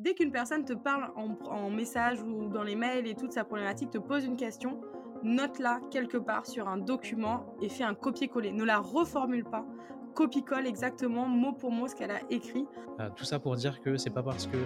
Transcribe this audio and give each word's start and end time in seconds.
dès 0.00 0.14
qu'une 0.14 0.32
personne 0.32 0.64
te 0.64 0.72
parle 0.72 1.10
en, 1.14 1.70
message 1.70 2.20
ou 2.22 2.48
dans 2.48 2.62
les 2.62 2.74
mails 2.74 3.06
et 3.06 3.14
toute 3.14 3.32
sa 3.32 3.44
problématique, 3.44 3.90
te 3.90 3.98
pose 3.98 4.24
une 4.24 4.36
question, 4.36 4.80
note-la 5.22 5.80
quelque 5.90 6.16
part 6.16 6.46
sur 6.46 6.68
un 6.68 6.78
document 6.78 7.54
et 7.60 7.68
fais 7.68 7.84
un 7.84 7.94
copier-coller. 7.94 8.52
Ne 8.52 8.64
la 8.64 8.78
reformule 8.78 9.44
pas 9.44 9.64
copie-colle 10.14 10.66
exactement 10.66 11.28
mot 11.28 11.52
pour 11.52 11.70
mot 11.70 11.86
ce 11.86 11.94
qu'elle 11.94 12.10
a 12.10 12.20
écrit. 12.30 12.66
Euh, 12.98 13.08
tout 13.14 13.24
ça 13.24 13.38
pour 13.38 13.54
dire 13.54 13.80
que 13.80 13.96
c'est 13.96 14.10
pas 14.10 14.24
parce 14.24 14.48
que 14.48 14.56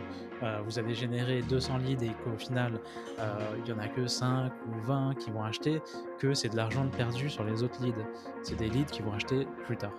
euh, 0.42 0.60
vous 0.64 0.78
avez 0.78 0.94
généré 0.94 1.42
200 1.42 1.78
leads 1.78 2.02
et 2.02 2.10
qu'au 2.24 2.36
final 2.38 2.80
euh, 3.18 3.38
il 3.62 3.68
y 3.68 3.72
en 3.72 3.78
a 3.78 3.88
que 3.88 4.06
5 4.06 4.50
ou 4.66 4.86
20 4.86 5.14
qui 5.18 5.30
vont 5.30 5.44
acheter 5.44 5.82
que 6.18 6.32
c'est 6.32 6.48
de 6.48 6.56
l'argent 6.56 6.88
perdu 6.88 7.28
sur 7.28 7.44
les 7.44 7.62
autres 7.62 7.82
leads. 7.82 8.04
C'est 8.42 8.56
des 8.56 8.68
leads 8.68 8.90
qui 8.90 9.02
vont 9.02 9.12
acheter 9.12 9.46
plus 9.64 9.76
tard. 9.76 9.92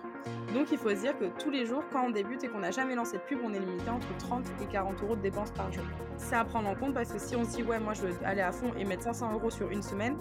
Donc 0.54 0.68
il 0.72 0.78
faut 0.78 0.90
se 0.90 1.00
dire 1.00 1.18
que 1.18 1.26
tous 1.42 1.50
les 1.50 1.66
jours, 1.66 1.82
quand 1.92 2.06
on 2.06 2.10
débute 2.10 2.42
et 2.44 2.48
qu'on 2.48 2.60
n'a 2.60 2.70
jamais 2.70 2.94
lancé 2.94 3.18
de 3.18 3.22
pub, 3.22 3.40
on 3.44 3.52
est 3.52 3.58
limité 3.58 3.90
entre 3.90 4.16
30 4.18 4.44
et 4.62 4.66
40 4.66 5.02
euros 5.02 5.16
de 5.16 5.20
dépenses 5.20 5.50
par 5.50 5.70
jour. 5.72 5.84
C'est 6.16 6.36
à 6.36 6.44
prendre 6.44 6.68
en 6.68 6.74
compte 6.74 6.94
parce 6.94 7.12
que 7.12 7.18
si 7.18 7.36
on 7.36 7.44
se 7.44 7.56
dit 7.56 7.62
ouais 7.62 7.78
moi 7.78 7.94
je 7.94 8.02
veux 8.02 8.14
aller 8.24 8.40
à 8.40 8.52
fond 8.52 8.72
et 8.78 8.84
mettre 8.84 9.02
500 9.02 9.32
euros 9.34 9.50
sur 9.50 9.70
une 9.70 9.82
semaine, 9.82 10.16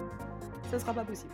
ça 0.70 0.80
sera 0.80 0.94
pas 0.94 1.04
possible. 1.04 1.34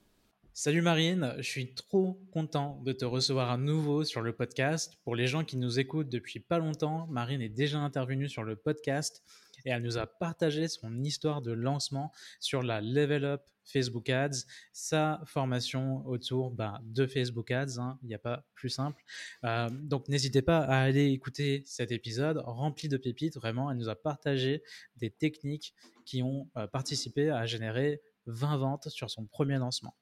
Salut 0.63 0.83
Marine, 0.83 1.33
je 1.37 1.49
suis 1.49 1.73
trop 1.73 2.21
content 2.31 2.79
de 2.83 2.91
te 2.91 3.03
recevoir 3.03 3.49
à 3.49 3.57
nouveau 3.57 4.03
sur 4.03 4.21
le 4.21 4.31
podcast. 4.31 4.95
Pour 5.03 5.15
les 5.15 5.25
gens 5.25 5.43
qui 5.43 5.57
nous 5.57 5.79
écoutent 5.79 6.09
depuis 6.09 6.39
pas 6.39 6.59
longtemps, 6.59 7.07
Marine 7.07 7.41
est 7.41 7.49
déjà 7.49 7.79
intervenue 7.79 8.29
sur 8.29 8.43
le 8.43 8.55
podcast 8.55 9.23
et 9.65 9.71
elle 9.71 9.81
nous 9.81 9.97
a 9.97 10.05
partagé 10.05 10.67
son 10.67 11.03
histoire 11.03 11.41
de 11.41 11.51
lancement 11.51 12.11
sur 12.39 12.61
la 12.61 12.79
Level 12.79 13.25
Up 13.25 13.41
Facebook 13.63 14.07
Ads, 14.11 14.45
sa 14.71 15.23
formation 15.25 16.05
autour 16.05 16.51
bah, 16.51 16.79
de 16.83 17.07
Facebook 17.07 17.49
Ads. 17.49 17.79
Hein. 17.79 17.97
Il 18.03 18.09
n'y 18.09 18.13
a 18.13 18.19
pas 18.19 18.45
plus 18.53 18.69
simple. 18.69 19.01
Euh, 19.43 19.67
donc 19.71 20.09
n'hésitez 20.09 20.43
pas 20.43 20.59
à 20.59 20.77
aller 20.77 21.07
écouter 21.07 21.63
cet 21.65 21.91
épisode 21.91 22.37
rempli 22.37 22.87
de 22.87 22.97
pépites. 22.97 23.35
Vraiment, 23.35 23.71
elle 23.71 23.77
nous 23.77 23.89
a 23.89 23.95
partagé 23.95 24.61
des 24.97 25.09
techniques 25.09 25.73
qui 26.05 26.21
ont 26.21 26.51
euh, 26.55 26.67
participé 26.67 27.31
à 27.31 27.47
générer 27.47 27.99
20 28.27 28.57
ventes 28.57 28.89
sur 28.89 29.09
son 29.09 29.25
premier 29.25 29.57
lancement. 29.57 29.95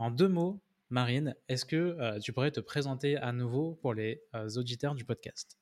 En 0.00 0.10
deux 0.10 0.28
mots, 0.28 0.62
Marine, 0.88 1.36
est-ce 1.50 1.66
que 1.66 1.76
euh, 1.76 2.18
tu 2.20 2.32
pourrais 2.32 2.50
te 2.50 2.60
présenter 2.60 3.18
à 3.18 3.32
nouveau 3.32 3.74
pour 3.82 3.92
les 3.92 4.22
euh, 4.34 4.48
auditeurs 4.56 4.94
du 4.94 5.04
podcast? 5.04 5.59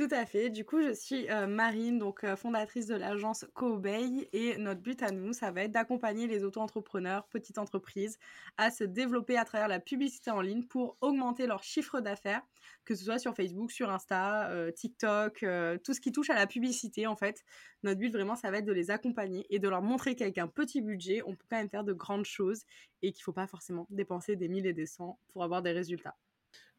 Tout 0.00 0.14
à 0.14 0.24
fait. 0.24 0.48
Du 0.48 0.64
coup, 0.64 0.80
je 0.80 0.94
suis 0.94 1.28
euh, 1.30 1.46
Marine, 1.46 1.98
donc 1.98 2.24
fondatrice 2.36 2.86
de 2.86 2.94
l'agence 2.94 3.44
Cobay, 3.52 4.30
et 4.32 4.56
notre 4.56 4.80
but 4.80 5.02
à 5.02 5.10
nous, 5.10 5.34
ça 5.34 5.50
va 5.50 5.64
être 5.64 5.72
d'accompagner 5.72 6.26
les 6.26 6.42
auto-entrepreneurs, 6.42 7.26
petites 7.28 7.58
entreprises, 7.58 8.18
à 8.56 8.70
se 8.70 8.84
développer 8.84 9.36
à 9.36 9.44
travers 9.44 9.68
la 9.68 9.78
publicité 9.78 10.30
en 10.30 10.40
ligne 10.40 10.64
pour 10.64 10.96
augmenter 11.02 11.46
leur 11.46 11.62
chiffre 11.62 12.00
d'affaires 12.00 12.42
que 12.84 12.94
ce 12.94 13.04
soit 13.04 13.18
sur 13.18 13.34
Facebook, 13.34 13.70
sur 13.70 13.90
Insta, 13.90 14.50
euh, 14.50 14.70
TikTok, 14.70 15.42
euh, 15.42 15.78
tout 15.78 15.94
ce 15.94 16.00
qui 16.00 16.12
touche 16.12 16.30
à 16.30 16.34
la 16.34 16.46
publicité 16.46 17.06
en 17.06 17.16
fait. 17.16 17.44
Notre 17.82 18.00
but 18.00 18.10
vraiment, 18.10 18.36
ça 18.36 18.50
va 18.50 18.58
être 18.58 18.64
de 18.64 18.72
les 18.72 18.90
accompagner 18.90 19.46
et 19.50 19.58
de 19.58 19.68
leur 19.68 19.82
montrer 19.82 20.16
qu'avec 20.16 20.38
un 20.38 20.48
petit 20.48 20.80
budget, 20.80 21.22
on 21.26 21.36
peut 21.36 21.46
quand 21.48 21.58
même 21.58 21.70
faire 21.70 21.84
de 21.84 21.92
grandes 21.92 22.24
choses 22.24 22.64
et 23.02 23.12
qu'il 23.12 23.20
ne 23.20 23.24
faut 23.24 23.32
pas 23.32 23.46
forcément 23.46 23.86
dépenser 23.90 24.36
des 24.36 24.48
mille 24.48 24.66
et 24.66 24.72
des 24.72 24.86
cents 24.86 25.18
pour 25.28 25.44
avoir 25.44 25.62
des 25.62 25.72
résultats. 25.72 26.16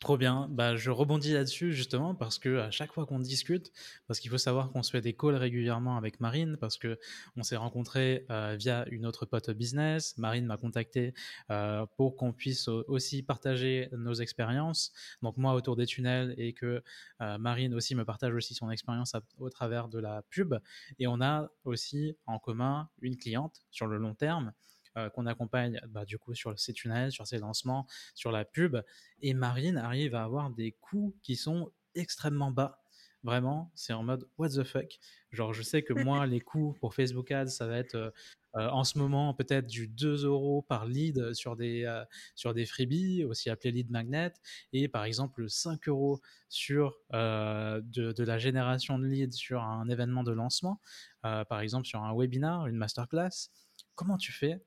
Trop 0.02 0.18
bien. 0.18 0.48
Bah, 0.50 0.76
je 0.76 0.90
rebondis 0.90 1.34
là-dessus 1.34 1.74
justement 1.74 2.16
parce 2.16 2.40
que 2.40 2.58
à 2.58 2.72
chaque 2.72 2.92
fois 2.92 3.06
qu'on 3.06 3.20
discute, 3.20 3.72
parce 4.08 4.20
qu'il 4.20 4.32
faut 4.32 4.40
savoir 4.40 4.72
qu'on 4.72 4.82
se 4.82 4.90
fait 4.90 5.00
des 5.02 5.14
calls 5.14 5.36
régulièrement 5.36 5.96
avec 5.96 6.20
Marine 6.20 6.58
parce 6.60 6.80
que 6.80 6.98
on 7.36 7.44
s'est 7.44 7.56
rencontrés 7.56 8.26
euh, 8.32 8.56
via 8.58 8.84
une 8.90 9.06
autre 9.06 9.28
pote 9.28 9.52
business. 9.52 10.18
Marine 10.18 10.48
m'a 10.48 10.58
contacté 10.58 11.14
euh, 11.52 11.86
pour 11.98 12.16
qu'on 12.16 12.34
puisse 12.34 12.68
aussi 12.68 13.22
partager 13.22 13.90
nos 13.92 14.16
expériences. 14.16 14.92
Donc 15.22 15.38
moi 15.38 15.54
autour 15.54 15.76
des 15.76 15.86
tunnels 15.86 16.34
et 16.36 16.54
que 16.54 16.82
euh, 17.22 17.38
Marine 17.38 17.76
aussi 17.76 17.94
me 17.94 18.04
partage 18.04 18.34
aussi 18.34 18.56
son 18.56 18.72
expérience 18.72 19.16
au 19.38 19.52
travers 19.52 19.88
de 19.88 20.00
la 20.00 20.24
pub. 20.32 20.56
Et 20.98 21.06
on 21.06 21.22
a 21.22 21.48
aussi 21.64 22.18
en 22.26 22.40
commun 22.40 22.90
une 23.04 23.18
cliente 23.18 23.62
sur 23.70 23.86
le 23.86 24.00
long 24.00 24.16
terme 24.16 24.52
euh, 24.98 25.10
qu'on 25.10 25.26
accompagne 25.26 25.80
bah, 25.88 26.04
du 26.04 26.18
coup 26.18 26.34
sur 26.34 26.60
ces 26.60 26.74
tunnels, 26.74 27.14
sur 27.14 27.26
ces 27.26 27.38
lancements, 27.38 27.88
sur 28.14 28.30
la 28.30 28.44
pub. 28.44 28.76
Et 29.22 29.34
Marine 29.34 29.78
arrive 29.78 30.16
à 30.16 30.24
avoir 30.24 30.50
des 30.50 30.74
coûts 30.74 31.16
qui 31.24 31.38
sont 31.38 31.72
extrêmement 31.96 32.52
bas. 32.52 32.84
Vraiment, 33.24 33.72
c'est 33.74 33.94
en 33.94 34.04
mode 34.04 34.28
what 34.38 34.50
the 34.50 34.64
fuck? 34.64 35.00
Genre, 35.32 35.54
je 35.54 35.62
sais 35.62 35.82
que 35.82 35.94
moi, 35.94 36.26
les 36.28 36.42
coûts 36.42 36.76
pour 36.82 36.94
Facebook 36.94 37.32
Ads, 37.32 37.48
ça 37.48 37.68
va 37.68 37.78
être 37.78 37.96
euh, 37.96 38.12
euh, 38.58 38.68
en 38.68 38.84
ce 38.84 38.98
moment 38.98 39.34
peut-être 39.34 39.68
du 39.68 39.88
2 39.88 40.26
euros 40.26 40.62
par 40.62 40.86
lead 40.86 41.34
sur 41.34 41.56
des, 41.56 42.04
sur 42.36 42.54
des 42.54 42.66
freebies, 42.66 43.24
aussi 43.24 43.50
appelé 43.50 43.72
lead 43.72 43.92
magnet, 43.92 44.34
et 44.74 44.90
par 44.90 45.06
exemple 45.06 45.50
5 45.50 45.88
euros 45.88 46.20
sur 46.50 46.98
de, 47.14 48.12
de, 48.12 48.24
la 48.26 48.38
génération 48.40 49.00
de 49.00 49.06
leads 49.06 49.38
sur 49.38 49.64
un 49.64 49.88
événement 49.88 50.24
de 50.24 50.34
lancement, 50.34 50.82
par 51.22 51.62
exemple 51.62 51.88
sur 51.88 52.04
un 52.04 52.14
webinar, 52.14 52.68
une 52.68 52.76
masterclass. 52.76 53.48
Comment 53.96 54.18
tu 54.18 54.34
fais 54.34 54.60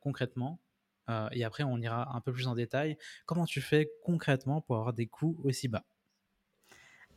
concrètement 0.00 0.60
euh, 1.08 1.28
Et 1.32 1.44
après, 1.44 1.62
on 1.62 1.78
ira 1.78 2.14
un 2.14 2.20
peu 2.20 2.32
plus 2.32 2.46
en 2.46 2.54
détail. 2.54 2.96
Comment 3.26 3.46
tu 3.46 3.60
fais 3.60 3.90
concrètement 4.02 4.60
pour 4.60 4.76
avoir 4.76 4.92
des 4.92 5.06
coûts 5.06 5.40
aussi 5.44 5.68
bas? 5.68 5.84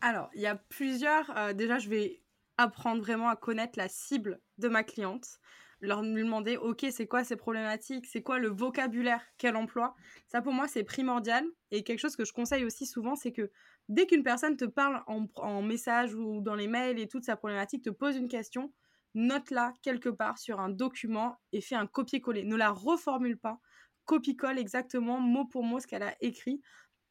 Alors, 0.01 0.29
il 0.33 0.41
y 0.41 0.47
a 0.47 0.55
plusieurs. 0.55 1.35
Euh, 1.37 1.53
déjà, 1.53 1.77
je 1.77 1.89
vais 1.89 2.21
apprendre 2.57 3.01
vraiment 3.01 3.29
à 3.29 3.35
connaître 3.35 3.77
la 3.77 3.87
cible 3.87 4.39
de 4.57 4.67
ma 4.67 4.83
cliente 4.83 5.39
leur 5.81 6.03
demander 6.03 6.57
ok 6.57 6.85
c'est 6.91 7.07
quoi 7.07 7.23
ces 7.23 7.35
problématiques? 7.35 8.05
C'est 8.05 8.21
quoi 8.21 8.37
le 8.37 8.49
vocabulaire 8.49 9.21
qu'elle 9.37 9.55
emploie? 9.55 9.95
Ça 10.27 10.41
pour 10.41 10.53
moi 10.53 10.67
c'est 10.67 10.83
primordial 10.83 11.43
et 11.71 11.83
quelque 11.83 11.99
chose 11.99 12.15
que 12.15 12.23
je 12.23 12.33
conseille 12.33 12.63
aussi 12.65 12.85
souvent 12.85 13.15
c'est 13.15 13.31
que 13.31 13.51
dès 13.89 14.05
qu'une 14.05 14.23
personne 14.23 14.55
te 14.57 14.65
parle 14.65 15.01
en, 15.07 15.25
en, 15.37 15.61
message 15.61 16.13
ou 16.13 16.41
dans 16.41 16.55
les 16.55 16.67
mails 16.67 16.99
et 16.99 17.07
toute 17.07 17.23
sa 17.23 17.35
problématique 17.35 17.83
te 17.83 17.89
pose 17.89 18.15
une 18.15 18.27
question 18.27 18.71
note-la 19.13 19.73
quelque 19.81 20.09
part 20.09 20.37
sur 20.37 20.59
un 20.59 20.69
document 20.69 21.37
et 21.51 21.61
fais 21.61 21.75
un 21.75 21.87
copier-coller. 21.87 22.43
Ne 22.43 22.55
la 22.55 22.71
reformule 22.71 23.37
pas. 23.37 23.59
Copie-colle 24.05 24.59
exactement 24.59 25.19
mot 25.19 25.45
pour 25.45 25.63
mot 25.63 25.79
ce 25.79 25.87
qu'elle 25.87 26.03
a 26.03 26.15
écrit 26.21 26.61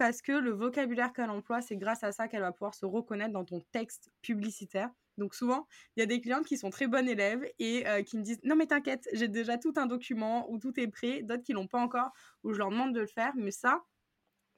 parce 0.01 0.23
que 0.23 0.33
le 0.33 0.53
vocabulaire 0.53 1.13
qu'elle 1.13 1.29
emploie, 1.29 1.61
c'est 1.61 1.77
grâce 1.77 2.03
à 2.05 2.11
ça 2.11 2.27
qu'elle 2.27 2.41
va 2.41 2.53
pouvoir 2.53 2.75
se 2.75 2.87
reconnaître 2.87 3.35
dans 3.35 3.45
ton 3.45 3.61
texte 3.71 4.11
publicitaire. 4.23 4.89
Donc 5.19 5.35
souvent, 5.35 5.67
il 5.95 6.01
y 6.01 6.03
a 6.03 6.07
des 6.07 6.23
clientes 6.23 6.47
qui 6.47 6.57
sont 6.57 6.71
très 6.71 6.87
bonnes 6.87 7.07
élèves 7.07 7.45
et 7.59 7.87
euh, 7.87 8.03
qui 8.03 8.17
me 8.17 8.23
disent 8.23 8.41
non 8.43 8.57
mais 8.57 8.67
t'inquiète, 8.67 9.07
j'ai 9.13 9.29
déjà 9.29 9.59
tout 9.59 9.75
un 9.77 9.85
document 9.85 10.51
où 10.51 10.59
tout 10.59 10.73
est 10.81 10.89
prêt, 10.89 11.21
d'autres 11.23 11.43
qui 11.43 11.53
l'ont 11.53 11.67
pas 11.67 11.79
encore 11.79 12.13
où 12.45 12.55
je 12.55 12.59
leur 12.59 12.71
demande 12.71 12.95
de 12.95 13.01
le 13.01 13.07
faire, 13.07 13.33
mais 13.37 13.51
ça 13.51 13.85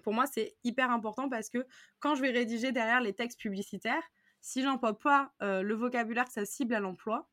pour 0.04 0.12
moi 0.14 0.26
c'est 0.26 0.54
hyper 0.62 0.92
important 0.92 1.28
parce 1.28 1.48
que 1.48 1.66
quand 1.98 2.14
je 2.14 2.22
vais 2.22 2.30
rédiger 2.30 2.70
derrière 2.70 3.00
les 3.00 3.12
textes 3.12 3.40
publicitaires, 3.40 4.04
si 4.40 4.62
j'emploie 4.62 4.96
pas 4.96 5.32
euh, 5.42 5.62
le 5.62 5.74
vocabulaire 5.74 6.26
que 6.26 6.32
ça 6.32 6.44
cible 6.44 6.74
à 6.74 6.80
l'emploi, 6.80 7.28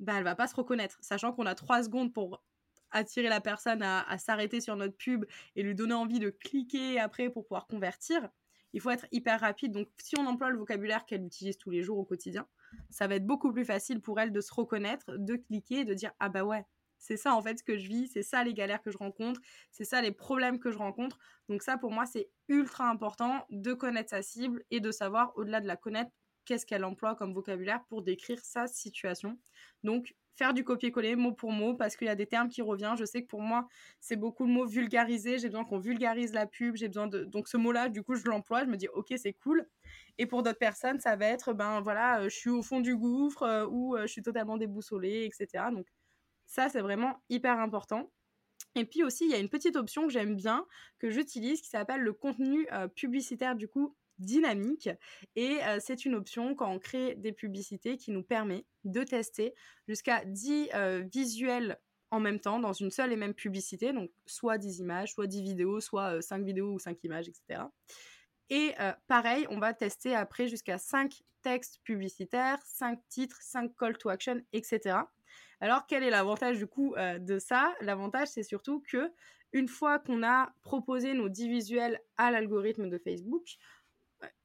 ben, 0.00 0.16
elle 0.16 0.24
va 0.24 0.34
pas 0.34 0.46
se 0.46 0.54
reconnaître. 0.54 0.98
Sachant 1.00 1.32
qu'on 1.32 1.46
a 1.46 1.54
trois 1.54 1.82
secondes 1.82 2.12
pour 2.12 2.42
attirer 2.90 3.28
la 3.28 3.40
personne 3.40 3.82
à, 3.82 4.18
s'arrêter 4.18 4.60
sur 4.60 4.76
notre 4.76 4.96
pub 4.96 5.24
et 5.56 5.62
lui 5.62 5.74
donner 5.74 5.94
envie 5.94 6.20
de 6.20 6.30
cliquer 6.30 6.98
après 6.98 7.30
pour 7.30 7.44
pouvoir 7.46 7.66
convertir, 7.66 8.28
il 8.72 8.80
faut 8.80 8.90
être 8.90 9.06
hyper 9.12 9.40
rapide. 9.40 9.72
Donc, 9.72 9.88
si 9.98 10.18
on 10.18 10.26
emploie 10.26 10.50
le 10.50 10.58
vocabulaire 10.58 11.04
qu'elle 11.06 11.24
utilise 11.24 11.58
tous 11.58 11.70
les 11.70 11.82
jours 11.82 11.98
au 11.98 12.04
quotidien, 12.04 12.46
ça 12.90 13.06
va 13.06 13.16
être 13.16 13.26
beaucoup 13.26 13.52
plus 13.52 13.64
facile 13.64 14.00
pour 14.00 14.20
elle 14.20 14.32
de 14.32 14.40
se 14.40 14.52
reconnaître, 14.52 15.16
de 15.16 15.36
cliquer 15.36 15.84
de 15.84 15.94
dire 15.94 16.12
Ah 16.18 16.28
bah 16.28 16.44
ouais, 16.44 16.64
c'est 16.98 17.16
ça 17.16 17.34
en 17.34 17.42
fait 17.42 17.58
ce 17.58 17.62
que 17.62 17.78
je 17.78 17.88
vis, 17.88 18.08
c'est 18.08 18.22
ça 18.22 18.44
les 18.44 18.52
galères 18.52 18.82
que 18.82 18.90
je 18.90 18.98
rencontre, 18.98 19.40
c'est 19.70 19.84
ça 19.84 20.02
les 20.02 20.12
problèmes 20.12 20.58
que 20.58 20.70
je 20.70 20.78
rencontre. 20.78 21.18
Donc, 21.48 21.62
ça 21.62 21.78
pour 21.78 21.90
moi, 21.90 22.04
c'est 22.04 22.28
ultra 22.48 22.88
important 22.88 23.46
de 23.50 23.72
connaître 23.72 24.10
sa 24.10 24.22
cible 24.22 24.62
et 24.70 24.80
de 24.80 24.90
savoir, 24.90 25.32
au-delà 25.36 25.60
de 25.60 25.66
la 25.66 25.76
connaître, 25.76 26.10
qu'est-ce 26.48 26.64
qu'elle 26.64 26.84
emploie 26.84 27.14
comme 27.14 27.34
vocabulaire 27.34 27.84
pour 27.84 28.00
décrire 28.00 28.42
sa 28.42 28.66
situation. 28.66 29.38
Donc, 29.84 30.16
faire 30.34 30.54
du 30.54 30.64
copier-coller 30.64 31.14
mot 31.14 31.32
pour 31.32 31.52
mot 31.52 31.74
parce 31.74 31.94
qu'il 31.94 32.06
y 32.06 32.10
a 32.10 32.14
des 32.14 32.26
termes 32.26 32.48
qui 32.48 32.62
reviennent. 32.62 32.96
Je 32.96 33.04
sais 33.04 33.20
que 33.22 33.26
pour 33.26 33.42
moi, 33.42 33.68
c'est 34.00 34.16
beaucoup 34.16 34.46
le 34.46 34.52
mot 34.52 34.64
vulgariser. 34.64 35.38
J'ai 35.38 35.48
besoin 35.48 35.66
qu'on 35.66 35.78
vulgarise 35.78 36.32
la 36.32 36.46
pub. 36.46 36.74
J'ai 36.76 36.88
besoin 36.88 37.06
de. 37.06 37.24
Donc, 37.24 37.48
ce 37.48 37.58
mot-là, 37.58 37.90
du 37.90 38.02
coup, 38.02 38.14
je 38.14 38.24
l'emploie. 38.24 38.64
Je 38.64 38.70
me 38.70 38.78
dis, 38.78 38.88
OK, 38.88 39.12
c'est 39.18 39.34
cool. 39.34 39.68
Et 40.16 40.24
pour 40.24 40.42
d'autres 40.42 40.58
personnes, 40.58 41.00
ça 41.00 41.16
va 41.16 41.26
être, 41.26 41.52
ben 41.52 41.82
voilà, 41.82 42.20
euh, 42.20 42.30
je 42.30 42.36
suis 42.36 42.50
au 42.50 42.62
fond 42.62 42.80
du 42.80 42.96
gouffre 42.96 43.42
euh, 43.42 43.66
ou 43.66 43.94
euh, 43.94 44.02
je 44.02 44.12
suis 44.12 44.22
totalement 44.22 44.56
déboussolée, 44.56 45.26
etc. 45.26 45.64
Donc, 45.70 45.86
ça, 46.46 46.70
c'est 46.70 46.80
vraiment 46.80 47.20
hyper 47.28 47.58
important. 47.58 48.10
Et 48.74 48.86
puis 48.86 49.02
aussi, 49.02 49.24
il 49.26 49.30
y 49.30 49.34
a 49.34 49.38
une 49.38 49.50
petite 49.50 49.76
option 49.76 50.06
que 50.06 50.12
j'aime 50.12 50.34
bien, 50.34 50.64
que 50.98 51.10
j'utilise, 51.10 51.60
qui 51.60 51.68
s'appelle 51.68 52.00
le 52.00 52.12
contenu 52.14 52.66
publicitaire, 52.94 53.54
du 53.56 53.68
coup, 53.68 53.96
dynamique 54.18 54.88
et 55.36 55.58
c'est 55.80 56.04
une 56.04 56.14
option 56.14 56.54
quand 56.54 56.70
on 56.70 56.78
crée 56.78 57.14
des 57.16 57.32
publicités 57.32 57.96
qui 57.96 58.10
nous 58.10 58.22
permet 58.22 58.64
de 58.84 59.02
tester 59.04 59.54
jusqu'à 59.86 60.24
10 60.24 60.70
visuels 61.12 61.78
en 62.10 62.20
même 62.20 62.40
temps 62.40 62.58
dans 62.58 62.72
une 62.72 62.90
seule 62.90 63.12
et 63.12 63.16
même 63.16 63.34
publicité, 63.34 63.92
donc 63.92 64.10
soit 64.26 64.58
10 64.58 64.80
images, 64.80 65.12
soit 65.12 65.26
10 65.26 65.42
vidéos, 65.42 65.80
soit 65.80 66.22
5 66.22 66.42
vidéos 66.42 66.72
ou 66.72 66.78
5 66.78 67.02
images, 67.04 67.28
etc. 67.28 67.64
Et 68.50 68.74
pareil, 69.06 69.46
on 69.50 69.58
va 69.58 69.74
tester 69.74 70.14
après 70.14 70.48
jusqu'à 70.48 70.78
5 70.78 71.22
textes 71.42 71.80
publicitaires, 71.84 72.58
5 72.64 72.98
titres, 73.08 73.38
5 73.42 73.76
call 73.76 73.96
to 73.98 74.08
action, 74.08 74.40
etc. 74.52 74.96
Alors, 75.60 75.86
quel 75.86 76.02
est 76.02 76.10
l'avantage 76.10 76.58
du 76.58 76.66
coup 76.66 76.94
de 76.96 77.38
ça? 77.38 77.74
L'avantage, 77.80 78.28
c'est 78.28 78.42
surtout 78.42 78.80
que 78.80 79.12
une 79.52 79.68
fois 79.68 79.98
qu'on 79.98 80.22
a 80.22 80.52
proposé 80.62 81.14
nos 81.14 81.28
10 81.28 81.48
visuels 81.48 82.00
à 82.16 82.30
l'algorithme 82.30 82.88
de 82.88 82.98
Facebook, 82.98 83.56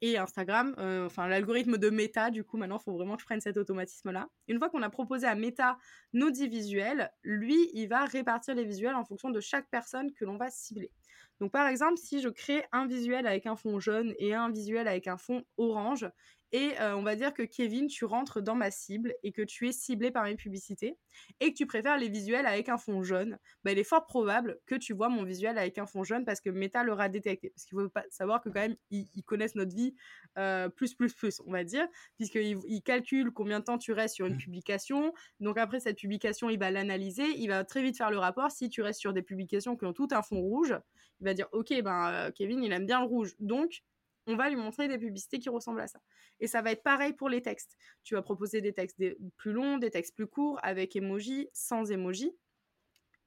et 0.02 0.18
Instagram, 0.18 0.76
euh, 0.78 1.06
enfin 1.06 1.28
l'algorithme 1.28 1.78
de 1.78 1.90
Meta, 1.90 2.30
du 2.30 2.44
coup 2.44 2.58
maintenant 2.58 2.78
il 2.80 2.84
faut 2.84 2.94
vraiment 2.94 3.16
que 3.16 3.22
je 3.22 3.26
prenne 3.26 3.42
cet 3.42 3.58
automatisme-là. 3.58 4.30
Une 4.48 4.60
fois 4.60 4.70
qu'on 4.70 4.82
a 4.82 4.90
proposé 4.90 5.26
à 5.28 5.36
Meta 5.36 5.78
nos 6.14 6.30
10 6.30 6.48
visuels, 6.48 7.12
lui, 7.24 7.70
il 7.74 7.88
va 7.88 8.06
répartir 8.06 8.56
les 8.56 8.66
visuels 8.66 8.96
en 8.96 9.04
fonction 9.04 9.30
de 9.30 9.40
chaque 9.40 9.70
personne 9.70 10.14
que 10.14 10.26
l'on 10.26 10.38
va 10.38 10.50
cibler. 10.50 10.92
Donc 11.40 11.52
par 11.52 11.68
exemple, 11.68 11.98
si 11.98 12.22
je 12.22 12.30
crée 12.30 12.66
un 12.72 12.88
visuel 12.88 13.26
avec 13.28 13.46
un 13.46 13.56
fond 13.56 13.80
jaune 13.80 14.14
et 14.20 14.34
un 14.34 14.50
visuel 14.50 14.88
avec 14.88 15.08
un 15.08 15.18
fond 15.18 15.44
orange, 15.58 16.08
et 16.54 16.80
euh, 16.80 16.96
on 16.96 17.02
va 17.02 17.16
dire 17.16 17.34
que 17.34 17.42
Kevin, 17.42 17.88
tu 17.88 18.06
rentres 18.06 18.40
dans 18.40 18.54
ma 18.54 18.70
cible 18.70 19.16
et 19.24 19.32
que 19.32 19.42
tu 19.42 19.68
es 19.68 19.72
ciblé 19.72 20.12
par 20.12 20.24
mes 20.24 20.36
publicités 20.36 21.00
et 21.40 21.52
que 21.52 21.58
tu 21.58 21.66
préfères 21.66 21.98
les 21.98 22.10
visuels 22.10 22.46
avec 22.46 22.70
un 22.70 22.78
fond 22.78 23.02
jaune, 23.02 23.40
bah, 23.64 23.72
il 23.72 23.80
est 23.80 23.84
fort 23.84 24.06
probable 24.06 24.60
que 24.68 24.76
tu 24.76 24.94
vois 24.94 25.10
mon 25.10 25.24
visuel 25.24 25.58
avec 25.58 25.80
un 25.80 25.88
fond 25.88 26.04
jaune 26.04 26.26
parce 26.26 26.42
que 26.42 26.52
Meta 26.52 26.84
l'aura 26.84 27.10
détecté. 27.10 27.50
Parce 27.50 27.66
qu'il 27.66 27.76
faut 27.76 27.90
pas 27.90 28.04
savoir 28.12 28.40
que 28.40 28.50
quand 28.50 28.60
même, 28.60 28.76
ils, 28.92 29.24
connaissent 29.24 29.56
notre 29.56 29.76
vie 29.76 29.96
euh, 30.38 30.70
plus, 30.70 30.94
plus, 30.94 31.12
plus, 31.16 31.42
on 31.48 31.52
va 31.52 31.64
dire, 31.64 31.88
puisqu'ils 32.18 32.60
ils 32.68 32.84
calculent 32.84 33.32
combien 33.32 33.60
de 33.60 33.66
temps 33.66 33.80
tu 33.80 33.92
restes 33.92 34.14
sur 34.14 34.28
une 34.28 34.36
mmh. 34.36 34.38
publication. 34.38 35.12
Donc 35.40 35.58
après 35.58 35.80
cette 35.80 35.98
publication, 35.98 36.52
il 36.52 36.60
va 36.60 36.70
l'analyser, 36.70 37.26
il 37.36 37.48
va 37.48 37.64
très 37.64 37.82
vite 37.82 37.98
faire 37.98 38.12
le 38.12 38.20
rapport. 38.20 38.52
Si 38.52 38.70
tu 38.70 38.84
restes 38.84 39.00
sur 39.00 39.14
des 39.14 39.24
publications 39.24 39.76
qui 39.76 39.86
ont 39.86 39.94
tout 39.94 40.10
un 40.12 40.22
fond 40.22 40.40
rouge, 40.40 40.76
il 41.20 41.26
va 41.26 41.34
dire, 41.34 41.48
ok, 41.52 41.82
ben 41.82 42.12
euh, 42.12 42.32
Kevin, 42.32 42.64
il 42.64 42.72
aime 42.74 42.86
bien 42.86 43.00
le 43.00 43.08
rouge. 43.08 43.34
Donc, 43.40 43.82
on 44.28 44.36
va 44.36 44.50
lui 44.50 44.56
montrer 44.56 44.88
des 44.88 44.98
publicités 44.98 45.40
qui 45.40 45.50
ressemblent 45.50 45.82
à 45.82 45.88
ça. 45.88 46.00
Et 46.40 46.48
ça 46.48 46.62
va 46.62 46.72
être 46.72 46.84
pareil 46.84 47.14
pour 47.14 47.30
les 47.30 47.42
textes. 47.42 47.78
Tu 48.04 48.16
vas 48.16 48.22
proposer 48.22 48.62
des 48.62 48.74
textes 48.74 49.02
plus 49.38 49.52
longs, 49.52 49.78
des 49.78 49.90
textes 49.90 50.16
plus 50.16 50.28
courts, 50.28 50.60
avec 50.64 50.96
emoji, 50.96 51.50
sans 51.54 51.92
emoji. 51.92 52.32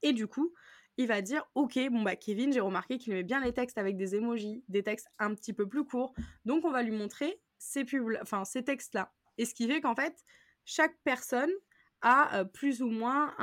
Et 0.02 0.12
du 0.12 0.26
coup, 0.26 0.54
il 0.96 1.06
va 1.06 1.20
dire 1.22 1.44
Ok, 1.54 1.78
bon, 1.90 2.02
bah, 2.02 2.16
Kevin, 2.16 2.52
j'ai 2.52 2.60
remarqué 2.60 2.98
qu'il 2.98 3.12
aimait 3.12 3.22
bien 3.22 3.40
les 3.40 3.52
textes 3.52 3.78
avec 3.78 3.96
des 3.96 4.14
emojis, 4.14 4.64
des 4.68 4.82
textes 4.82 5.08
un 5.18 5.34
petit 5.34 5.52
peu 5.52 5.68
plus 5.68 5.84
courts. 5.84 6.14
Donc, 6.44 6.64
on 6.64 6.70
va 6.70 6.82
lui 6.82 6.92
montrer 6.92 7.40
ces, 7.58 7.84
ces 8.44 8.64
textes-là. 8.64 9.12
Et 9.38 9.44
ce 9.44 9.54
qui 9.54 9.66
fait 9.66 9.80
qu'en 9.80 9.94
fait, 9.94 10.24
chaque 10.64 10.96
personne 11.04 11.50
a 12.02 12.44
plus 12.44 12.82
ou 12.82 12.88
moins 12.88 13.34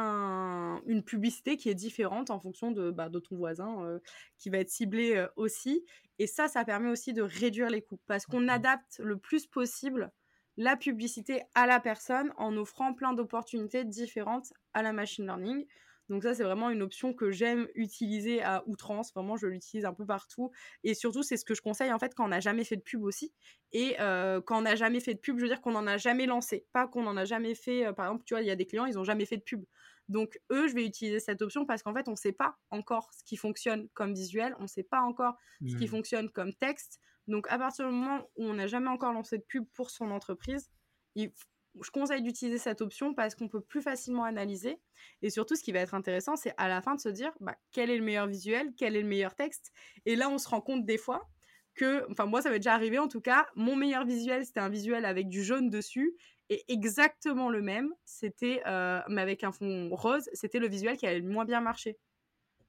une 0.86 1.04
publicité 1.04 1.58
qui 1.58 1.70
est 1.70 1.76
différente 1.76 2.30
en 2.30 2.40
fonction 2.40 2.72
de, 2.72 2.92
bah, 2.92 3.10
de 3.10 3.20
ton 3.20 3.36
voisin 3.36 4.00
qui 4.38 4.50
va 4.50 4.60
être 4.60 4.70
ciblé 4.70 5.26
aussi. 5.36 5.86
Et 6.20 6.28
ça, 6.28 6.48
ça 6.48 6.64
permet 6.64 6.90
aussi 6.90 7.14
de 7.14 7.22
réduire 7.22 7.70
les 7.70 7.82
coûts 7.82 8.00
parce 8.06 8.26
qu'on 8.26 8.48
adapte 8.48 9.00
le 9.04 9.18
plus 9.18 9.48
possible 9.48 10.12
la 10.58 10.78
publicité 10.78 11.42
à 11.56 11.66
la 11.66 11.80
personne 11.80 12.32
en 12.38 12.56
offrant 12.58 12.94
plein 12.94 13.14
d'opportunités 13.14 13.86
différentes 13.86 14.54
à 14.74 14.84
la 14.84 14.94
machine 14.94 15.26
learning. 15.26 15.66
Donc 16.10 16.24
ça, 16.24 16.34
c'est 16.34 16.44
vraiment 16.44 16.70
une 16.70 16.82
option 16.82 17.14
que 17.14 17.32
j'aime 17.32 17.68
utiliser 17.76 18.42
à 18.42 18.64
outrance. 18.68 19.14
Vraiment, 19.14 19.38
je 19.38 19.48
l'utilise 19.48 19.86
un 19.86 19.94
peu 19.94 20.06
partout. 20.06 20.52
Et 20.84 20.94
surtout, 20.94 21.24
c'est 21.24 21.38
ce 21.38 21.46
que 21.46 21.56
je 21.56 21.62
conseille 21.62 21.92
en 21.94 22.00
fait 22.00 22.14
quand 22.14 22.26
on 22.26 22.30
n'a 22.30 22.40
jamais 22.40 22.64
fait 22.64 22.76
de 22.76 22.82
pub 22.82 23.04
aussi. 23.04 23.34
Et 23.72 23.96
euh, 24.00 24.42
quand 24.42 24.60
on 24.60 24.62
n'a 24.62 24.76
jamais 24.76 25.00
fait 25.00 25.14
de 25.14 25.20
pub, 25.20 25.38
je 25.38 25.44
veux 25.44 25.48
dire 25.48 25.62
qu'on 25.62 25.72
n'en 25.72 25.88
a 25.88 25.98
jamais 25.98 26.26
lancé. 26.26 26.66
Pas 26.74 26.88
qu'on 26.88 27.04
n'en 27.04 27.18
a 27.18 27.26
jamais 27.26 27.56
fait. 27.56 27.86
Euh, 27.86 27.94
par 27.94 28.08
exemple, 28.08 28.24
tu 28.26 28.34
vois, 28.34 28.42
il 28.42 28.48
y 28.48 28.52
a 28.52 28.56
des 28.56 28.66
clients, 28.66 28.86
ils 28.86 28.96
n'ont 28.96 29.04
jamais 29.04 29.26
fait 29.26 29.38
de 29.38 29.44
pub. 29.44 29.64
Donc 30.10 30.40
eux, 30.52 30.68
je 30.68 30.76
vais 30.76 30.86
utiliser 30.86 31.20
cette 31.20 31.42
option 31.42 31.66
parce 31.66 31.82
qu'en 31.82 31.94
fait, 31.94 32.08
on 32.08 32.12
ne 32.12 32.18
sait 32.18 32.34
pas 32.34 32.58
encore 32.70 33.10
ce 33.14 33.24
qui 33.24 33.38
fonctionne 33.38 33.88
comme 33.94 34.14
visuel. 34.14 34.56
On 34.60 34.64
ne 34.64 34.68
sait 34.68 34.84
pas 34.84 35.02
encore 35.02 35.36
ce 35.66 35.76
qui 35.76 35.86
mmh. 35.86 35.88
fonctionne 35.88 36.30
comme 36.30 36.54
texte. 36.54 37.00
Donc 37.28 37.48
à 37.50 37.58
partir 37.58 37.88
du 37.88 37.94
moment 37.94 38.28
où 38.36 38.44
on 38.44 38.54
n'a 38.54 38.68
jamais 38.68 38.90
encore 38.90 39.14
lancé 39.14 39.38
de 39.38 39.44
pub 39.44 39.66
pour 39.74 39.90
son 39.90 40.12
entreprise, 40.12 40.70
il 41.16 41.32
je 41.82 41.92
conseille 41.92 42.22
d'utiliser 42.22 42.58
cette 42.58 42.82
option 42.82 43.14
parce 43.14 43.36
qu'on 43.36 43.48
peut 43.48 43.62
plus 43.62 43.82
facilement 43.82 44.24
analyser. 44.24 44.80
Et 45.22 45.30
surtout, 45.30 45.56
ce 45.56 45.64
qui 45.64 45.72
va 45.72 45.80
être 45.80 45.94
intéressant, 45.94 46.36
c'est 46.36 46.54
à 46.58 46.68
la 46.68 46.82
fin 46.82 46.96
de 46.96 47.00
se 47.00 47.10
dire 47.10 47.32
bah, 47.40 47.56
quel 47.72 47.90
est 47.90 47.98
le 47.98 48.04
meilleur 48.04 48.28
visuel, 48.28 48.72
quel 48.78 48.96
est 48.96 49.02
le 49.02 49.08
meilleur 49.08 49.36
texte. 49.36 49.72
Et 50.06 50.16
là, 50.16 50.30
on 50.30 50.38
se 50.38 50.48
rend 50.48 50.62
compte 50.62 50.86
des 50.86 50.98
fois 50.98 51.28
que, 51.76 52.10
enfin 52.12 52.26
moi, 52.26 52.42
ça 52.42 52.50
m'est 52.50 52.60
déjà 52.60 52.74
arrivé 52.74 53.00
en 53.00 53.08
tout 53.08 53.22
cas, 53.22 53.48
mon 53.56 53.76
meilleur 53.76 54.06
visuel, 54.06 54.46
c'était 54.46 54.60
un 54.60 54.70
visuel 54.70 55.06
avec 55.06 55.28
du 55.30 55.44
jaune 55.44 55.70
dessus. 55.70 56.16
Et 56.50 56.64
exactement 56.68 57.50
le 57.50 57.62
même, 57.62 57.94
c'était, 58.06 58.62
euh, 58.68 59.00
mais 59.08 59.22
avec 59.22 59.44
un 59.44 59.52
fond 59.52 59.90
rose, 59.92 60.30
c'était 60.34 60.60
le 60.60 60.68
visuel 60.68 60.98
qui 60.98 61.08
allait 61.08 61.20
le 61.20 61.30
moins 61.30 61.46
bien 61.46 61.62
marcher. 61.62 61.98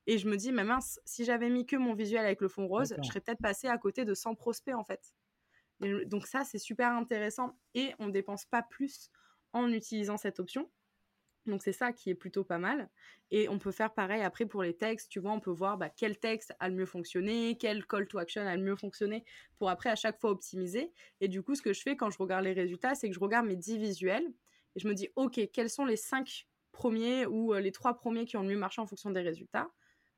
Et 0.07 0.19
je 0.19 0.29
me 0.29 0.37
dis, 0.37 0.53
mais 0.53 0.65
mince, 0.65 1.01
si 1.05 1.25
j'avais 1.25 1.51
mis 1.51 1.67
que 1.67 1.77
mon 1.77 1.95
visuel 1.95 2.25
avec 2.25 2.41
le 2.41 2.49
fond 2.49 2.67
rose, 2.67 2.95
je 3.03 3.09
serais 3.09 3.21
peut-être 3.21 3.41
passé 3.41 3.69
à 3.69 3.77
côté 3.77 4.05
de 4.05 4.15
100 4.15 4.37
prospects 4.37 4.75
en 4.75 4.85
fait 4.85 5.15
donc 6.07 6.27
ça, 6.27 6.45
c'est 6.45 6.59
super 6.59 6.91
intéressant 6.93 7.59
et 7.75 7.95
on 7.99 8.07
ne 8.07 8.13
dépense 8.13 8.45
pas 8.45 8.63
plus 8.63 9.11
en 9.53 9.73
utilisant 9.73 10.17
cette 10.17 10.41
option. 10.41 10.71
Donc 11.47 11.63
c'est 11.63 11.73
ça 11.73 11.93
qui 11.93 12.11
est 12.11 12.15
plutôt 12.15 12.45
pas 12.45 12.59
mal. 12.59 12.89
Et 13.31 13.49
on 13.49 13.59
peut 13.59 13.73
faire 13.73 13.93
pareil 13.93 14.23
après 14.23 14.47
pour 14.47 14.63
les 14.63 14.77
textes. 14.77 15.11
Tu 15.11 15.21
vois, 15.21 15.33
on 15.33 15.41
peut 15.41 15.51
voir 15.51 15.77
bah, 15.77 15.91
quel 15.91 16.19
texte 16.19 16.55
a 16.59 16.69
le 16.69 16.75
mieux 16.75 16.87
fonctionné, 16.87 17.57
quel 17.59 17.87
call 17.87 18.07
to 18.07 18.19
action 18.19 18.47
a 18.47 18.57
le 18.57 18.63
mieux 18.63 18.77
fonctionné 18.77 19.25
pour 19.59 19.69
après 19.69 19.91
à 19.91 19.97
chaque 19.97 20.21
fois 20.21 20.31
optimiser. 20.31 20.93
Et 21.21 21.29
du 21.29 21.43
coup, 21.43 21.55
ce 21.55 21.63
que 21.63 21.73
je 21.73 21.83
fais 21.83 21.97
quand 21.97 22.11
je 22.11 22.19
regarde 22.19 22.45
les 22.45 22.53
résultats, 22.53 22.95
c'est 22.95 23.09
que 23.09 23.15
je 23.15 23.21
regarde 23.21 23.47
mes 23.47 23.57
10 23.57 23.79
visuels 23.79 24.27
et 24.77 24.81
je 24.81 24.89
me 24.89 24.95
dis, 24.95 25.09
OK, 25.17 25.41
quels 25.53 25.71
sont 25.71 25.85
les 25.85 25.97
5 25.97 26.47
premiers 26.73 27.27
ou 27.27 27.55
euh, 27.55 27.61
les 27.61 27.73
3 27.73 27.95
premiers 27.95 28.25
qui 28.25 28.37
ont 28.37 28.43
le 28.43 28.49
mieux 28.49 28.59
marché 28.59 28.81
en 28.81 28.87
fonction 28.87 29.11
des 29.11 29.21
résultats? 29.21 29.71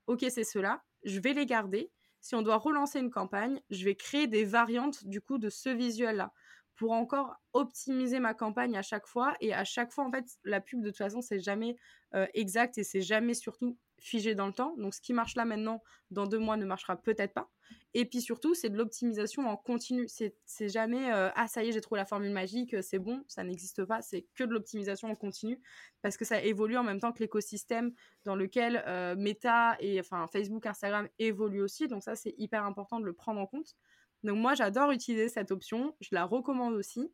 OK, 0.06 0.24
c'est 0.28 0.44
ceux-là. 0.44 0.84
Je 1.04 1.18
vais 1.20 1.32
les 1.32 1.46
garder 1.46 1.90
si 2.20 2.34
on 2.34 2.42
doit 2.42 2.56
relancer 2.56 2.98
une 3.00 3.10
campagne, 3.10 3.60
je 3.70 3.84
vais 3.84 3.94
créer 3.94 4.26
des 4.26 4.44
variantes 4.44 5.04
du 5.06 5.20
coup 5.20 5.38
de 5.38 5.48
ce 5.50 5.68
visuel-là 5.68 6.32
pour 6.76 6.92
encore 6.92 7.34
optimiser 7.54 8.20
ma 8.20 8.34
campagne 8.34 8.76
à 8.76 8.82
chaque 8.82 9.06
fois. 9.06 9.34
Et 9.40 9.54
à 9.54 9.64
chaque 9.64 9.92
fois, 9.92 10.04
en 10.04 10.10
fait, 10.12 10.26
la 10.44 10.60
pub, 10.60 10.82
de 10.82 10.88
toute 10.88 10.98
façon, 10.98 11.22
c'est 11.22 11.40
jamais 11.40 11.76
euh, 12.14 12.26
exact 12.34 12.78
et 12.78 12.84
c'est 12.84 13.00
jamais 13.00 13.34
surtout 13.34 13.78
figé 13.98 14.34
dans 14.34 14.46
le 14.46 14.52
temps. 14.52 14.74
Donc, 14.76 14.94
ce 14.94 15.00
qui 15.00 15.12
marche 15.12 15.36
là 15.36 15.44
maintenant, 15.44 15.82
dans 16.10 16.26
deux 16.26 16.38
mois, 16.38 16.56
ne 16.56 16.64
marchera 16.64 16.96
peut-être 16.96 17.34
pas. 17.34 17.50
Et 17.94 18.04
puis 18.04 18.20
surtout, 18.20 18.54
c'est 18.54 18.68
de 18.68 18.76
l'optimisation 18.76 19.48
en 19.48 19.56
continu. 19.56 20.06
C'est 20.08 20.68
jamais 20.68 21.12
euh, 21.12 21.30
ah 21.34 21.48
ça 21.48 21.64
y 21.64 21.68
est, 21.68 21.72
j'ai 21.72 21.80
trouvé 21.80 21.98
la 21.98 22.04
formule 22.04 22.30
magique, 22.30 22.74
euh, 22.74 22.82
c'est 22.82 22.98
bon, 22.98 23.24
ça 23.26 23.42
n'existe 23.42 23.84
pas. 23.84 24.02
C'est 24.02 24.26
que 24.34 24.44
de 24.44 24.52
l'optimisation 24.52 25.08
en 25.08 25.14
continu 25.14 25.60
parce 26.02 26.16
que 26.16 26.24
ça 26.24 26.42
évolue 26.42 26.76
en 26.76 26.84
même 26.84 27.00
temps 27.00 27.12
que 27.12 27.20
l'écosystème 27.20 27.92
dans 28.24 28.36
lequel 28.36 28.84
euh, 28.86 29.16
Meta 29.16 29.76
et 29.80 29.98
enfin 29.98 30.26
Facebook, 30.30 30.66
Instagram 30.66 31.08
évoluent 31.18 31.62
aussi. 31.62 31.88
Donc 31.88 32.02
ça, 32.02 32.16
c'est 32.16 32.34
hyper 32.36 32.64
important 32.64 33.00
de 33.00 33.06
le 33.06 33.14
prendre 33.14 33.40
en 33.40 33.46
compte. 33.46 33.76
Donc 34.22 34.36
moi, 34.38 34.54
j'adore 34.54 34.90
utiliser 34.90 35.28
cette 35.28 35.50
option. 35.50 35.96
Je 36.00 36.10
la 36.12 36.24
recommande 36.24 36.74
aussi. 36.74 37.10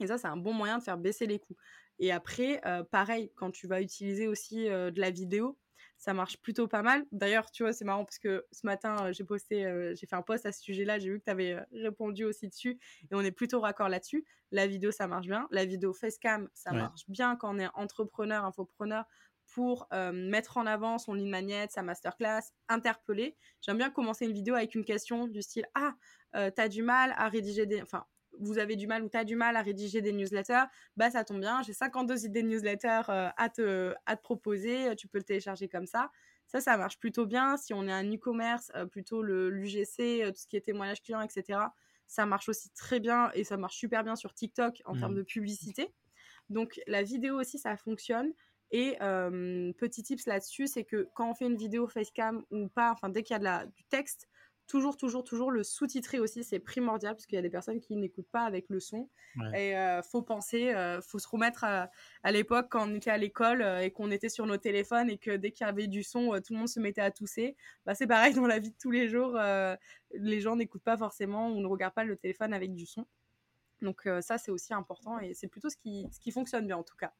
Et 0.00 0.06
ça, 0.06 0.18
c'est 0.18 0.28
un 0.28 0.36
bon 0.36 0.54
moyen 0.54 0.78
de 0.78 0.82
faire 0.82 0.98
baisser 0.98 1.26
les 1.26 1.38
coûts. 1.38 1.56
Et 1.98 2.10
après, 2.10 2.62
pareil, 2.90 3.30
quand 3.36 3.50
tu 3.50 3.66
vas 3.66 3.82
utiliser 3.82 4.26
aussi 4.26 4.64
de 4.64 4.98
la 4.98 5.10
vidéo, 5.10 5.58
ça 6.00 6.14
marche 6.14 6.38
plutôt 6.38 6.66
pas 6.66 6.82
mal. 6.82 7.04
D'ailleurs, 7.12 7.50
tu 7.50 7.62
vois, 7.62 7.74
c'est 7.74 7.84
marrant 7.84 8.06
parce 8.06 8.18
que 8.18 8.46
ce 8.52 8.66
matin, 8.66 8.96
euh, 9.04 9.12
j'ai 9.12 9.22
posté, 9.22 9.66
euh, 9.66 9.94
j'ai 9.94 10.06
fait 10.06 10.16
un 10.16 10.22
post 10.22 10.46
à 10.46 10.52
ce 10.52 10.62
sujet-là, 10.62 10.98
j'ai 10.98 11.10
vu 11.10 11.20
que 11.20 11.24
tu 11.26 11.30
avais 11.30 11.52
euh, 11.52 11.60
répondu 11.72 12.24
aussi 12.24 12.48
dessus 12.48 12.80
et 13.02 13.14
on 13.14 13.20
est 13.20 13.30
plutôt 13.30 13.60
raccord 13.60 13.90
là-dessus. 13.90 14.24
La 14.50 14.66
vidéo, 14.66 14.92
ça 14.92 15.06
marche 15.06 15.26
bien. 15.26 15.46
La 15.50 15.66
vidéo 15.66 15.92
facecam, 15.92 16.48
ça 16.54 16.72
marche 16.72 17.02
bien 17.08 17.36
quand 17.36 17.54
on 17.54 17.58
est 17.58 17.68
entrepreneur, 17.74 18.44
infopreneur 18.44 19.04
pour 19.54 19.88
mettre 20.12 20.56
en 20.56 20.66
avant 20.66 20.98
son 20.98 21.14
ligne 21.14 21.28
magnète, 21.28 21.70
sa 21.70 21.82
masterclass, 21.82 22.52
interpeller. 22.68 23.36
J'aime 23.60 23.78
bien 23.78 23.90
commencer 23.90 24.24
une 24.24 24.32
vidéo 24.32 24.54
avec 24.54 24.74
une 24.74 24.84
question 24.84 25.28
du 25.28 25.42
style 25.42 25.66
Ah, 25.74 25.94
t'as 26.32 26.68
du 26.68 26.82
mal 26.82 27.14
à 27.16 27.28
rédiger 27.28 27.66
des. 27.66 27.80
Enfin, 27.80 28.04
vous 28.40 28.58
avez 28.58 28.76
du 28.76 28.86
mal 28.86 29.02
ou 29.04 29.08
tu 29.08 29.16
as 29.16 29.24
du 29.24 29.36
mal 29.36 29.56
à 29.56 29.62
rédiger 29.62 30.00
des 30.00 30.12
newsletters, 30.12 30.64
bah 30.96 31.10
ça 31.10 31.24
tombe 31.24 31.40
bien, 31.40 31.62
j'ai 31.62 31.72
52 31.72 32.24
idées 32.24 32.42
de 32.42 32.48
newsletters 32.48 33.02
euh, 33.08 33.28
à, 33.36 33.48
te, 33.48 33.94
à 34.06 34.16
te 34.16 34.22
proposer, 34.22 34.94
tu 34.96 35.08
peux 35.08 35.18
le 35.18 35.24
télécharger 35.24 35.68
comme 35.68 35.86
ça. 35.86 36.10
Ça, 36.46 36.60
ça 36.60 36.76
marche 36.76 36.98
plutôt 36.98 37.26
bien. 37.26 37.56
Si 37.56 37.72
on 37.72 37.86
est 37.86 37.92
un 37.92 38.12
e-commerce, 38.12 38.72
euh, 38.74 38.84
plutôt 38.84 39.22
l'UGC, 39.22 40.00
euh, 40.00 40.32
tout 40.32 40.40
ce 40.40 40.46
qui 40.48 40.56
est 40.56 40.62
témoignage 40.62 41.00
client, 41.00 41.20
etc., 41.20 41.60
ça 42.08 42.26
marche 42.26 42.48
aussi 42.48 42.70
très 42.70 42.98
bien 42.98 43.30
et 43.34 43.44
ça 43.44 43.56
marche 43.56 43.76
super 43.76 44.02
bien 44.02 44.16
sur 44.16 44.34
TikTok 44.34 44.82
en 44.84 44.96
termes 44.96 45.12
mmh. 45.12 45.18
de 45.18 45.22
publicité. 45.22 45.94
Donc 46.48 46.80
la 46.88 47.04
vidéo 47.04 47.38
aussi, 47.38 47.56
ça 47.56 47.76
fonctionne. 47.76 48.32
Et 48.72 48.96
petit 49.78 50.02
tips 50.02 50.26
là-dessus, 50.26 50.66
c'est 50.66 50.84
que 50.84 51.08
quand 51.14 51.30
on 51.30 51.34
fait 51.34 51.46
une 51.46 51.56
vidéo 51.56 51.86
facecam 51.86 52.44
ou 52.50 52.68
pas, 52.68 52.90
enfin 52.90 53.08
dès 53.08 53.22
qu'il 53.22 53.34
y 53.34 53.36
a 53.36 53.38
de 53.38 53.44
la, 53.44 53.66
du 53.66 53.84
texte, 53.84 54.28
toujours, 54.70 54.96
toujours, 54.96 55.24
toujours 55.24 55.50
le 55.50 55.64
sous-titrer 55.64 56.20
aussi, 56.20 56.44
c'est 56.44 56.60
primordial 56.60 57.14
parce 57.14 57.26
qu'il 57.26 57.34
y 57.34 57.38
a 57.38 57.42
des 57.42 57.50
personnes 57.50 57.80
qui 57.80 57.96
n'écoutent 57.96 58.30
pas 58.30 58.44
avec 58.44 58.68
le 58.68 58.78
son. 58.78 59.08
Et 59.52 59.76
euh, 59.76 60.00
faut 60.00 60.22
penser, 60.22 60.72
euh, 60.72 61.00
faut 61.02 61.18
se 61.18 61.26
remettre 61.26 61.64
à, 61.64 61.90
l'époque 62.30 62.68
quand 62.70 62.88
on 62.88 62.94
était 62.94 63.10
à 63.10 63.18
l'école 63.18 63.62
euh, 63.62 63.80
et 63.80 63.90
qu'on 63.90 64.12
était 64.12 64.28
sur 64.28 64.46
nos 64.46 64.58
téléphones 64.58 65.10
et 65.10 65.18
que 65.18 65.36
dès 65.36 65.50
qu'il 65.50 65.66
y 65.66 65.68
avait 65.68 65.88
du 65.88 66.04
son, 66.04 66.40
tout 66.40 66.52
le 66.52 66.58
monde 66.58 66.68
se 66.68 66.78
mettait 66.78 67.00
à 67.00 67.10
tousser. 67.10 67.56
Bah, 67.84 67.96
c'est 67.96 68.06
pareil 68.06 68.32
dans 68.34 68.46
la 68.46 68.60
vie 68.60 68.70
de 68.70 68.76
tous 68.80 68.92
les 68.92 69.08
jours. 69.08 69.36
les 70.12 70.40
gens 70.40 70.54
n'écoutent 70.54 70.84
pas 70.84 70.96
forcément 70.96 71.50
ou 71.50 71.60
ne 71.60 71.66
regardent 71.66 71.94
pas 71.94 72.04
le 72.04 72.16
téléphone 72.16 72.54
avec 72.54 72.72
du 72.72 72.86
son. 72.86 73.06
Donc 73.82 74.08
ça, 74.20 74.38
c'est 74.38 74.52
aussi 74.52 74.72
important 74.72 75.18
et 75.18 75.34
c'est 75.34 75.48
plutôt 75.48 75.68
ce 75.68 75.76
qui, 75.76 76.06
ce 76.12 76.20
qui 76.20 76.30
fonctionne 76.30 76.66
bien 76.66 76.76
en 76.76 76.84
tout 76.84 76.96
cas. 76.96 77.12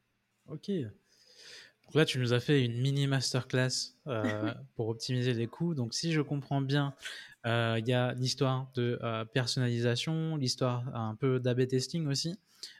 Ok. 0.47 0.71
Donc 0.71 1.95
là, 1.95 2.05
tu 2.05 2.21
nous 2.21 2.33
as 2.33 2.39
fait 2.39 2.65
une 2.65 2.81
mini 2.81 3.09
masterclass 3.09 3.97
pour 4.77 4.89
optimiser 4.89 5.35
les 5.35 5.49
coûts. 5.49 5.75
Donc 5.75 5.95
si 5.95 6.13
je 6.13 6.21
comprends 6.21 6.61
bien, 6.61 6.95
euh, 6.95 7.30
il 7.45 7.89
y 7.89 7.93
a 7.93 8.13
l'histoire 8.15 8.71
de 8.75 8.99
euh, 9.03 9.25
personnalisation, 9.25 10.37
l'histoire 10.37 10.95
un 10.95 11.15
peu 11.15 11.41
d'AB 11.41 11.67
testing 11.67 12.07
aussi. 12.07 12.39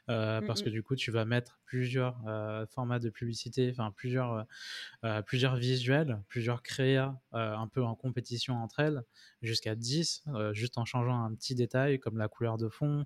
Euh, 0.09 0.41
parce 0.45 0.61
que 0.61 0.69
du 0.69 0.83
coup, 0.83 0.95
tu 0.95 1.09
vas 1.09 1.25
mettre 1.25 1.59
plusieurs 1.65 2.21
formats 2.69 2.99
de 2.99 3.09
publicité, 3.09 3.69
enfin 3.71 3.91
plusieurs, 3.91 4.45
plusieurs 5.25 5.55
visuels, 5.55 6.21
plusieurs 6.27 6.61
créas 6.61 7.19
un 7.31 7.67
peu 7.67 7.83
en 7.83 7.95
compétition 7.95 8.61
entre 8.61 8.81
elles, 8.81 9.03
jusqu'à 9.41 9.75
10, 9.75 10.25
juste 10.51 10.77
en 10.77 10.85
changeant 10.85 11.23
un 11.23 11.33
petit 11.33 11.55
détail 11.55 11.99
comme 11.99 12.17
la 12.19 12.27
couleur 12.27 12.57
de 12.57 12.69
fond, 12.69 13.05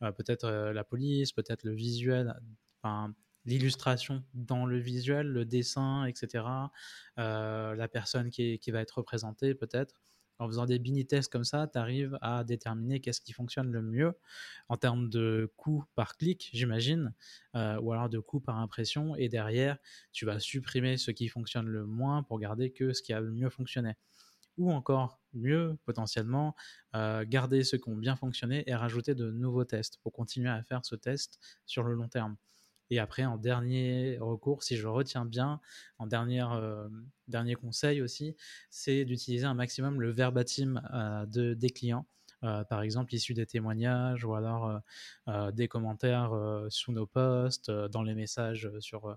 peut-être 0.00 0.48
la 0.48 0.82
police, 0.82 1.32
peut-être 1.32 1.62
le 1.62 1.74
visuel, 1.74 2.34
l'illustration 3.44 4.24
dans 4.34 4.66
le 4.66 4.78
visuel, 4.78 5.28
le 5.28 5.44
dessin, 5.44 6.06
etc. 6.06 6.44
la 7.16 7.88
personne 7.92 8.30
qui, 8.30 8.58
qui 8.58 8.72
va 8.72 8.80
être 8.80 8.98
représentée 8.98 9.54
peut-être 9.54 10.02
en 10.38 10.46
faisant 10.48 10.66
des 10.66 10.78
mini 10.78 11.06
tests 11.06 11.30
comme 11.32 11.44
ça, 11.44 11.66
tu 11.66 11.78
arrives 11.78 12.18
à 12.22 12.44
déterminer 12.44 13.00
qu'est-ce 13.00 13.20
qui 13.20 13.32
fonctionne 13.32 13.70
le 13.72 13.82
mieux 13.82 14.14
en 14.68 14.76
termes 14.76 15.08
de 15.08 15.50
coût 15.56 15.84
par 15.94 16.16
clic, 16.16 16.50
j'imagine, 16.52 17.12
euh, 17.54 17.78
ou 17.80 17.92
alors 17.92 18.08
de 18.08 18.18
coût 18.18 18.40
par 18.40 18.58
impression. 18.58 19.16
Et 19.16 19.28
derrière, 19.28 19.78
tu 20.12 20.26
vas 20.26 20.38
supprimer 20.40 20.96
ce 20.96 21.10
qui 21.10 21.28
fonctionne 21.28 21.66
le 21.68 21.86
moins 21.86 22.22
pour 22.22 22.38
garder 22.38 22.70
que 22.72 22.92
ce 22.92 23.02
qui 23.02 23.12
a 23.12 23.20
le 23.20 23.30
mieux 23.30 23.50
fonctionné. 23.50 23.94
Ou 24.58 24.72
encore 24.72 25.20
mieux, 25.34 25.76
potentiellement, 25.84 26.54
euh, 26.94 27.24
garder 27.26 27.64
ceux 27.64 27.78
qui 27.78 27.88
ont 27.90 27.96
bien 27.96 28.16
fonctionné 28.16 28.64
et 28.66 28.74
rajouter 28.74 29.14
de 29.14 29.30
nouveaux 29.30 29.64
tests 29.64 29.98
pour 30.02 30.12
continuer 30.12 30.50
à 30.50 30.62
faire 30.62 30.84
ce 30.84 30.96
test 30.96 31.40
sur 31.66 31.82
le 31.82 31.94
long 31.94 32.08
terme. 32.08 32.36
Et 32.90 32.98
après, 32.98 33.24
en 33.24 33.36
dernier 33.36 34.18
recours, 34.20 34.62
si 34.62 34.76
je 34.76 34.86
retiens 34.86 35.24
bien, 35.24 35.60
en 35.98 36.06
dernière, 36.06 36.52
euh, 36.52 36.88
dernier 37.28 37.54
conseil 37.54 38.00
aussi, 38.00 38.36
c'est 38.70 39.04
d'utiliser 39.04 39.44
un 39.44 39.54
maximum 39.54 40.00
le 40.00 40.10
verbatim 40.10 40.80
euh, 40.92 41.26
de, 41.26 41.54
des 41.54 41.70
clients. 41.70 42.06
Euh, 42.44 42.64
par 42.64 42.82
exemple 42.82 43.14
issus 43.14 43.32
des 43.32 43.46
témoignages 43.46 44.22
ou 44.22 44.34
alors 44.34 44.80
des 45.54 45.68
commentaires 45.68 46.32
sous 46.68 46.92
nos 46.92 47.06
posts, 47.06 47.70
dans 47.70 48.02
les 48.02 48.14
messages 48.14 48.70
sur, 48.78 49.16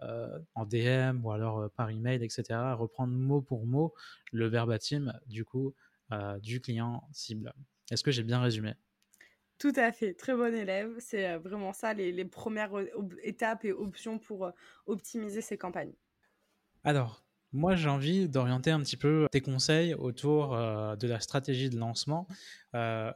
en 0.00 0.66
DM 0.66 1.20
ou 1.24 1.32
alors 1.32 1.68
par 1.72 1.90
email, 1.90 2.22
etc. 2.22 2.76
Reprendre 2.76 3.12
mot 3.12 3.42
pour 3.42 3.66
mot 3.66 3.92
le 4.30 4.46
verbatim 4.46 5.12
du 5.26 5.44
coup 5.44 5.74
du 6.40 6.60
client 6.60 7.02
cible. 7.12 7.52
Est-ce 7.90 8.04
que 8.04 8.12
j'ai 8.12 8.22
bien 8.22 8.40
résumé? 8.40 8.74
Tout 9.60 9.72
à 9.76 9.92
fait, 9.92 10.14
très 10.14 10.34
bon 10.34 10.52
élève. 10.52 10.96
C'est 10.98 11.28
euh, 11.28 11.38
vraiment 11.38 11.72
ça, 11.72 11.94
les, 11.94 12.24
premières 12.24 12.72
étapes 13.22 13.64
et 13.64 13.72
options 13.72 14.18
pour 14.18 14.50
optimiser 14.86 15.40
ces 15.40 15.56
campagnes. 15.56 15.94
Alors, 16.82 17.22
moi, 17.52 17.74
j'ai 17.74 17.88
envie 17.88 18.28
d'orienter 18.28 18.70
un 18.70 18.80
petit 18.80 18.96
peu 18.96 19.26
tes 19.30 19.40
conseils 19.40 19.94
autour 19.94 20.50
de 20.56 21.06
la 21.06 21.20
stratégie 21.20 21.68
de 21.68 21.78
lancement. 21.78 22.28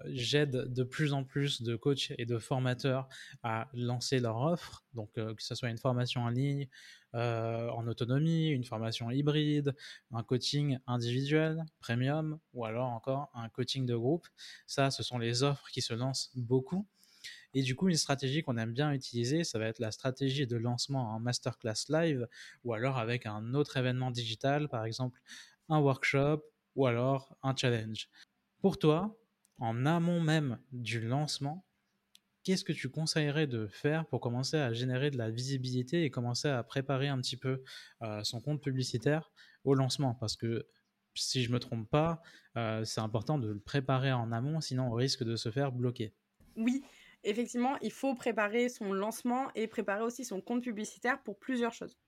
J'aide 0.07 0.73
de 0.73 0.83
plus 0.83 1.13
en 1.13 1.25
plus 1.25 1.63
de 1.63 1.77
coachs 1.77 2.13
et 2.19 2.27
de 2.27 2.39
formateurs 2.39 3.09
à 3.43 3.69
lancer 3.75 4.19
leur 4.19 4.39
offre, 4.39 4.85
donc 4.95 5.13
que 5.13 5.35
ce 5.39 5.55
soit 5.55 5.71
une 5.71 5.79
formation 5.79 6.23
en 6.23 6.31
ligne, 6.31 6.69
en 7.13 7.87
autonomie, 7.87 8.49
une 8.49 8.65
formation 8.65 9.09
hybride, 9.11 9.77
un 10.11 10.25
coaching 10.25 10.79
individuel, 10.89 11.65
premium, 11.79 12.41
ou 12.55 12.65
alors 12.65 12.89
encore 12.89 13.31
un 13.35 13.49
coaching 13.49 13.87
de 13.87 13.95
groupe. 13.95 14.27
Ça, 14.67 14.91
ce 14.91 15.05
sont 15.05 15.19
les 15.19 15.45
offres 15.45 15.69
qui 15.73 15.81
se 15.81 15.95
lancent 15.95 16.33
beaucoup. 16.35 16.87
Et 17.55 17.63
du 17.63 17.77
coup, 17.77 17.89
une 17.89 17.97
stratégie 17.97 18.43
qu'on 18.43 18.57
aime 18.57 18.73
bien 18.73 18.93
utiliser, 18.93 19.45
ça 19.45 19.59
va 19.59 19.67
être 19.67 19.79
la 19.79 19.93
stratégie 19.93 20.47
de 20.47 20.57
lancement 20.57 21.15
en 21.15 21.21
masterclass 21.21 21.87
live 21.89 22.29
ou 22.65 22.75
alors 22.75 22.99
avec 22.99 23.27
un 23.27 23.55
autre 23.55 23.77
événement 23.77 24.11
digital, 24.11 24.69
par 24.69 24.85
exemple 24.85 25.21
un 25.69 25.79
workshop 25.79 26.43
ou 26.75 26.87
alors 26.87 27.37
un 27.43 27.55
challenge. 27.55 28.09
Pour 28.61 28.79
toi, 28.79 29.17
en 29.59 29.87
amont 29.87 30.21
même 30.21 30.59
du 30.73 31.01
lancement, 31.01 31.65
qu'est-ce 32.43 32.65
que 32.65 32.73
tu 32.73 32.91
conseillerais 32.91 33.47
de 33.47 33.67
faire 33.67 34.07
pour 34.07 34.21
commencer 34.21 34.57
à 34.57 34.73
générer 34.73 35.11
de 35.11 35.17
la 35.17 35.31
visibilité 35.31 36.05
et 36.05 36.11
commencer 36.11 36.49
à 36.49 36.63
préparer 36.63 37.09
un 37.09 37.21
petit 37.21 37.37
peu 37.37 37.63
euh, 38.03 38.23
son 38.25 38.41
compte 38.41 38.63
publicitaire 38.63 39.33
au 39.65 39.75
lancement? 39.75 40.15
Parce 40.15 40.37
que 40.37 40.67
si 41.15 41.43
je 41.43 41.49
ne 41.49 41.55
me 41.55 41.61
trompe 41.61 41.89
pas, 41.89 42.21
euh, 42.57 42.85
c'est 42.85 43.01
important 43.01 43.39
de 43.39 43.49
le 43.49 43.61
préparer 43.61 44.13
en 44.13 44.33
amont, 44.33 44.61
sinon 44.61 44.89
on 44.89 44.93
risque 44.93 45.25
de 45.25 45.37
se 45.37 45.51
faire 45.51 45.73
bloquer. 45.73 46.13
Oui, 46.57 46.85
effectivement, 47.25 47.77
il 47.81 47.93
faut 47.93 48.15
préparer 48.15 48.69
son 48.69 48.93
lancement 48.93 49.51
et 49.55 49.67
préparer 49.67 50.03
aussi 50.03 50.25
son 50.25 50.41
compte 50.41 50.63
publicitaire 50.63 51.23
pour 51.23 51.39
plusieurs 51.39 51.73
choses. 51.73 51.99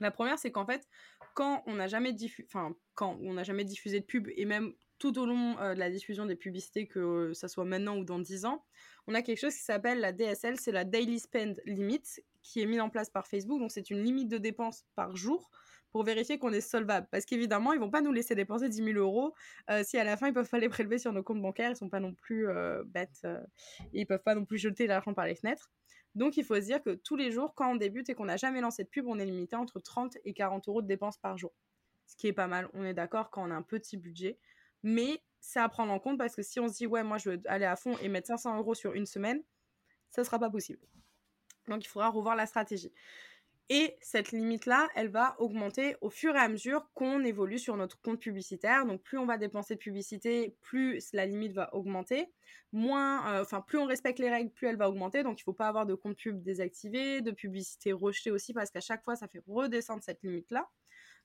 La 0.00 0.10
première, 0.10 0.38
c'est 0.38 0.50
qu'en 0.50 0.66
fait, 0.66 0.88
quand 1.34 1.62
on 1.66 1.74
n'a 1.74 1.86
jamais, 1.86 2.12
diffusé 2.12 4.00
de 4.00 4.04
pub 4.04 4.28
et 4.34 4.44
même 4.44 4.72
tout 4.98 5.18
au 5.18 5.26
long 5.26 5.58
euh, 5.58 5.74
de 5.74 5.78
la 5.78 5.90
diffusion 5.90 6.26
des 6.26 6.36
publicités, 6.36 6.86
que 6.86 7.32
ça 7.34 7.48
soit 7.48 7.64
maintenant 7.64 7.98
ou 7.98 8.04
dans 8.04 8.18
10 8.18 8.46
ans, 8.46 8.64
on 9.06 9.14
a 9.14 9.22
quelque 9.22 9.40
chose 9.40 9.54
qui 9.54 9.62
s'appelle 9.62 10.00
la 10.00 10.12
DSL, 10.12 10.58
c'est 10.58 10.72
la 10.72 10.84
Daily 10.84 11.18
Spend 11.18 11.60
Limit, 11.66 12.02
qui 12.42 12.60
est 12.60 12.66
mise 12.66 12.80
en 12.80 12.90
place 12.90 13.10
par 13.10 13.26
Facebook. 13.26 13.60
Donc, 13.60 13.70
c'est 13.70 13.90
une 13.90 14.02
limite 14.02 14.28
de 14.28 14.38
dépenses 14.38 14.84
par 14.94 15.16
jour 15.16 15.50
pour 15.92 16.04
vérifier 16.04 16.38
qu'on 16.38 16.52
est 16.52 16.60
solvable. 16.60 17.06
Parce 17.10 17.24
qu'évidemment, 17.24 17.72
ils 17.72 17.80
vont 17.80 17.90
pas 17.90 18.00
nous 18.00 18.12
laisser 18.12 18.34
dépenser 18.34 18.68
10 18.68 18.84
000 18.84 18.98
euros 18.98 19.34
euh, 19.70 19.82
si 19.84 19.98
à 19.98 20.04
la 20.04 20.16
fin, 20.16 20.28
ils 20.28 20.32
peuvent 20.32 20.48
pas 20.48 20.58
les 20.58 20.68
prélever 20.68 20.98
sur 20.98 21.12
nos 21.12 21.22
comptes 21.22 21.42
bancaires. 21.42 21.70
Ils 21.70 21.76
sont 21.76 21.88
pas 21.88 22.00
non 22.00 22.14
plus 22.14 22.48
euh, 22.48 22.82
bêtes. 22.86 23.20
Euh, 23.24 23.40
ils 23.92 24.06
peuvent 24.06 24.22
pas 24.22 24.34
non 24.34 24.44
plus 24.44 24.58
jeter 24.58 24.86
l'argent 24.86 25.14
par 25.14 25.26
les 25.26 25.34
fenêtres. 25.34 25.70
Donc, 26.14 26.36
il 26.36 26.44
faut 26.44 26.56
se 26.56 26.60
dire 26.60 26.82
que 26.82 26.94
tous 26.94 27.16
les 27.16 27.30
jours, 27.30 27.54
quand 27.54 27.70
on 27.70 27.76
débute 27.76 28.08
et 28.08 28.14
qu'on 28.14 28.24
n'a 28.24 28.36
jamais 28.36 28.60
lancé 28.60 28.84
de 28.84 28.88
pub, 28.88 29.06
on 29.06 29.18
est 29.18 29.24
limité 29.24 29.56
entre 29.56 29.78
30 29.78 30.16
et 30.24 30.32
40 30.32 30.68
euros 30.68 30.82
de 30.82 30.86
dépenses 30.86 31.18
par 31.18 31.38
jour. 31.38 31.52
Ce 32.06 32.16
qui 32.16 32.26
est 32.26 32.32
pas 32.32 32.48
mal. 32.48 32.68
On 32.74 32.84
est 32.84 32.94
d'accord 32.94 33.30
quand 33.30 33.46
on 33.46 33.50
a 33.50 33.54
un 33.54 33.62
petit 33.62 33.96
budget. 33.96 34.38
Mais 34.82 35.22
c'est 35.40 35.60
à 35.60 35.68
prendre 35.68 35.92
en 35.92 36.00
compte 36.00 36.18
parce 36.18 36.34
que 36.34 36.42
si 36.42 36.58
on 36.58 36.68
se 36.68 36.76
dit, 36.76 36.86
ouais, 36.86 37.02
moi, 37.02 37.18
je 37.18 37.30
veux 37.30 37.42
aller 37.46 37.64
à 37.64 37.76
fond 37.76 37.96
et 37.98 38.08
mettre 38.08 38.26
500 38.28 38.58
euros 38.58 38.74
sur 38.74 38.94
une 38.94 39.06
semaine, 39.06 39.42
ça 40.10 40.24
sera 40.24 40.38
pas 40.38 40.50
possible. 40.50 40.80
Donc, 41.68 41.84
il 41.84 41.88
faudra 41.88 42.08
revoir 42.08 42.34
la 42.34 42.46
stratégie. 42.46 42.92
Et 43.72 43.96
cette 44.00 44.32
limite-là, 44.32 44.88
elle 44.96 45.10
va 45.10 45.36
augmenter 45.38 45.94
au 46.00 46.10
fur 46.10 46.34
et 46.34 46.40
à 46.40 46.48
mesure 46.48 46.90
qu'on 46.92 47.22
évolue 47.22 47.60
sur 47.60 47.76
notre 47.76 48.00
compte 48.02 48.18
publicitaire. 48.18 48.84
Donc 48.84 49.00
plus 49.04 49.16
on 49.16 49.26
va 49.26 49.38
dépenser 49.38 49.74
de 49.74 49.78
publicité, 49.78 50.56
plus 50.60 51.12
la 51.12 51.24
limite 51.24 51.52
va 51.52 51.72
augmenter. 51.72 52.32
Moins, 52.72 53.32
euh, 53.32 53.42
enfin 53.42 53.60
plus 53.60 53.78
on 53.78 53.86
respecte 53.86 54.18
les 54.18 54.28
règles, 54.28 54.50
plus 54.50 54.66
elle 54.66 54.76
va 54.76 54.90
augmenter. 54.90 55.22
Donc 55.22 55.38
il 55.38 55.42
ne 55.42 55.44
faut 55.44 55.52
pas 55.52 55.68
avoir 55.68 55.86
de 55.86 55.94
compte 55.94 56.16
pub 56.16 56.42
désactivé, 56.42 57.20
de 57.20 57.30
publicité 57.30 57.92
rejetée 57.92 58.32
aussi, 58.32 58.52
parce 58.52 58.72
qu'à 58.72 58.80
chaque 58.80 59.04
fois, 59.04 59.14
ça 59.14 59.28
fait 59.28 59.42
redescendre 59.46 60.02
cette 60.02 60.24
limite-là. 60.24 60.68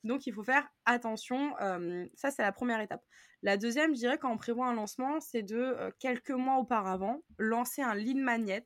Donc 0.03 0.27
il 0.27 0.33
faut 0.33 0.43
faire 0.43 0.67
attention. 0.85 1.55
Euh, 1.61 2.05
ça, 2.13 2.29
c'est 2.29 2.43
la 2.43 2.51
première 2.51 2.79
étape. 2.79 3.03
La 3.41 3.57
deuxième, 3.57 3.95
je 3.95 4.01
dirais, 4.01 4.19
quand 4.19 4.31
on 4.31 4.37
prévoit 4.37 4.67
un 4.67 4.75
lancement, 4.75 5.19
c'est 5.19 5.41
de 5.41 5.57
euh, 5.57 5.89
quelques 5.97 6.29
mois 6.29 6.57
auparavant 6.57 7.23
lancer 7.39 7.81
un 7.81 7.95
lead 7.95 8.17
magnet 8.17 8.65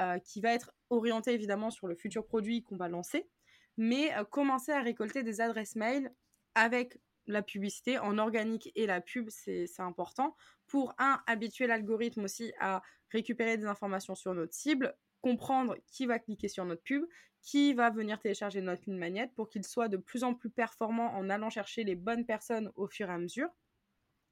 euh, 0.00 0.18
qui 0.18 0.40
va 0.40 0.52
être 0.52 0.72
orienté 0.90 1.32
évidemment 1.32 1.70
sur 1.70 1.86
le 1.86 1.94
futur 1.94 2.26
produit 2.26 2.62
qu'on 2.62 2.76
va 2.76 2.88
lancer, 2.88 3.28
mais 3.76 4.14
euh, 4.16 4.24
commencer 4.24 4.72
à 4.72 4.80
récolter 4.80 5.22
des 5.22 5.40
adresses 5.40 5.76
mail 5.76 6.12
avec 6.54 6.98
la 7.26 7.42
publicité 7.42 7.98
en 7.98 8.18
organique 8.18 8.72
et 8.74 8.86
la 8.86 9.00
pub, 9.00 9.28
c'est 9.28 9.68
important, 9.78 10.34
pour 10.66 10.94
un, 10.98 11.22
habituer 11.26 11.66
l'algorithme 11.66 12.24
aussi 12.24 12.52
à 12.58 12.82
récupérer 13.10 13.56
des 13.56 13.66
informations 13.66 14.14
sur 14.14 14.34
notre 14.34 14.54
cible, 14.54 14.96
comprendre 15.20 15.76
qui 15.86 16.06
va 16.06 16.18
cliquer 16.18 16.48
sur 16.48 16.64
notre 16.64 16.82
pub, 16.82 17.04
qui 17.42 17.74
va 17.74 17.90
venir 17.90 18.18
télécharger 18.18 18.60
notre 18.60 18.82
ligne 18.86 18.98
magnète 18.98 19.34
pour 19.34 19.48
qu'il 19.48 19.64
soit 19.64 19.88
de 19.88 19.96
plus 19.96 20.24
en 20.24 20.34
plus 20.34 20.50
performant 20.50 21.14
en 21.14 21.30
allant 21.30 21.50
chercher 21.50 21.84
les 21.84 21.94
bonnes 21.94 22.26
personnes 22.26 22.70
au 22.76 22.88
fur 22.88 23.08
et 23.08 23.12
à 23.12 23.18
mesure. 23.18 23.48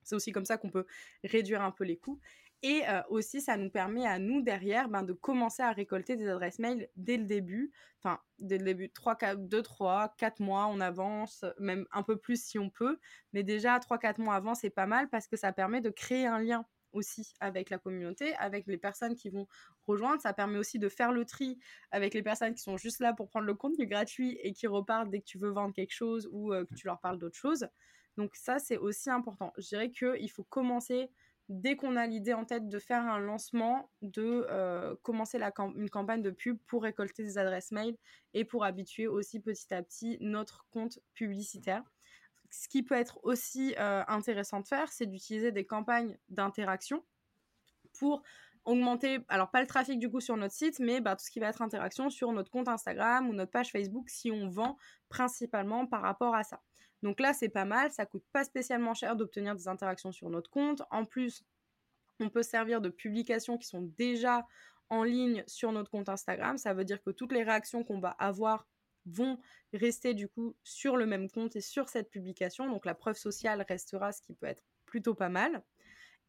C'est 0.03 0.15
aussi 0.15 0.33
comme 0.33 0.45
ça 0.45 0.57
qu'on 0.57 0.71
peut 0.71 0.87
réduire 1.25 1.63
un 1.63 1.73
peu 1.73 1.85
les 1.85 1.97
coûts. 1.97 2.21
Et 2.63 2.83
euh, 2.89 3.03
aussi, 3.11 3.41
ça 3.41 3.57
nous 3.57 3.71
permet 3.71 4.07
à 4.07 4.19
nous, 4.19 4.41
derrière, 4.43 4.89
ben, 4.89 5.03
de 5.03 5.13
commencer 5.13 5.63
à 5.63 5.73
récolter 5.73 6.17
des 6.17 6.29
adresses 6.29 6.59
mail 6.59 6.89
dès 6.97 7.17
le 7.17 7.25
début. 7.25 7.73
Enfin, 8.03 8.19
dès 8.39 8.59
le 8.59 8.65
début, 8.65 8.91
3, 8.91 9.17
4, 9.17 9.49
2, 9.49 9.63
3, 9.63 10.15
4 10.17 10.41
mois, 10.41 10.67
on 10.67 10.81
avance, 10.81 11.45
même 11.59 11.87
un 11.93 12.03
peu 12.03 12.17
plus 12.17 12.43
si 12.43 12.59
on 12.59 12.71
peut. 12.71 12.99
Mais 13.33 13.43
déjà, 13.43 13.79
3, 13.79 13.99
4 13.99 14.19
mois 14.19 14.35
avant, 14.35 14.55
c'est 14.55 14.71
pas 14.71 14.87
mal 14.87 15.09
parce 15.11 15.29
que 15.29 15.37
ça 15.37 15.53
permet 15.53 15.81
de 15.81 15.91
créer 15.91 16.27
un 16.27 16.41
lien 16.41 16.67
aussi 16.93 17.35
avec 17.41 17.71
la 17.71 17.79
communauté, 17.79 18.35
avec 18.37 18.67
les 18.67 18.79
personnes 18.79 19.15
qui 19.15 19.29
vont 19.29 19.47
rejoindre. 19.87 20.21
Ça 20.21 20.33
permet 20.33 20.59
aussi 20.59 20.79
de 20.79 20.89
faire 20.89 21.13
le 21.13 21.25
tri 21.25 21.59
avec 21.91 22.15
les 22.15 22.23
personnes 22.23 22.55
qui 22.55 22.63
sont 22.63 22.77
juste 22.77 23.01
là 23.01 23.13
pour 23.13 23.29
prendre 23.29 23.47
le 23.47 23.55
contenu 23.55 23.87
gratuit 23.87 24.39
et 24.43 24.53
qui 24.53 24.67
repartent 24.67 25.11
dès 25.11 25.21
que 25.21 25.27
tu 25.27 25.39
veux 25.39 25.51
vendre 25.51 25.75
quelque 25.75 25.93
chose 25.93 26.29
ou 26.33 26.53
euh, 26.53 26.65
que 26.65 26.75
tu 26.75 26.87
leur 26.87 27.01
parles 27.01 27.19
d'autre 27.19 27.37
chose. 27.37 27.69
Donc 28.17 28.35
ça, 28.35 28.59
c'est 28.59 28.79
aussi 28.79 29.11
important. 29.11 29.53
Je 29.59 29.69
dirais 29.69 29.91
qu'il 29.91 30.31
faut 30.31 30.45
commencer 30.45 31.11
dès 31.49 31.77
qu'on 31.77 31.97
a 31.97 32.07
l'idée 32.07 32.33
en 32.33 32.45
tête 32.45 32.69
de 32.69 32.79
faire 32.79 33.03
un 33.03 33.19
lancement, 33.19 33.91
de 34.03 34.47
euh, 34.51 34.97
commencer 35.03 35.39
une 35.77 35.91
campagne 35.91 36.23
de 36.23 36.31
pub 36.31 36.59
pour 36.67 36.83
récolter 36.83 37.23
des 37.23 37.39
adresses 37.39 37.71
mail 37.73 37.97
et 38.35 38.45
pour 38.45 38.65
habituer 38.65 39.07
aussi 39.07 39.41
petit 39.41 39.73
à 39.73 39.83
petit 39.83 40.19
notre 40.21 40.67
compte 40.71 40.99
publicitaire. 41.15 41.83
Ce 42.51 42.69
qui 42.69 42.83
peut 42.83 42.95
être 42.95 43.21
aussi 43.25 43.75
euh, 43.79 44.03
intéressant 44.09 44.61
de 44.61 44.67
faire, 44.67 44.91
c'est 44.93 45.07
d'utiliser 45.07 45.53
des 45.53 45.67
campagnes 45.67 46.17
d'interaction 46.29 47.05
pour 47.99 48.23
augmenter, 48.65 49.21
alors 49.29 49.51
pas 49.51 49.61
le 49.61 49.67
trafic 49.67 49.99
du 49.99 50.11
coup 50.11 50.21
sur 50.21 50.37
notre 50.37 50.55
site, 50.55 50.81
mais 50.81 51.01
bah, 51.01 51.15
tout 51.15 51.25
ce 51.25 51.31
qui 51.31 51.39
va 51.39 51.49
être 51.49 51.63
interaction 51.63 52.11
sur 52.11 52.33
notre 52.33 52.51
compte 52.51 52.69
Instagram 52.69 53.29
ou 53.29 53.33
notre 53.33 53.53
page 53.53 53.71
Facebook 53.71 54.11
si 54.11 54.33
on 54.33 54.49
vend 54.49 54.77
principalement 55.09 55.87
par 55.87 56.03
rapport 56.03 56.35
à 56.35 56.43
ça. 56.43 56.61
Donc 57.07 57.21
là, 57.21 57.33
c'est 57.33 57.49
pas 57.49 57.65
mal, 57.65 57.93
ça 57.93 58.05
coûte 58.05 58.25
pas 58.33 58.43
spécialement 58.43 58.93
cher 58.93 59.15
d'obtenir 59.15 59.55
des 59.55 59.69
interactions 59.69 60.11
sur 60.11 60.29
notre 60.29 60.51
compte. 60.51 60.83
En 60.91 61.05
plus, 61.05 61.45
on 62.19 62.29
peut 62.31 62.43
servir 62.43 62.81
de 62.81 62.89
publications 62.89 63.59
qui 63.59 63.69
sont 63.69 63.83
déjà 63.97 64.45
en 64.91 65.05
ligne 65.05 65.45
sur 65.47 65.71
notre 65.71 65.89
compte 65.89 66.09
Instagram. 66.09 66.59
Ça 66.59 66.75
veut 66.75 66.85
dire 66.85 67.01
que 67.01 67.11
toutes 67.11 67.31
les 67.31 67.45
réactions 67.45 67.85
qu'on 67.85 68.01
va 68.01 68.09
avoir 68.09 68.67
vont 69.05 69.39
rester 69.73 70.15
du 70.15 70.27
coup 70.27 70.57
sur 70.65 70.97
le 70.97 71.07
même 71.07 71.31
compte 71.31 71.55
et 71.55 71.61
sur 71.61 71.89
cette 71.89 72.11
publication. 72.11 72.69
Donc 72.69 72.85
la 72.85 72.97
preuve 72.97 73.17
sociale 73.17 73.65
restera, 73.69 74.11
ce 74.11 74.21
qui 74.21 74.35
peut 74.35 74.47
être 74.47 74.65
plutôt 74.85 75.15
pas 75.15 75.29
mal. 75.29 75.63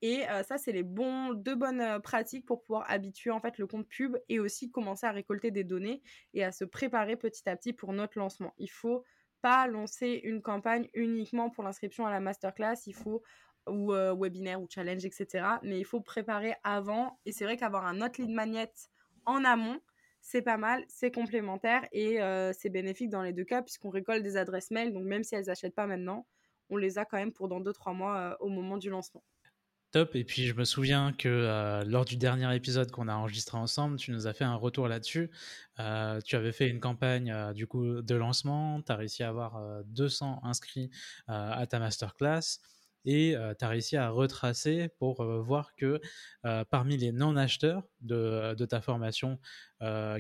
Et 0.04 0.30
euh, 0.30 0.44
ça, 0.44 0.60
c'est 0.60 0.74
les 0.74 0.84
bons, 0.84 1.34
deux 1.34 1.56
bonnes 1.56 1.82
euh, 1.82 1.98
pratiques 1.98 2.46
pour 2.46 2.62
pouvoir 2.62 2.86
habituer 2.88 3.32
en 3.32 3.40
fait 3.40 3.58
le 3.58 3.66
compte 3.66 3.88
pub 3.88 4.16
et 4.30 4.40
aussi 4.40 4.70
commencer 4.70 5.08
à 5.08 5.12
récolter 5.12 5.50
des 5.50 5.64
données 5.64 6.04
et 6.36 6.44
à 6.44 6.52
se 6.52 6.66
préparer 6.66 7.16
petit 7.16 7.50
à 7.50 7.56
petit 7.56 7.74
pour 7.74 7.94
notre 7.94 8.20
lancement. 8.20 8.54
Il 8.60 8.70
faut 8.70 9.04
pas 9.42 9.68
lancer 9.68 10.22
une 10.24 10.42
campagne 10.42 10.88
uniquement 10.94 11.50
pour 11.50 11.64
l'inscription 11.64 12.06
à 12.06 12.12
la 12.12 12.20
masterclass, 12.20 12.76
il 12.86 12.94
faut 12.94 13.22
ou 13.68 13.94
euh, 13.94 14.16
webinaire 14.16 14.62
ou 14.62 14.68
challenge, 14.70 15.06
etc. 15.06 15.46
Mais 15.64 15.80
il 15.80 15.86
faut 15.86 16.02
préparer 16.02 16.56
avant. 16.64 17.20
Et 17.26 17.32
c'est 17.32 17.44
vrai 17.44 17.58
qu'avoir 17.58 17.86
un 17.86 18.02
autre 18.02 18.22
lead 18.22 18.30
magnet 18.30 18.72
en 19.26 19.44
amont, 19.44 19.80
c'est 20.22 20.42
pas 20.42 20.58
mal, 20.58 20.84
c'est 20.90 21.12
complémentaire 21.12 21.88
et 21.92 22.22
euh, 22.22 22.52
c'est 22.54 22.70
bénéfique 22.70 23.10
dans 23.10 23.22
les 23.22 23.34
deux 23.34 23.46
cas 23.46 23.62
puisqu'on 23.62 23.90
récolte 23.90 24.24
des 24.24 24.38
adresses 24.38 24.72
mail. 24.72 24.94
Donc 24.94 25.04
même 25.04 25.24
si 25.24 25.36
elles 25.36 25.46
n'achètent 25.46 25.76
pas 25.76 25.88
maintenant, 25.88 26.26
on 26.70 26.78
les 26.78 26.98
a 26.98 27.06
quand 27.06 27.18
même 27.18 27.32
pour 27.32 27.48
dans 27.48 27.62
2-3 27.62 27.96
mois 27.96 28.18
euh, 28.18 28.36
au 28.40 28.50
moment 28.50 28.78
du 28.78 28.90
lancement. 28.90 29.24
Top. 29.92 30.16
Et 30.16 30.26
puis 30.26 30.46
je 30.48 30.54
me 30.54 30.66
souviens 30.66 31.14
que 31.14 31.30
euh, 31.30 31.84
lors 31.86 32.04
du 32.04 32.18
dernier 32.18 32.54
épisode 32.56 32.92
qu'on 32.92 33.08
a 33.08 33.16
enregistré 33.16 33.58
ensemble, 33.58 33.98
tu 33.98 34.12
nous 34.12 34.28
as 34.28 34.34
fait 34.34 34.44
un 34.44 34.56
retour 34.56 34.88
là-dessus. 34.90 35.32
Euh, 35.80 36.20
tu 36.22 36.36
avais 36.36 36.52
fait 36.52 36.70
une 36.70 36.82
campagne 36.82 37.32
euh, 37.32 37.54
de 37.54 38.16
lancement. 38.16 38.82
Tu 38.82 38.92
as 38.92 38.96
réussi 38.96 39.24
à 39.24 39.30
avoir 39.30 39.84
200 39.86 40.42
inscrits 40.44 40.90
à 41.28 41.66
ta 41.68 41.80
masterclass 41.80 42.60
et 43.08 43.36
tu 43.58 43.66
as 43.66 43.68
réussi 43.68 43.98
à 43.98 44.10
retracer 44.10 44.90
pour 45.00 45.24
voir 45.24 45.74
que 45.76 46.00
parmi 46.70 46.98
les 46.98 47.12
non-acheteurs 47.12 47.84
de, 48.02 48.54
de, 48.54 48.66
ta 48.66 48.82
formation 48.82 49.40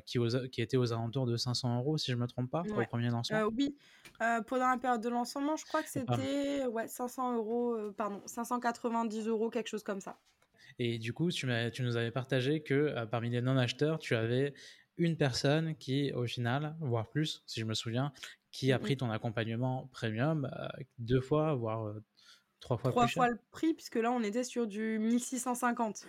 qui, 0.05 0.17
qui 0.51 0.61
étaient 0.61 0.77
aux 0.77 0.93
alentours 0.93 1.25
de 1.25 1.35
500 1.35 1.79
euros, 1.79 1.97
si 1.97 2.11
je 2.11 2.15
ne 2.15 2.21
me 2.21 2.27
trompe 2.27 2.49
pas, 2.49 2.63
pour 2.63 2.79
le 2.79 2.85
premier 2.85 3.09
lancement? 3.09 3.43
oui, 3.55 3.75
pendant 4.47 4.69
la 4.69 4.77
période 4.77 5.01
de 5.01 5.09
lancement, 5.09 5.57
je 5.57 5.65
crois 5.65 5.83
que 5.83 5.89
c'était 5.89 6.65
ouais, 6.65 6.87
500 6.87 7.35
euros, 7.35 7.91
pardon, 7.97 8.21
590 8.25 9.27
euros, 9.27 9.49
quelque 9.49 9.67
chose 9.67 9.83
comme 9.83 10.01
ça. 10.01 10.17
Et 10.79 10.97
du 10.97 11.11
coup, 11.11 11.29
tu, 11.31 11.47
tu 11.73 11.83
nous 11.83 11.97
avais 11.97 12.11
partagé 12.11 12.61
que 12.61 13.05
parmi 13.05 13.29
les 13.29 13.41
non-acheteurs, 13.41 13.99
tu 13.99 14.15
avais 14.15 14.53
une 14.97 15.17
personne 15.17 15.75
qui, 15.75 16.11
au 16.13 16.25
final, 16.25 16.75
voire 16.79 17.09
plus, 17.09 17.43
si 17.45 17.59
je 17.59 17.65
me 17.65 17.73
souviens, 17.73 18.11
qui 18.51 18.71
a 18.71 18.79
pris 18.79 18.97
ton 18.97 19.11
accompagnement 19.11 19.89
premium 19.93 20.49
deux 20.97 21.21
fois, 21.21 21.53
voire 21.53 21.93
Trois 22.59 22.77
fois 22.77 22.91
Trois 22.91 23.07
fois 23.07 23.29
le 23.29 23.39
prix, 23.51 23.73
puisque 23.73 23.95
là, 23.95 24.11
on 24.11 24.23
était 24.23 24.43
sur 24.43 24.67
du 24.67 24.99
1650. 24.99 26.07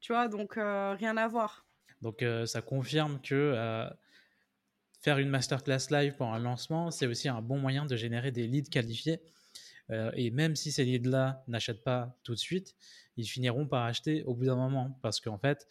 Tu 0.00 0.12
vois, 0.12 0.28
donc 0.28 0.56
euh, 0.56 0.94
rien 0.94 1.16
à 1.16 1.26
voir. 1.28 1.66
Donc 2.02 2.22
euh, 2.22 2.46
ça 2.46 2.62
confirme 2.62 3.20
que 3.20 3.34
euh, 3.34 3.88
faire 5.00 5.18
une 5.18 5.28
masterclass 5.28 5.88
live 5.90 6.14
pour 6.14 6.32
un 6.32 6.38
lancement, 6.38 6.90
c'est 6.90 7.06
aussi 7.06 7.28
un 7.28 7.40
bon 7.40 7.58
moyen 7.58 7.86
de 7.86 7.96
générer 7.96 8.30
des 8.30 8.46
leads 8.46 8.70
qualifiés. 8.70 9.20
et 10.14 10.30
même 10.30 10.56
si 10.56 10.72
ces 10.72 10.84
leads-là 10.84 11.44
n'achètent 11.46 11.84
pas 11.84 12.16
tout 12.24 12.34
de 12.34 12.38
suite, 12.38 12.74
ils 13.16 13.26
finiront 13.26 13.66
par 13.66 13.84
acheter 13.84 14.24
au 14.24 14.34
bout 14.34 14.44
d'un 14.44 14.56
moment. 14.56 14.98
Parce 15.00 15.20
qu'en 15.20 15.38
fait, 15.38 15.66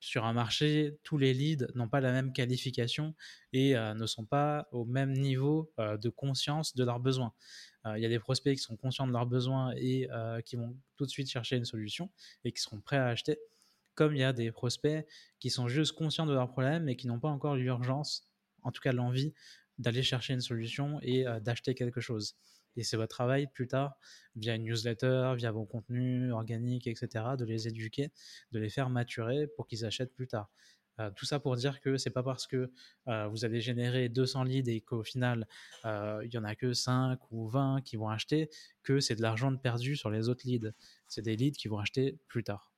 sur 0.00 0.24
un 0.24 0.32
marché, 0.32 0.98
tous 1.02 1.18
les 1.18 1.34
leads 1.34 1.66
n'ont 1.74 1.88
pas 1.88 2.00
la 2.00 2.12
même 2.12 2.32
qualification 2.32 3.14
et 3.52 3.74
ne 3.74 4.06
sont 4.06 4.24
pas 4.24 4.68
au 4.72 4.86
même 4.86 5.12
niveau 5.12 5.70
de 5.78 6.08
conscience 6.08 6.74
de 6.74 6.82
leurs 6.82 6.98
besoins. 6.98 7.34
Euh, 7.86 7.98
il 7.98 8.02
y 8.02 8.06
a 8.06 8.08
des 8.08 8.18
prospects 8.18 8.54
qui 8.54 8.62
sont 8.62 8.76
conscients 8.76 9.06
de 9.06 9.12
leurs 9.12 9.26
besoins 9.26 9.72
et 9.76 10.08
euh, 10.10 10.40
qui 10.40 10.56
vont 10.56 10.76
tout 10.96 11.06
de 11.06 11.10
suite 11.10 11.28
chercher 11.28 11.56
une 11.56 11.64
solution 11.64 12.10
et 12.44 12.52
qui 12.52 12.60
seront 12.60 12.80
prêts 12.80 12.98
à 12.98 13.06
acheter. 13.06 13.38
Comme 13.94 14.14
il 14.14 14.20
y 14.20 14.24
a 14.24 14.32
des 14.32 14.52
prospects 14.52 15.06
qui 15.38 15.50
sont 15.50 15.68
juste 15.68 15.92
conscients 15.92 16.26
de 16.26 16.32
leurs 16.32 16.50
problèmes 16.50 16.88
et 16.88 16.96
qui 16.96 17.06
n'ont 17.06 17.20
pas 17.20 17.28
encore 17.28 17.56
l'urgence, 17.56 18.28
en 18.62 18.70
tout 18.70 18.80
cas 18.80 18.92
l'envie, 18.92 19.34
d'aller 19.78 20.02
chercher 20.02 20.34
une 20.34 20.40
solution 20.40 20.98
et 21.02 21.26
euh, 21.26 21.40
d'acheter 21.40 21.74
quelque 21.74 22.00
chose. 22.00 22.36
Et 22.76 22.84
c'est 22.84 22.96
votre 22.96 23.14
travail 23.14 23.48
plus 23.52 23.66
tard, 23.66 23.96
via 24.36 24.54
une 24.54 24.62
newsletter, 24.62 25.34
via 25.36 25.50
vos 25.50 25.64
contenus 25.64 26.32
organiques, 26.32 26.86
etc., 26.86 27.24
de 27.36 27.44
les 27.44 27.66
éduquer, 27.66 28.10
de 28.52 28.60
les 28.60 28.70
faire 28.70 28.90
maturer 28.90 29.48
pour 29.48 29.66
qu'ils 29.66 29.84
achètent 29.84 30.14
plus 30.14 30.28
tard. 30.28 30.50
Euh, 31.00 31.10
tout 31.10 31.24
ça 31.24 31.40
pour 31.40 31.56
dire 31.56 31.80
que 31.80 31.96
c'est 31.96 32.10
pas 32.10 32.22
parce 32.22 32.46
que 32.46 32.70
euh, 33.08 33.26
vous 33.28 33.44
avez 33.44 33.60
généré 33.60 34.08
200 34.08 34.44
leads 34.44 34.70
et 34.70 34.80
qu'au 34.80 35.02
final 35.02 35.46
euh, 35.84 36.20
il 36.24 36.32
y 36.32 36.38
en 36.38 36.44
a 36.44 36.54
que 36.54 36.72
5 36.72 37.18
ou 37.30 37.48
20 37.48 37.80
qui 37.82 37.96
vont 37.96 38.08
acheter 38.08 38.50
que 38.82 39.00
c'est 39.00 39.14
de 39.14 39.22
l'argent 39.22 39.54
perdu 39.56 39.96
sur 39.96 40.10
les 40.10 40.28
autres 40.28 40.42
leads. 40.46 40.72
C'est 41.08 41.22
des 41.22 41.36
leads 41.36 41.56
qui 41.56 41.68
vont 41.68 41.78
acheter 41.78 42.18
plus 42.28 42.44
tard. 42.44 42.72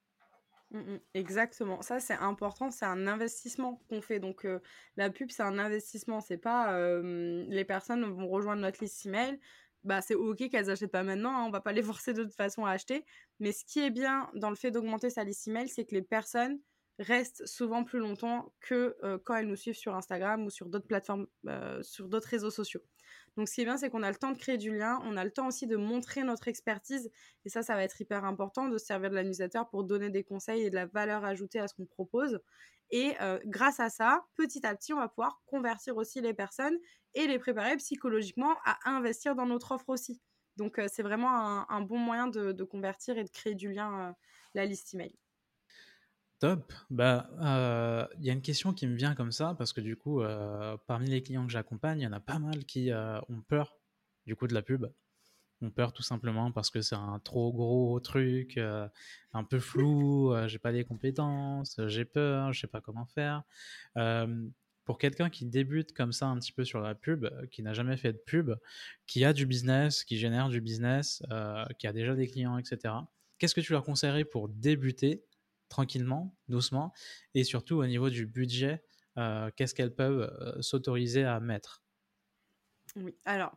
Mmh, 0.71 0.79
mmh. 0.79 1.01
exactement, 1.15 1.83
ça 1.83 2.01
c'est 2.01 2.15
important, 2.15 2.71
c'est 2.71 2.87
un 2.87 3.07
investissement 3.07 3.83
qu'on 3.89 4.01
fait. 4.01 4.21
Donc 4.21 4.47
la 4.97 5.11
pub 5.11 5.31
c'est 5.31 5.43
un 5.43 5.59
investissement, 5.59 6.21
c'est 6.21 6.39
pas 6.39 6.79
les 7.03 7.65
personnes 7.65 8.05
vont 8.05 8.29
rejoindre 8.29 8.63
notre 8.63 8.83
liste 8.83 9.05
email, 9.05 9.39
bah 9.85 10.01
c'est 10.01 10.15
ok 10.15 10.49
qu'elles 10.49 10.71
achètent 10.71 10.93
pas 10.93 11.03
maintenant, 11.03 11.37
hein, 11.37 11.45
on 11.47 11.51
va 11.51 11.61
pas 11.61 11.73
les 11.73 11.83
forcer 11.83 12.15
de 12.15 12.23
toute 12.23 12.35
façon 12.35 12.65
à 12.65 12.71
acheter. 12.71 13.05
Mais 13.41 13.53
ce 13.53 13.65
qui 13.65 13.81
est 13.81 13.91
bien 13.91 14.31
dans 14.35 14.49
le 14.49 14.57
fait 14.57 14.71
d'augmenter 14.71 15.11
sa 15.11 15.25
liste 15.25 15.47
email, 15.49 15.69
c'est 15.69 15.85
que 15.85 15.95
les 15.95 16.03
personnes 16.03 16.59
restent 16.99 17.47
souvent 17.47 17.85
plus 17.85 17.99
longtemps 17.99 18.53
que 18.61 18.97
euh, 19.03 19.19
quand 19.25 19.35
elles 19.35 19.47
nous 19.47 19.57
suivent 19.57 19.77
sur 19.77 19.95
Instagram 19.95 20.45
ou 20.45 20.51
sur 20.51 20.69
d'autres 20.69 20.87
plateformes, 20.87 21.27
euh, 21.47 21.83
sur 21.83 22.09
d'autres 22.09 22.29
réseaux 22.29 22.51
sociaux. 22.51 22.81
Donc 23.37 23.49
ce 23.49 23.55
qui 23.55 23.61
est 23.63 23.65
bien, 23.65 23.77
c'est 23.77 23.89
qu'on 23.89 24.03
a 24.03 24.11
le 24.11 24.17
temps 24.17 24.31
de 24.31 24.39
créer 24.39 24.59
du 24.59 24.77
lien, 24.77 25.01
on 25.05 25.17
a 25.17 25.25
le 25.25 25.31
temps 25.31 25.47
aussi 25.47 25.67
de 25.67 25.77
montrer 25.77 26.23
notre 26.23 26.49
expertise, 26.49 27.11
et 27.45 27.49
ça, 27.49 27.63
ça 27.63 27.75
va 27.75 27.83
être 27.83 27.99
hyper 28.01 28.25
important 28.25 28.69
de 28.69 28.77
se 28.77 28.85
servir 28.85 29.11
de 29.11 29.15
l'annusateur 29.15 29.69
pour 29.71 29.85
donner 29.85 30.11
des 30.11 30.23
conseils 30.23 30.65
et 30.65 30.71
de 30.71 30.75
la 30.75 30.87
valeur 30.87 31.25
ajoutée 31.25 31.59
à 31.59 31.67
ce 31.67 31.75
qu'on 31.75 31.87
propose. 31.87 32.41
Et 32.91 33.15
euh, 33.23 33.39
grâce 33.47 33.81
à 33.81 33.89
ça, 33.89 34.27
petit 34.37 34.67
à 34.67 34.75
petit, 34.75 34.93
on 34.93 34.99
va 34.99 35.09
pouvoir 35.09 35.41
convertir 35.47 35.97
aussi 35.97 36.21
les 36.21 36.35
personnes 36.35 36.77
et 37.15 37.27
les 37.27 37.39
préparer 37.39 37.77
psychologiquement 37.79 38.55
à 38.67 38.79
investir 38.91 39.35
dans 39.35 39.47
notre 39.47 39.73
offre 39.73 39.89
aussi. 39.89 40.21
Donc 40.59 40.79
c'est 40.89 41.03
vraiment 41.03 41.71
un, 41.71 41.81
bon 41.81 41.97
moyen 41.97 42.27
de, 42.27 42.53
de, 42.53 42.65
convertir 42.65 43.17
et 43.17 43.25
de 43.25 43.31
créer 43.31 43.55
du 43.55 43.73
lien, 43.73 44.15
la 44.53 44.67
liste 44.67 44.93
email. 44.93 45.15
Top. 46.43 46.73
Bah, 46.91 47.31
euh, 47.41 48.05
il 48.19 48.27
y 48.27 48.31
a 48.31 48.33
une 48.33 48.43
question 48.43 48.73
qui 48.73 48.89
me 48.89 48.97
vient 48.97 49.15
comme 49.15 49.31
ça 49.31 49.55
parce 49.57 49.73
que 49.73 49.81
du 49.81 49.95
coup, 49.95 50.23
euh, 50.23 50.77
parmi 50.89 51.09
les 51.09 51.23
clients 51.23 51.47
que 51.47 51.53
j'accompagne, 51.53 52.01
il 52.01 52.03
y 52.03 52.07
en 52.09 52.13
a 52.13 52.19
pas 52.19 52.41
mal 52.41 52.65
qui 52.65 52.91
euh, 52.91 53.21
ont 53.29 53.43
peur 53.43 53.77
du 54.27 54.35
coup 54.35 54.49
de 54.49 54.55
la 54.55 54.61
pub. 54.61 54.87
Ont 55.61 55.71
peur 55.71 55.93
tout 55.93 56.03
simplement 56.03 56.51
parce 56.51 56.69
que 56.69 56.83
c'est 56.83 56.97
un 56.97 57.21
trop 57.21 57.53
gros 57.53 58.01
truc, 58.01 58.59
un 58.59 59.45
peu 59.45 59.61
flou. 59.61 60.35
j'ai 60.49 60.59
pas 60.59 60.73
les 60.73 60.83
compétences, 60.83 61.81
j'ai 61.87 62.05
peur, 62.05 62.53
je 62.53 62.63
sais 62.63 62.67
pas 62.67 62.81
comment 62.81 63.07
faire. 63.07 63.45
pour 64.85 64.99
quelqu'un 64.99 65.31
qui 65.31 65.47
débute 65.47 65.93
comme 65.93 66.11
ça 66.11 66.27
un 66.27 66.41
petit 66.41 66.51
peu 66.51 66.65
sur 66.65 66.81
la 66.81 66.97
pub, 66.97 67.29
qui 67.51 67.63
n'a 67.63 67.73
jamais 67.73 67.97
fait 67.97 68.15
de 68.15 68.23
pub, 68.27 68.51
qui 69.07 69.25
a 69.25 69.33
du 69.33 69.47
business, 69.47 70.03
qui 70.03 70.19
génère 70.19 70.49
du 70.49 70.61
business, 70.61 71.23
qui 71.79 71.87
a 71.87 71.93
déjà 71.93 72.17
des 72.17 72.27
clients, 72.27 72.59
etc. 72.59 72.95
Qu'est-ce 73.39 73.55
que 73.55 73.61
tu 73.61 73.71
leur 73.71 73.85
conseillerais 73.85 74.25
pour 74.25 74.49
débuter 74.49 75.23
tranquillement, 75.73 76.37
doucement, 76.49 76.93
et 77.35 77.45
surtout 77.45 77.77
au 77.77 77.87
niveau 77.87 78.11
du 78.11 78.27
budget, 78.27 78.85
euh, 79.19 79.51
qu'est-ce 79.57 79.75
qu'elles 79.75 79.95
peuvent 79.95 80.21
euh, 80.21 80.61
s'autoriser 80.61 81.25
à 81.25 81.41
mettre? 81.41 81.83
Oui, 82.97 83.17
alors, 83.25 83.57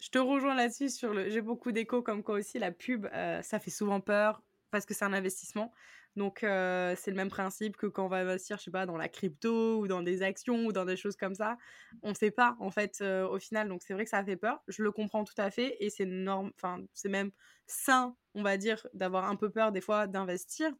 je 0.00 0.08
te 0.10 0.18
rejoins 0.18 0.54
là-dessus 0.54 0.88
sur 0.90 1.12
le. 1.12 1.28
J'ai 1.30 1.42
beaucoup 1.42 1.72
d'échos 1.72 2.02
comme 2.02 2.22
quoi 2.22 2.36
aussi 2.36 2.58
la 2.58 2.72
pub, 2.72 3.06
euh, 3.12 3.42
ça 3.42 3.60
fait 3.60 3.70
souvent 3.70 4.00
peur 4.00 4.42
parce 4.70 4.86
que 4.86 4.94
c'est 4.94 5.04
un 5.04 5.12
investissement. 5.12 5.72
Donc 6.16 6.38
c'est 6.40 7.06
le 7.06 7.14
même 7.14 7.28
principe 7.30 7.76
que 7.76 7.86
quand 7.86 8.06
on 8.06 8.08
va 8.08 8.18
investir, 8.18 8.58
je 8.58 8.64
sais 8.64 8.70
pas, 8.72 8.84
dans 8.84 8.96
la 8.96 9.08
crypto 9.08 9.78
ou 9.80 9.86
dans 9.86 10.02
des 10.02 10.22
actions 10.22 10.66
ou 10.66 10.72
dans 10.72 10.84
des 10.84 10.96
choses 10.96 11.16
comme 11.16 11.34
ça. 11.36 11.56
On 12.02 12.10
ne 12.10 12.14
sait 12.14 12.32
pas 12.32 12.56
en 12.60 12.70
fait 12.72 13.00
au 13.02 13.38
final. 13.38 13.68
Donc 13.68 13.82
c'est 13.84 13.94
vrai 13.94 14.04
que 14.04 14.10
ça 14.10 14.24
fait 14.24 14.36
peur. 14.36 14.60
Je 14.66 14.82
le 14.82 14.90
comprends 14.90 15.22
tout 15.24 15.34
à 15.38 15.50
fait 15.52 15.76
et 15.80 15.88
c'est 15.88 16.06
norme. 16.06 16.50
Enfin 16.56 16.84
c'est 16.94 17.08
même 17.08 17.30
sain, 17.66 18.16
on 18.34 18.42
va 18.42 18.56
dire, 18.56 18.86
d'avoir 18.92 19.26
un 19.26 19.36
peu 19.36 19.50
peur 19.50 19.70
des 19.72 19.80
fois 19.80 20.08
d'investir. 20.08 20.72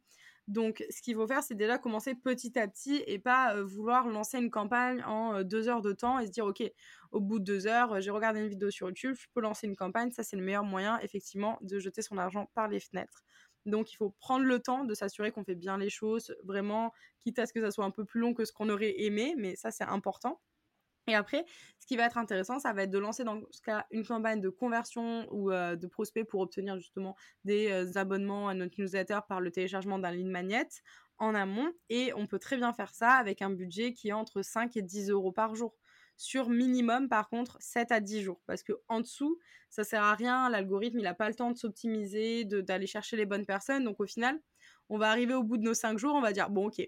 Donc, 0.51 0.83
ce 0.89 1.01
qu'il 1.01 1.15
faut 1.15 1.25
faire, 1.27 1.41
c'est 1.41 1.55
déjà 1.55 1.77
commencer 1.77 2.13
petit 2.13 2.59
à 2.59 2.67
petit 2.67 3.01
et 3.07 3.19
pas 3.19 3.55
euh, 3.55 3.63
vouloir 3.63 4.09
lancer 4.09 4.37
une 4.37 4.51
campagne 4.51 5.01
en 5.03 5.33
euh, 5.33 5.43
deux 5.45 5.69
heures 5.69 5.81
de 5.81 5.93
temps 5.93 6.19
et 6.19 6.25
se 6.27 6.31
dire, 6.31 6.45
OK, 6.45 6.61
au 7.13 7.21
bout 7.21 7.39
de 7.39 7.45
deux 7.45 7.67
heures, 7.67 8.01
j'ai 8.01 8.11
regardé 8.11 8.41
une 8.41 8.49
vidéo 8.49 8.69
sur 8.69 8.89
YouTube, 8.89 9.15
je 9.17 9.27
peux 9.33 9.39
lancer 9.39 9.65
une 9.65 9.77
campagne. 9.77 10.11
Ça, 10.11 10.23
c'est 10.23 10.35
le 10.35 10.43
meilleur 10.43 10.65
moyen, 10.65 10.99
effectivement, 10.99 11.57
de 11.61 11.79
jeter 11.79 12.01
son 12.01 12.17
argent 12.17 12.51
par 12.53 12.67
les 12.67 12.81
fenêtres. 12.81 13.23
Donc, 13.65 13.93
il 13.93 13.95
faut 13.95 14.09
prendre 14.19 14.43
le 14.43 14.59
temps 14.59 14.83
de 14.83 14.93
s'assurer 14.93 15.31
qu'on 15.31 15.45
fait 15.45 15.55
bien 15.55 15.77
les 15.77 15.89
choses, 15.89 16.35
vraiment, 16.43 16.91
quitte 17.19 17.39
à 17.39 17.45
ce 17.45 17.53
que 17.53 17.61
ça 17.61 17.71
soit 17.71 17.85
un 17.85 17.91
peu 17.91 18.03
plus 18.03 18.19
long 18.19 18.33
que 18.33 18.43
ce 18.43 18.51
qu'on 18.51 18.67
aurait 18.67 18.95
aimé, 18.99 19.35
mais 19.37 19.55
ça, 19.55 19.71
c'est 19.71 19.85
important. 19.85 20.41
Et 21.07 21.15
après, 21.15 21.45
ce 21.79 21.87
qui 21.87 21.97
va 21.97 22.05
être 22.05 22.17
intéressant, 22.17 22.59
ça 22.59 22.73
va 22.73 22.83
être 22.83 22.91
de 22.91 22.99
lancer 22.99 23.23
dans 23.23 23.41
ce 23.51 23.61
cas 23.61 23.85
une 23.91 24.05
campagne 24.05 24.39
de 24.39 24.49
conversion 24.49 25.27
ou 25.31 25.51
euh, 25.51 25.75
de 25.75 25.87
prospect 25.87 26.23
pour 26.23 26.41
obtenir 26.41 26.77
justement 26.77 27.15
des 27.43 27.71
euh, 27.71 27.91
abonnements 27.95 28.47
à 28.47 28.53
notre 28.53 28.79
newsletter 28.79 29.19
par 29.27 29.41
le 29.41 29.51
téléchargement 29.51 29.97
d'un 29.97 30.11
lead 30.11 30.27
magnet 30.27 30.67
en 31.17 31.33
amont. 31.33 31.71
Et 31.89 32.13
on 32.15 32.27
peut 32.27 32.39
très 32.39 32.57
bien 32.57 32.71
faire 32.73 32.93
ça 32.93 33.13
avec 33.13 33.41
un 33.41 33.49
budget 33.49 33.93
qui 33.93 34.09
est 34.09 34.13
entre 34.13 34.41
5 34.41 34.77
et 34.77 34.81
10 34.81 35.09
euros 35.09 35.31
par 35.31 35.55
jour. 35.55 35.75
Sur 36.17 36.49
minimum, 36.49 37.09
par 37.09 37.29
contre, 37.29 37.57
7 37.59 37.91
à 37.91 37.99
10 37.99 38.21
jours. 38.21 38.41
Parce 38.45 38.61
que 38.61 38.73
en 38.87 38.99
dessous, 38.99 39.39
ça 39.71 39.83
sert 39.83 40.03
à 40.03 40.13
rien. 40.13 40.49
L'algorithme, 40.49 40.99
il 40.99 41.03
n'a 41.03 41.15
pas 41.15 41.29
le 41.29 41.35
temps 41.35 41.49
de 41.49 41.57
s'optimiser, 41.57 42.45
d'aller 42.45 42.85
chercher 42.85 43.17
les 43.17 43.25
bonnes 43.25 43.47
personnes. 43.47 43.83
Donc 43.83 43.99
au 43.99 44.05
final, 44.05 44.39
on 44.89 44.99
va 44.99 45.09
arriver 45.09 45.33
au 45.33 45.43
bout 45.43 45.57
de 45.57 45.63
nos 45.63 45.73
5 45.73 45.97
jours, 45.97 46.13
on 46.13 46.21
va 46.21 46.31
dire, 46.31 46.49
bon, 46.49 46.67
ok, 46.67 46.81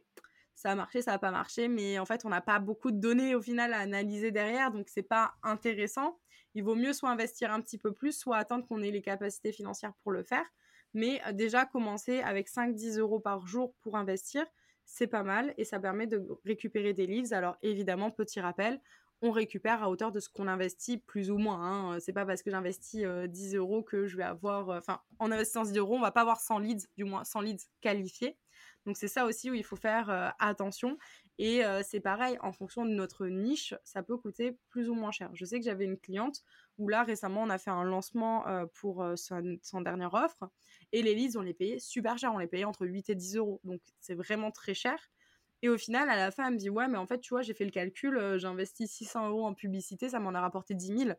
ça 0.55 0.71
a 0.71 0.75
marché, 0.75 1.01
ça 1.01 1.11
n'a 1.11 1.19
pas 1.19 1.31
marché, 1.31 1.67
mais 1.67 1.99
en 1.99 2.05
fait, 2.05 2.25
on 2.25 2.29
n'a 2.29 2.41
pas 2.41 2.59
beaucoup 2.59 2.91
de 2.91 2.99
données 2.99 3.35
au 3.35 3.41
final 3.41 3.73
à 3.73 3.79
analyser 3.79 4.31
derrière, 4.31 4.71
donc 4.71 4.87
c'est 4.89 5.03
pas 5.03 5.33
intéressant. 5.43 6.19
Il 6.55 6.63
vaut 6.63 6.75
mieux 6.75 6.93
soit 6.93 7.09
investir 7.09 7.51
un 7.51 7.61
petit 7.61 7.77
peu 7.77 7.93
plus, 7.93 8.17
soit 8.17 8.37
attendre 8.37 8.67
qu'on 8.67 8.81
ait 8.81 8.91
les 8.91 9.01
capacités 9.01 9.51
financières 9.51 9.93
pour 10.03 10.11
le 10.11 10.23
faire. 10.23 10.45
Mais 10.93 11.21
euh, 11.27 11.31
déjà, 11.31 11.65
commencer 11.65 12.21
avec 12.21 12.49
5-10 12.49 12.99
euros 12.99 13.19
par 13.19 13.47
jour 13.47 13.73
pour 13.81 13.97
investir, 13.97 14.45
c'est 14.85 15.07
pas 15.07 15.23
mal 15.23 15.53
et 15.57 15.63
ça 15.63 15.79
permet 15.79 16.07
de 16.07 16.23
récupérer 16.45 16.93
des 16.93 17.07
leads. 17.07 17.33
Alors 17.33 17.57
évidemment, 17.61 18.11
petit 18.11 18.39
rappel, 18.39 18.79
on 19.21 19.31
récupère 19.31 19.81
à 19.81 19.89
hauteur 19.89 20.11
de 20.11 20.19
ce 20.19 20.29
qu'on 20.29 20.47
investit 20.47 20.97
plus 20.97 21.31
ou 21.31 21.37
moins. 21.37 21.93
Hein. 21.93 21.99
C'est 21.99 22.13
pas 22.13 22.25
parce 22.25 22.43
que 22.43 22.51
j'investis 22.51 23.03
10 23.03 23.55
euh, 23.55 23.57
euros 23.59 23.81
que 23.81 24.05
je 24.05 24.17
vais 24.17 24.23
avoir. 24.23 24.69
Euh, 24.69 24.77
enfin, 24.77 24.99
en 25.19 25.31
investissant 25.31 25.63
10 25.63 25.77
euros, 25.77 25.95
on 25.95 26.01
va 26.01 26.11
pas 26.11 26.21
avoir 26.21 26.41
100 26.41 26.59
leads, 26.59 26.85
du 26.97 27.05
moins 27.05 27.23
100 27.23 27.41
leads 27.41 27.65
qualifiés. 27.81 28.37
Donc 28.85 28.97
c'est 28.97 29.07
ça 29.07 29.25
aussi 29.25 29.49
où 29.49 29.53
il 29.53 29.63
faut 29.63 29.75
faire 29.75 30.09
euh, 30.09 30.29
attention. 30.39 30.97
Et 31.37 31.65
euh, 31.65 31.81
c'est 31.83 31.99
pareil, 31.99 32.37
en 32.41 32.51
fonction 32.51 32.85
de 32.85 32.91
notre 32.91 33.27
niche, 33.27 33.73
ça 33.83 34.03
peut 34.03 34.17
coûter 34.17 34.57
plus 34.69 34.89
ou 34.89 34.93
moins 34.93 35.11
cher. 35.11 35.29
Je 35.33 35.45
sais 35.45 35.59
que 35.59 35.65
j'avais 35.65 35.85
une 35.85 35.97
cliente 35.97 36.41
où 36.77 36.89
là 36.89 37.03
récemment 37.03 37.43
on 37.43 37.49
a 37.49 37.57
fait 37.57 37.71
un 37.71 37.83
lancement 37.83 38.47
euh, 38.47 38.65
pour 38.73 39.05
son, 39.15 39.81
dernière 39.81 40.13
offre 40.13 40.49
et 40.91 41.01
les 41.01 41.15
leads 41.15 41.37
on 41.37 41.41
les 41.41 41.53
payait 41.53 41.79
super 41.79 42.17
cher, 42.17 42.33
on 42.33 42.37
les 42.37 42.47
payait 42.47 42.65
entre 42.65 42.85
8 42.85 43.09
et 43.09 43.15
10 43.15 43.37
euros. 43.37 43.61
Donc 43.63 43.81
c'est 43.99 44.15
vraiment 44.15 44.51
très 44.51 44.73
cher. 44.73 44.97
Et 45.61 45.69
au 45.69 45.77
final, 45.77 46.09
à 46.09 46.17
la 46.17 46.29
fin, 46.29 46.47
elle 46.47 46.55
me 46.55 46.57
dit 46.57 46.69
Ouais, 46.69 46.89
mais 46.89 46.97
en 46.97 47.07
fait, 47.07 47.19
tu 47.19 47.29
vois, 47.29 47.41
j'ai 47.41 47.53
fait 47.53 47.63
le 47.63 47.71
calcul, 47.71 48.37
j'ai 48.37 48.47
investi 48.47 48.85
600 48.85 49.29
euros 49.29 49.45
en 49.45 49.53
publicité, 49.53 50.09
ça 50.09 50.19
m'en 50.19 50.33
a 50.33 50.41
rapporté 50.41 50.73
10 50.73 50.87
000. 50.87 51.11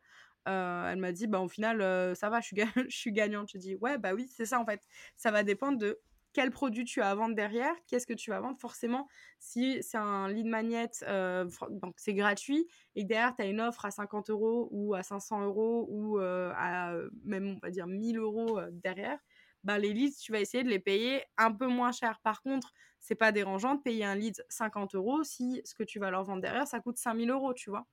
elle 0.44 0.98
m'a 0.98 1.12
dit 1.12 1.26
Bah, 1.26 1.40
au 1.40 1.48
final, 1.48 1.78
ça 2.14 2.28
va, 2.28 2.40
je 2.40 2.48
suis, 2.48 2.56
je 2.90 2.96
suis 2.96 3.12
gagnante. 3.12 3.48
Je 3.52 3.58
dis 3.58 3.74
Ouais, 3.76 3.96
bah 3.96 4.12
oui, 4.12 4.28
c'est 4.30 4.44
ça 4.44 4.60
en 4.60 4.66
fait. 4.66 4.82
Ça 5.16 5.30
va 5.30 5.44
dépendre 5.44 5.78
de 5.78 5.98
quel 6.34 6.50
produit 6.50 6.84
tu 6.84 7.00
as 7.00 7.10
à 7.10 7.14
vendre 7.14 7.34
derrière, 7.34 7.74
qu'est-ce 7.86 8.06
que 8.06 8.12
tu 8.12 8.30
vas 8.30 8.40
vendre. 8.40 8.58
Forcément, 8.60 9.08
si 9.38 9.82
c'est 9.82 9.96
un 9.96 10.28
lead 10.28 10.46
magnet, 10.46 10.90
euh, 11.04 11.48
c'est 11.96 12.12
gratuit, 12.12 12.66
et 12.96 13.04
derrière, 13.04 13.34
tu 13.36 13.42
as 13.42 13.46
une 13.46 13.60
offre 13.60 13.86
à 13.86 13.90
50 13.90 14.28
euros 14.30 14.68
ou 14.72 14.94
à 14.94 15.02
500 15.02 15.44
euros 15.44 15.86
ou 15.88 16.18
euh, 16.18 16.52
à 16.56 16.92
même, 17.24 17.56
on 17.56 17.58
va 17.62 17.70
dire, 17.70 17.86
1000 17.86 18.18
euros 18.18 18.58
euh, 18.58 18.68
derrière, 18.72 19.18
bah, 19.62 19.78
les 19.78 19.94
leads, 19.94 20.18
tu 20.20 20.32
vas 20.32 20.40
essayer 20.40 20.64
de 20.64 20.68
les 20.68 20.80
payer 20.80 21.22
un 21.38 21.52
peu 21.52 21.68
moins 21.68 21.92
cher. 21.92 22.20
Par 22.22 22.42
contre, 22.42 22.72
c'est 22.98 23.14
pas 23.14 23.32
dérangeant 23.32 23.76
de 23.76 23.80
payer 23.80 24.04
un 24.04 24.16
lead 24.16 24.44
50 24.48 24.94
euros 24.96 25.22
si 25.22 25.62
ce 25.64 25.74
que 25.74 25.84
tu 25.84 25.98
vas 26.00 26.10
leur 26.10 26.24
vendre 26.24 26.42
derrière, 26.42 26.66
ça 26.66 26.80
coûte 26.80 26.98
5000 26.98 27.30
euros, 27.30 27.54
tu 27.54 27.70
vois. 27.70 27.86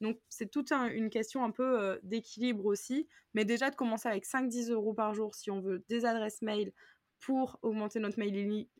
Donc, 0.00 0.20
c'est 0.28 0.48
toute 0.48 0.70
une 0.70 1.10
question 1.10 1.42
un 1.44 1.50
peu 1.50 1.98
d'équilibre 2.04 2.64
aussi. 2.66 3.08
Mais 3.34 3.44
déjà, 3.44 3.68
de 3.68 3.74
commencer 3.74 4.08
avec 4.08 4.24
5-10 4.24 4.70
euros 4.70 4.94
par 4.94 5.12
jour 5.12 5.34
si 5.34 5.50
on 5.50 5.60
veut 5.60 5.84
des 5.88 6.04
adresses 6.04 6.40
mail, 6.40 6.72
pour 7.20 7.58
augmenter 7.62 8.00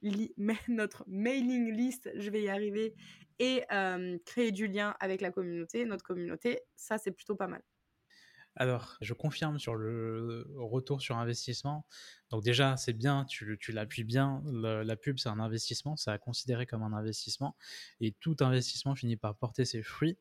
notre 0.68 1.04
mailing, 1.08 1.72
list, 1.72 2.10
je 2.14 2.30
vais 2.30 2.42
y 2.42 2.48
arriver, 2.48 2.94
et 3.38 3.64
euh, 3.72 4.18
créer 4.24 4.52
du 4.52 4.66
lien 4.66 4.94
avec 5.00 5.20
la 5.20 5.30
communauté, 5.30 5.84
notre 5.84 6.04
communauté, 6.04 6.60
ça 6.76 6.98
c'est 6.98 7.12
plutôt 7.12 7.36
pas 7.36 7.46
mal. 7.46 7.62
Alors, 8.56 8.96
je 9.00 9.14
confirme 9.14 9.58
sur 9.58 9.76
le 9.76 10.46
retour 10.56 11.00
sur 11.00 11.16
investissement. 11.16 11.86
Donc 12.30 12.42
déjà, 12.42 12.76
c'est 12.76 12.92
bien, 12.92 13.24
tu, 13.24 13.56
tu 13.60 13.72
l'appuies 13.72 14.04
bien. 14.04 14.42
la 14.44 14.96
pub, 14.96 15.18
c'est 15.18 15.28
un 15.28 15.38
investissement, 15.38 15.96
c'est 15.96 16.10
à 16.10 16.18
considérer 16.18 16.66
comme 16.66 16.82
un 16.82 16.92
investissement. 16.92 17.56
Et 18.00 18.12
tout 18.12 18.36
investissement 18.40 18.94
finit 18.94 19.16
par 19.16 19.36
porter 19.36 19.64
ses 19.64 19.82
fruits. 19.82 20.18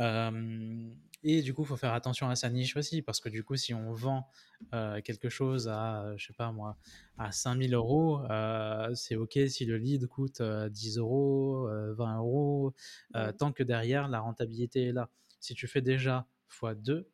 Euh, 0.00 0.90
et 1.24 1.42
du 1.42 1.54
coup, 1.54 1.62
il 1.62 1.66
faut 1.66 1.76
faire 1.76 1.92
attention 1.92 2.28
à 2.28 2.36
sa 2.36 2.50
niche 2.50 2.76
aussi, 2.76 3.02
parce 3.02 3.20
que 3.20 3.28
du 3.28 3.42
coup, 3.44 3.56
si 3.56 3.74
on 3.74 3.92
vend 3.92 4.28
euh, 4.74 5.00
quelque 5.00 5.28
chose 5.28 5.68
à, 5.68 6.14
je 6.16 6.26
sais 6.26 6.32
pas 6.32 6.52
moi, 6.52 6.76
à 7.18 7.32
5000 7.32 7.74
euros, 7.74 8.20
euh, 8.30 8.94
c'est 8.94 9.16
OK 9.16 9.38
si 9.48 9.64
le 9.64 9.76
lead 9.76 10.06
coûte 10.06 10.40
10 10.40 10.98
euros, 10.98 11.68
20 11.68 12.18
euros, 12.18 12.74
tant 13.38 13.52
que 13.52 13.62
derrière, 13.62 14.08
la 14.08 14.20
rentabilité 14.20 14.84
est 14.84 14.92
là. 14.92 15.10
Si 15.40 15.54
tu 15.54 15.66
fais 15.66 15.82
déjà 15.82 16.26
x2, 16.48 16.90
euh, 16.90 17.04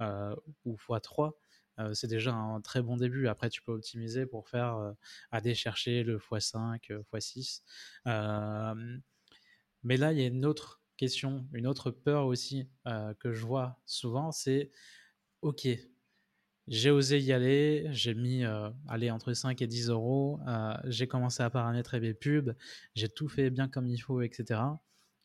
ou 0.00 0.76
x3, 0.76 1.32
euh, 1.78 1.94
c'est 1.94 2.08
déjà 2.08 2.34
un 2.34 2.60
très 2.60 2.82
bon 2.82 2.96
début. 2.96 3.28
Après, 3.28 3.50
tu 3.50 3.62
peux 3.62 3.72
optimiser 3.72 4.26
pour 4.26 4.48
faire 4.48 4.76
euh, 4.76 4.92
aller 5.30 5.54
chercher 5.54 6.02
le 6.02 6.18
x5, 6.18 6.80
x6. 7.12 7.62
mais 9.82 9.96
là, 9.96 10.12
il 10.12 10.18
y 10.18 10.22
a 10.22 10.26
une 10.26 10.44
autre 10.44 10.82
question, 10.96 11.46
une 11.52 11.66
autre 11.66 11.90
peur 11.90 12.26
aussi 12.26 12.68
que 13.20 13.32
je 13.32 13.46
vois 13.46 13.80
souvent, 13.86 14.32
c'est 14.32 14.70
OK, 15.42 15.68
j'ai 16.66 16.90
osé 16.90 17.20
y 17.20 17.32
aller, 17.32 17.86
j'ai 17.92 18.14
mis 18.14 18.42
aller 18.88 19.10
entre 19.12 19.32
5 19.32 19.62
et 19.62 19.68
10 19.68 19.90
euros, 19.90 20.40
j'ai 20.86 21.06
commencé 21.06 21.44
à 21.44 21.50
paramétrer 21.50 22.00
mes 22.00 22.14
pubs, 22.14 22.56
j'ai 22.96 23.08
tout 23.08 23.28
fait 23.28 23.50
bien 23.50 23.68
comme 23.68 23.86
il 23.86 23.98
faut, 23.98 24.22
etc. 24.22 24.60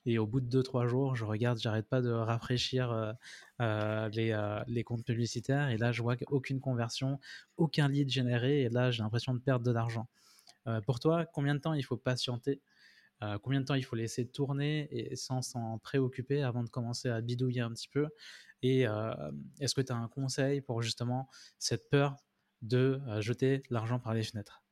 Et 0.05 0.19
au 0.19 0.27
bout 0.27 0.41
de 0.41 0.47
2-3 0.61 0.87
jours, 0.87 1.15
je 1.15 1.23
regarde, 1.23 1.59
j'arrête 1.59 1.87
pas 1.87 2.01
de 2.01 2.09
rafraîchir 2.09 2.91
euh, 2.91 3.13
euh, 3.61 4.09
les, 4.09 4.31
euh, 4.31 4.61
les, 4.67 4.83
comptes 4.83 5.05
publicitaires. 5.05 5.69
Et 5.69 5.77
là, 5.77 5.91
je 5.91 6.01
vois 6.01 6.15
aucune 6.27 6.59
conversion, 6.59 7.19
aucun 7.57 7.87
lead 7.87 8.09
généré. 8.09 8.63
Et 8.63 8.69
là, 8.69 8.91
j'ai 8.91 9.01
l'impression 9.01 9.33
de 9.33 9.39
perdre 9.39 9.65
de 9.65 9.71
l'argent. 9.71 10.07
pour 10.85 10.99
toi, 10.99 11.25
combien 11.25 11.55
de 11.55 11.59
temps 11.59 11.73
il 11.73 11.83
faut 11.83 11.97
patienter 11.97 12.61
Combien 13.41 13.61
de 13.61 13.65
temps 13.65 13.75
il 13.75 13.85
faut 13.85 13.95
laisser 13.95 14.27
tourner 14.27 14.89
et 14.91 15.15
sans 15.15 15.41
s'en 15.41 15.77
préoccuper 15.79 16.43
avant 16.43 16.61
de 16.61 16.69
commencer 16.69 17.07
à 17.09 17.21
bidouiller 17.21 17.61
un 17.61 17.71
petit 17.71 17.87
peu? 17.87 18.07
Et 18.61 18.81
est-ce 19.59 19.75
que 19.75 19.81
tu 19.81 19.93
as 19.93 19.95
un 19.95 20.09
conseil 20.09 20.61
pour 20.61 20.81
justement 20.81 21.29
cette 21.57 21.89
peur 21.89 22.17
de 22.61 23.01
jeter 23.19 23.63
l'argent 23.69 23.99
par 23.99 24.13
les 24.13 24.23
fenêtres? 24.23 24.62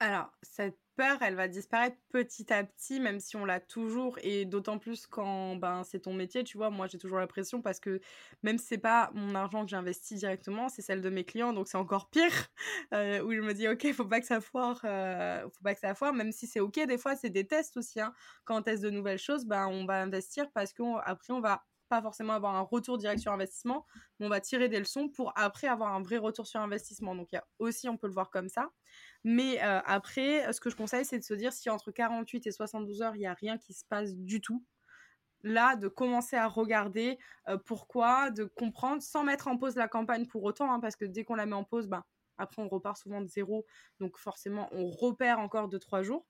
Alors, 0.00 0.30
cette 0.42 0.78
peur, 0.96 1.18
elle 1.22 1.34
va 1.34 1.48
disparaître 1.48 1.96
petit 2.10 2.52
à 2.52 2.62
petit, 2.64 3.00
même 3.00 3.20
si 3.20 3.36
on 3.36 3.44
l'a 3.44 3.60
toujours, 3.60 4.18
et 4.22 4.44
d'autant 4.44 4.78
plus 4.78 5.06
quand 5.06 5.56
ben, 5.56 5.82
c'est 5.84 6.00
ton 6.00 6.12
métier, 6.14 6.44
tu 6.44 6.56
vois. 6.56 6.70
Moi, 6.70 6.86
j'ai 6.86 6.98
toujours 6.98 7.18
l'impression 7.18 7.62
parce 7.62 7.80
que 7.80 8.00
même 8.42 8.58
si 8.58 8.66
c'est 8.66 8.78
pas 8.78 9.10
mon 9.14 9.34
argent 9.34 9.64
que 9.64 9.70
j'investis 9.70 10.18
directement, 10.18 10.68
c'est 10.68 10.82
celle 10.82 11.00
de 11.00 11.10
mes 11.10 11.24
clients, 11.24 11.52
donc 11.52 11.68
c'est 11.68 11.78
encore 11.78 12.10
pire. 12.10 12.30
Euh, 12.92 13.22
où 13.22 13.32
je 13.32 13.40
me 13.40 13.54
dis, 13.54 13.66
ok, 13.66 13.92
faut 13.92 14.04
pas 14.04 14.20
que 14.20 14.26
ça 14.26 14.40
foire, 14.40 14.80
euh, 14.84 15.42
faut 15.42 15.62
pas 15.64 15.74
que 15.74 15.80
ça 15.80 15.94
foire, 15.94 16.12
même 16.12 16.30
si 16.32 16.46
c'est 16.46 16.60
ok. 16.60 16.86
Des 16.86 16.98
fois, 16.98 17.16
c'est 17.16 17.30
des 17.30 17.46
tests 17.46 17.76
aussi. 17.76 18.00
Hein. 18.00 18.12
Quand 18.44 18.58
on 18.58 18.62
teste 18.62 18.82
de 18.82 18.90
nouvelles 18.90 19.18
choses, 19.18 19.46
ben, 19.46 19.66
on 19.66 19.84
va 19.84 20.00
investir 20.02 20.50
parce 20.52 20.72
qu'après, 20.72 21.32
on, 21.32 21.36
on 21.36 21.40
va 21.40 21.64
pas 21.94 22.02
forcément 22.02 22.32
avoir 22.32 22.56
un 22.56 22.62
retour 22.62 22.98
direct 22.98 23.20
sur 23.20 23.30
investissement, 23.30 23.86
mais 24.18 24.26
on 24.26 24.28
va 24.28 24.40
tirer 24.40 24.68
des 24.68 24.80
leçons 24.80 25.08
pour 25.08 25.32
après 25.36 25.68
avoir 25.68 25.94
un 25.94 26.02
vrai 26.02 26.16
retour 26.16 26.44
sur 26.46 26.60
investissement. 26.60 27.14
Donc, 27.14 27.28
il 27.30 27.36
y 27.36 27.38
a 27.38 27.46
aussi, 27.60 27.88
on 27.88 27.96
peut 27.96 28.08
le 28.08 28.12
voir 28.12 28.30
comme 28.30 28.48
ça. 28.48 28.70
Mais 29.22 29.62
euh, 29.62 29.80
après, 29.86 30.52
ce 30.52 30.60
que 30.60 30.70
je 30.70 30.76
conseille, 30.76 31.04
c'est 31.04 31.20
de 31.20 31.24
se 31.24 31.34
dire 31.34 31.52
si 31.52 31.70
entre 31.70 31.92
48 31.92 32.48
et 32.48 32.50
72 32.50 33.02
heures, 33.02 33.14
il 33.14 33.20
n'y 33.20 33.26
a 33.26 33.34
rien 33.34 33.58
qui 33.58 33.74
se 33.74 33.84
passe 33.88 34.16
du 34.16 34.40
tout, 34.40 34.64
là, 35.44 35.76
de 35.76 35.86
commencer 35.86 36.34
à 36.34 36.48
regarder 36.48 37.16
euh, 37.48 37.58
pourquoi, 37.64 38.30
de 38.30 38.44
comprendre, 38.44 39.02
sans 39.02 39.22
mettre 39.22 39.46
en 39.46 39.56
pause 39.56 39.76
la 39.76 39.86
campagne 39.86 40.26
pour 40.26 40.42
autant, 40.42 40.72
hein, 40.72 40.80
parce 40.80 40.96
que 40.96 41.04
dès 41.04 41.22
qu'on 41.22 41.36
la 41.36 41.46
met 41.46 41.54
en 41.54 41.64
pause, 41.64 41.86
ben, 41.86 42.02
après, 42.38 42.60
on 42.60 42.68
repart 42.68 42.96
souvent 42.96 43.20
de 43.20 43.28
zéro. 43.28 43.64
Donc 44.00 44.18
forcément, 44.18 44.68
on 44.72 44.88
repère 44.88 45.38
encore 45.38 45.68
de 45.68 45.78
trois 45.78 46.02
jours 46.02 46.26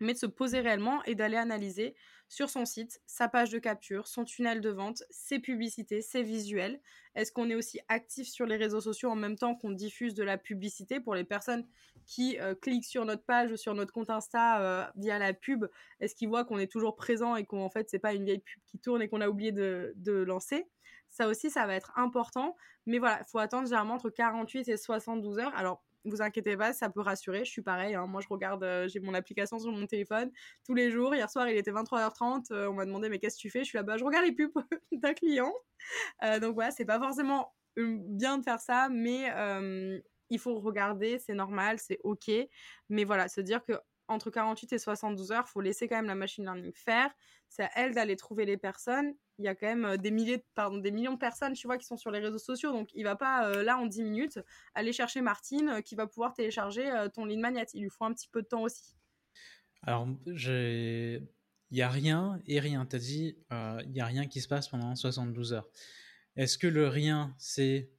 mais 0.00 0.14
de 0.14 0.18
se 0.18 0.26
poser 0.26 0.60
réellement 0.60 1.02
et 1.04 1.14
d'aller 1.14 1.36
analyser 1.36 1.94
sur 2.28 2.48
son 2.48 2.64
site 2.64 3.00
sa 3.06 3.28
page 3.28 3.50
de 3.50 3.58
capture, 3.58 4.06
son 4.06 4.24
tunnel 4.24 4.60
de 4.60 4.70
vente, 4.70 5.02
ses 5.10 5.40
publicités, 5.40 6.00
ses 6.00 6.22
visuels. 6.22 6.80
Est-ce 7.14 7.32
qu'on 7.32 7.50
est 7.50 7.54
aussi 7.54 7.80
actif 7.88 8.28
sur 8.28 8.46
les 8.46 8.56
réseaux 8.56 8.80
sociaux 8.80 9.10
en 9.10 9.16
même 9.16 9.36
temps 9.36 9.56
qu'on 9.56 9.72
diffuse 9.72 10.14
de 10.14 10.22
la 10.22 10.38
publicité 10.38 11.00
pour 11.00 11.14
les 11.14 11.24
personnes 11.24 11.66
qui 12.06 12.38
euh, 12.40 12.54
cliquent 12.54 12.84
sur 12.84 13.04
notre 13.04 13.24
page 13.24 13.50
ou 13.50 13.56
sur 13.56 13.74
notre 13.74 13.92
compte 13.92 14.10
Insta 14.10 14.62
euh, 14.62 14.86
via 14.96 15.18
la 15.18 15.34
pub? 15.34 15.66
Est-ce 15.98 16.14
qu'ils 16.14 16.28
voient 16.28 16.44
qu'on 16.44 16.58
est 16.58 16.70
toujours 16.70 16.94
présent 16.94 17.34
et 17.34 17.44
qu'en 17.44 17.68
fait 17.68 17.90
c'est 17.90 17.98
pas 17.98 18.14
une 18.14 18.24
vieille 18.24 18.38
pub 18.38 18.62
qui 18.66 18.78
tourne 18.78 19.02
et 19.02 19.08
qu'on 19.08 19.20
a 19.20 19.28
oublié 19.28 19.50
de, 19.50 19.92
de 19.96 20.12
lancer? 20.12 20.68
Ça 21.10 21.26
aussi, 21.26 21.50
ça 21.50 21.66
va 21.66 21.74
être 21.74 21.92
important. 21.96 22.56
Mais 22.86 22.98
voilà, 22.98 23.20
il 23.20 23.28
faut 23.28 23.38
attendre 23.38 23.66
généralement 23.66 23.94
entre 23.94 24.10
48 24.10 24.68
et 24.68 24.76
72 24.76 25.38
heures. 25.40 25.54
Alors, 25.56 25.82
vous 26.04 26.22
inquiétez 26.22 26.56
pas, 26.56 26.72
ça 26.72 26.90
peut 26.90 27.00
rassurer. 27.00 27.44
Je 27.44 27.50
suis 27.50 27.62
pareil. 27.62 27.94
Hein. 27.94 28.06
Moi, 28.06 28.20
je 28.20 28.28
regarde, 28.28 28.62
euh, 28.64 28.88
j'ai 28.88 29.00
mon 29.00 29.14
application 29.14 29.58
sur 29.58 29.72
mon 29.72 29.86
téléphone 29.86 30.30
tous 30.64 30.74
les 30.74 30.90
jours. 30.90 31.14
Hier 31.14 31.28
soir, 31.30 31.48
il 31.48 31.56
était 31.56 31.72
23h30. 31.72 32.52
on 32.68 32.74
m'a 32.74 32.86
demandé, 32.86 33.08
mais 33.08 33.18
qu'est-ce 33.18 33.36
que 33.36 33.42
tu 33.42 33.50
fais? 33.50 33.60
Je 33.60 33.64
suis 33.64 33.78
là-bas, 33.78 33.96
je 33.96 34.04
regarde 34.04 34.24
les 34.24 34.32
pubs 34.32 34.52
d'un 34.92 35.14
client. 35.14 35.52
donc 36.40 36.54
voilà, 36.54 36.70
c'est 36.70 36.84
pas 36.84 36.98
forcément 36.98 37.52
bien 37.76 38.38
de 38.38 38.42
faire 38.42 38.60
ça, 38.60 38.88
mais 38.90 39.30
il 40.30 40.38
faut 40.38 40.58
regarder, 40.60 41.18
c'est 41.18 41.34
normal, 41.34 41.78
c'est 41.78 41.98
ok. 42.04 42.30
Mais 42.88 43.04
voilà, 43.04 43.28
se 43.28 43.40
dire 43.40 43.64
que 43.64 43.72
entre 44.10 44.30
48 44.30 44.74
et 44.74 44.78
72 44.78 45.32
heures, 45.32 45.48
faut 45.48 45.62
laisser 45.62 45.88
quand 45.88 45.96
même 45.96 46.06
la 46.06 46.14
machine 46.14 46.44
learning 46.44 46.72
faire. 46.74 47.10
C'est 47.48 47.62
à 47.62 47.70
elle 47.76 47.94
d'aller 47.94 48.16
trouver 48.16 48.44
les 48.44 48.58
personnes. 48.58 49.14
Il 49.38 49.44
y 49.44 49.48
a 49.48 49.54
quand 49.54 49.74
même 49.74 49.96
des 49.96 50.10
milliers, 50.10 50.44
pardon, 50.54 50.76
des 50.76 50.90
millions 50.90 51.14
de 51.14 51.18
personnes, 51.18 51.54
tu 51.54 51.66
vois, 51.66 51.78
qui 51.78 51.86
sont 51.86 51.96
sur 51.96 52.10
les 52.10 52.18
réseaux 52.18 52.38
sociaux. 52.38 52.72
Donc, 52.72 52.90
il 52.94 53.04
va 53.04 53.16
pas 53.16 53.62
là 53.62 53.78
en 53.78 53.86
10 53.86 54.02
minutes 54.02 54.38
aller 54.74 54.92
chercher 54.92 55.22
Martine 55.22 55.82
qui 55.82 55.94
va 55.94 56.06
pouvoir 56.06 56.34
télécharger 56.34 56.90
ton 57.14 57.24
lead 57.24 57.38
magnet. 57.38 57.66
Il 57.72 57.82
lui 57.82 57.90
faut 57.90 58.04
un 58.04 58.12
petit 58.12 58.28
peu 58.28 58.42
de 58.42 58.46
temps 58.48 58.62
aussi. 58.62 58.94
Alors, 59.82 60.06
il 60.26 61.26
y 61.70 61.82
a 61.82 61.88
rien 61.88 62.40
et 62.46 62.60
rien. 62.60 62.84
Tu 62.84 62.96
as 62.96 62.98
dit, 62.98 63.38
il 63.50 63.92
y 63.92 64.00
a 64.00 64.06
rien 64.06 64.26
qui 64.26 64.40
se 64.40 64.48
passe 64.48 64.68
pendant 64.68 64.94
72 64.94 65.54
heures. 65.54 65.68
Est-ce 66.36 66.58
que 66.58 66.66
le 66.66 66.88
rien, 66.88 67.34
c'est 67.38 67.90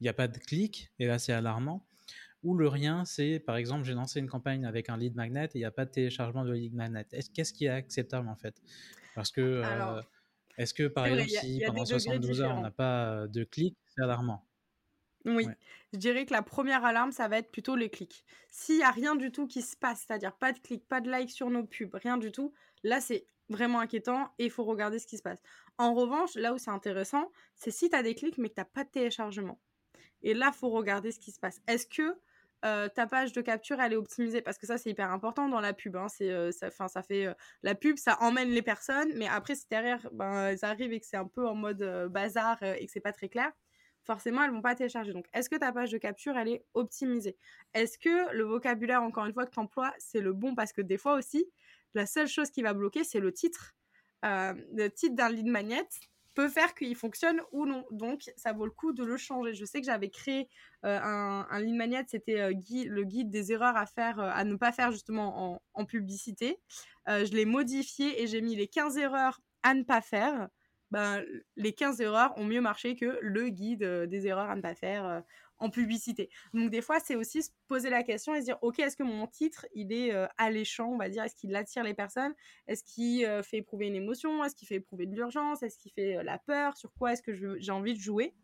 il 0.00 0.02
n'y 0.02 0.10
a 0.10 0.12
pas 0.12 0.28
de 0.28 0.36
clic, 0.36 0.92
et 0.98 1.06
là 1.06 1.18
c'est 1.18 1.32
alarmant, 1.32 1.85
ou 2.46 2.54
le 2.56 2.68
rien, 2.68 3.04
c'est 3.04 3.40
par 3.40 3.56
exemple 3.56 3.84
j'ai 3.84 3.92
lancé 3.92 4.20
une 4.20 4.28
campagne 4.28 4.64
avec 4.64 4.88
un 4.88 4.96
lead 4.96 5.16
magnet 5.16 5.46
et 5.46 5.50
il 5.56 5.58
n'y 5.58 5.64
a 5.64 5.72
pas 5.72 5.84
de 5.84 5.90
téléchargement 5.90 6.44
de 6.44 6.52
lead 6.52 6.74
magnet. 6.74 7.04
Qu'est-ce 7.34 7.52
qui 7.52 7.64
est 7.64 7.70
acceptable 7.70 8.28
en 8.28 8.36
fait? 8.36 8.62
Parce 9.16 9.32
que 9.32 9.40
euh, 9.40 10.00
est-ce 10.56 10.72
que 10.72 10.86
par 10.86 11.06
exemple 11.06 11.28
si 11.28 11.60
pendant 11.66 11.84
72 11.84 12.42
heures 12.42 12.56
on 12.56 12.60
n'a 12.60 12.70
pas 12.70 13.10
euh, 13.10 13.26
de 13.26 13.42
clic, 13.42 13.76
c'est 13.88 14.02
alarmant 14.02 14.42
oui, 15.28 15.48
je 15.92 15.98
dirais 15.98 16.24
que 16.24 16.32
la 16.32 16.42
première 16.42 16.84
alarme, 16.84 17.10
ça 17.10 17.26
va 17.26 17.38
être 17.38 17.50
plutôt 17.50 17.74
les 17.74 17.90
clics. 17.90 18.24
S'il 18.48 18.76
n'y 18.76 18.84
a 18.84 18.92
rien 18.92 19.16
du 19.16 19.32
tout 19.32 19.48
qui 19.48 19.60
se 19.60 19.76
passe, 19.76 20.04
c'est-à-dire 20.06 20.32
pas 20.36 20.52
de 20.52 20.60
clics, 20.60 20.86
pas 20.86 21.00
de 21.00 21.10
likes 21.10 21.32
sur 21.32 21.50
nos 21.50 21.64
pubs, 21.64 21.92
rien 21.94 22.16
du 22.16 22.30
tout, 22.30 22.54
là 22.84 23.00
c'est 23.00 23.26
vraiment 23.48 23.80
inquiétant 23.80 24.32
et 24.38 24.44
il 24.44 24.52
faut 24.52 24.62
regarder 24.62 25.00
ce 25.00 25.06
qui 25.08 25.16
se 25.16 25.22
passe. 25.22 25.42
En 25.78 25.94
revanche, 25.94 26.36
là 26.36 26.54
où 26.54 26.58
c'est 26.58 26.70
intéressant, 26.70 27.32
c'est 27.56 27.72
si 27.72 27.90
tu 27.90 27.96
as 27.96 28.04
des 28.04 28.14
clics 28.14 28.38
mais 28.38 28.50
que 28.50 28.54
tu 28.54 28.60
n'as 28.60 28.66
pas 28.66 28.84
de 28.84 28.90
téléchargement. 28.90 29.58
Et 30.22 30.34
là, 30.34 30.52
faut 30.52 30.70
regarder 30.70 31.12
ce 31.12 31.20
qui 31.20 31.30
se 31.30 31.38
passe. 31.38 31.60
Est-ce 31.66 31.86
que 31.86 32.18
euh, 32.64 32.88
ta 32.88 33.06
page 33.06 33.32
de 33.32 33.40
capture, 33.40 33.80
elle 33.80 33.92
est 33.92 33.96
optimisée 33.96 34.40
Parce 34.40 34.58
que 34.58 34.66
ça, 34.66 34.78
c'est 34.78 34.90
hyper 34.90 35.10
important 35.12 35.48
dans 35.48 35.60
la 35.60 35.72
pub. 35.72 35.96
Hein. 35.96 36.08
C'est, 36.08 36.30
euh, 36.30 36.50
ça, 36.52 36.70
ça 36.88 37.02
fait 37.02 37.26
euh, 37.26 37.34
la 37.62 37.74
pub, 37.74 37.98
ça 37.98 38.16
emmène 38.20 38.50
les 38.50 38.62
personnes, 38.62 39.12
mais 39.14 39.28
après, 39.28 39.54
si 39.54 39.66
derrière, 39.70 40.08
ben, 40.12 40.48
elles 40.48 40.64
arrivent 40.64 40.92
et 40.92 41.00
que 41.00 41.06
c'est 41.06 41.16
un 41.16 41.26
peu 41.26 41.46
en 41.46 41.54
mode 41.54 42.08
bazar 42.10 42.62
et 42.62 42.86
que 42.86 42.92
c'est 42.92 43.00
pas 43.00 43.12
très 43.12 43.28
clair, 43.28 43.52
forcément, 44.04 44.42
elles 44.42 44.50
vont 44.50 44.62
pas 44.62 44.74
télécharger. 44.74 45.12
Donc, 45.12 45.26
est-ce 45.32 45.50
que 45.50 45.56
ta 45.56 45.72
page 45.72 45.90
de 45.90 45.98
capture, 45.98 46.36
elle 46.36 46.48
est 46.48 46.64
optimisée? 46.74 47.36
Est-ce 47.74 47.98
que 47.98 48.32
le 48.32 48.44
vocabulaire, 48.44 49.02
encore 49.02 49.26
une 49.26 49.34
fois, 49.34 49.46
que 49.46 49.52
tu 49.52 49.60
emploies, 49.60 49.92
c'est 49.98 50.20
le 50.20 50.32
bon? 50.32 50.54
Parce 50.54 50.72
que 50.72 50.80
des 50.80 50.98
fois 50.98 51.14
aussi, 51.14 51.44
la 51.94 52.06
seule 52.06 52.28
chose 52.28 52.50
qui 52.50 52.62
va 52.62 52.72
bloquer, 52.72 53.04
c'est 53.04 53.20
le 53.20 53.32
titre. 53.32 53.74
le 54.22 54.88
titre 54.88 55.14
d'un 55.14 55.28
lead 55.28 55.46
magnet, 55.46 55.88
peut 56.36 56.48
faire 56.50 56.74
qu'il 56.74 56.94
fonctionne 56.94 57.40
ou 57.50 57.66
non. 57.66 57.84
Donc, 57.90 58.30
ça 58.36 58.52
vaut 58.52 58.66
le 58.66 58.70
coup 58.70 58.92
de 58.92 59.02
le 59.02 59.16
changer. 59.16 59.54
Je 59.54 59.64
sais 59.64 59.80
que 59.80 59.86
j'avais 59.86 60.10
créé 60.10 60.48
euh, 60.84 61.00
un, 61.02 61.46
un 61.50 61.74
magnet, 61.74 62.04
c'était 62.06 62.40
euh, 62.40 62.50
le 62.50 63.04
guide 63.04 63.30
des 63.30 63.52
erreurs 63.52 63.76
à 63.76 63.86
faire, 63.86 64.20
euh, 64.20 64.28
à 64.30 64.44
ne 64.44 64.54
pas 64.54 64.70
faire 64.70 64.92
justement 64.92 65.60
en, 65.72 65.84
publicité. 65.86 66.58
je 67.06 67.32
l'ai 67.32 67.44
modifié 67.44 68.22
et 68.22 68.26
j'ai 68.26 68.40
mis 68.42 68.54
les 68.54 68.68
15 68.68 68.98
erreurs 68.98 69.40
à 69.62 69.72
ne 69.74 69.82
pas 69.82 70.02
faire. 70.02 70.48
Ben, 70.90 71.24
les 71.56 71.72
15 71.72 72.00
erreurs 72.00 72.36
ont 72.36 72.44
mieux 72.44 72.60
marché 72.60 72.96
que 72.96 73.18
le 73.22 73.48
guide 73.48 73.84
des 73.84 74.26
erreurs 74.26 74.50
à 74.50 74.56
ne 74.56 74.60
pas 74.60 74.74
faire 74.74 75.22
en 75.58 75.70
publicité. 75.70 76.28
Donc 76.54 76.70
des 76.70 76.82
fois, 76.82 77.00
c'est 77.00 77.16
aussi 77.16 77.42
se 77.42 77.50
poser 77.68 77.90
la 77.90 78.02
question 78.02 78.34
et 78.34 78.40
se 78.40 78.44
dire, 78.44 78.58
ok, 78.62 78.78
est-ce 78.78 78.96
que 78.96 79.02
mon 79.02 79.26
titre, 79.26 79.66
il 79.74 79.92
est 79.92 80.12
euh, 80.12 80.26
alléchant, 80.38 80.88
on 80.88 80.98
va 80.98 81.08
dire, 81.08 81.22
est-ce 81.22 81.34
qu'il 81.34 81.54
attire 81.56 81.82
les 81.82 81.94
personnes, 81.94 82.34
est-ce 82.66 82.84
qu'il 82.84 83.24
euh, 83.24 83.42
fait 83.42 83.58
éprouver 83.58 83.86
une 83.86 83.94
émotion, 83.94 84.44
est-ce 84.44 84.54
qu'il 84.54 84.68
fait 84.68 84.76
éprouver 84.76 85.06
de 85.06 85.14
l'urgence, 85.14 85.62
est-ce 85.62 85.78
qu'il 85.78 85.92
fait 85.92 86.16
euh, 86.16 86.22
la 86.22 86.38
peur, 86.38 86.76
sur 86.76 86.92
quoi 86.92 87.12
est-ce 87.12 87.22
que 87.22 87.32
j'ai 87.32 87.72
envie 87.72 87.94
de 87.94 88.00
jouer? 88.00 88.34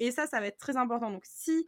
Et 0.00 0.10
ça, 0.10 0.26
ça 0.26 0.38
va 0.38 0.46
être 0.46 0.58
très 0.58 0.76
important. 0.76 1.10
Donc, 1.10 1.24
si 1.24 1.66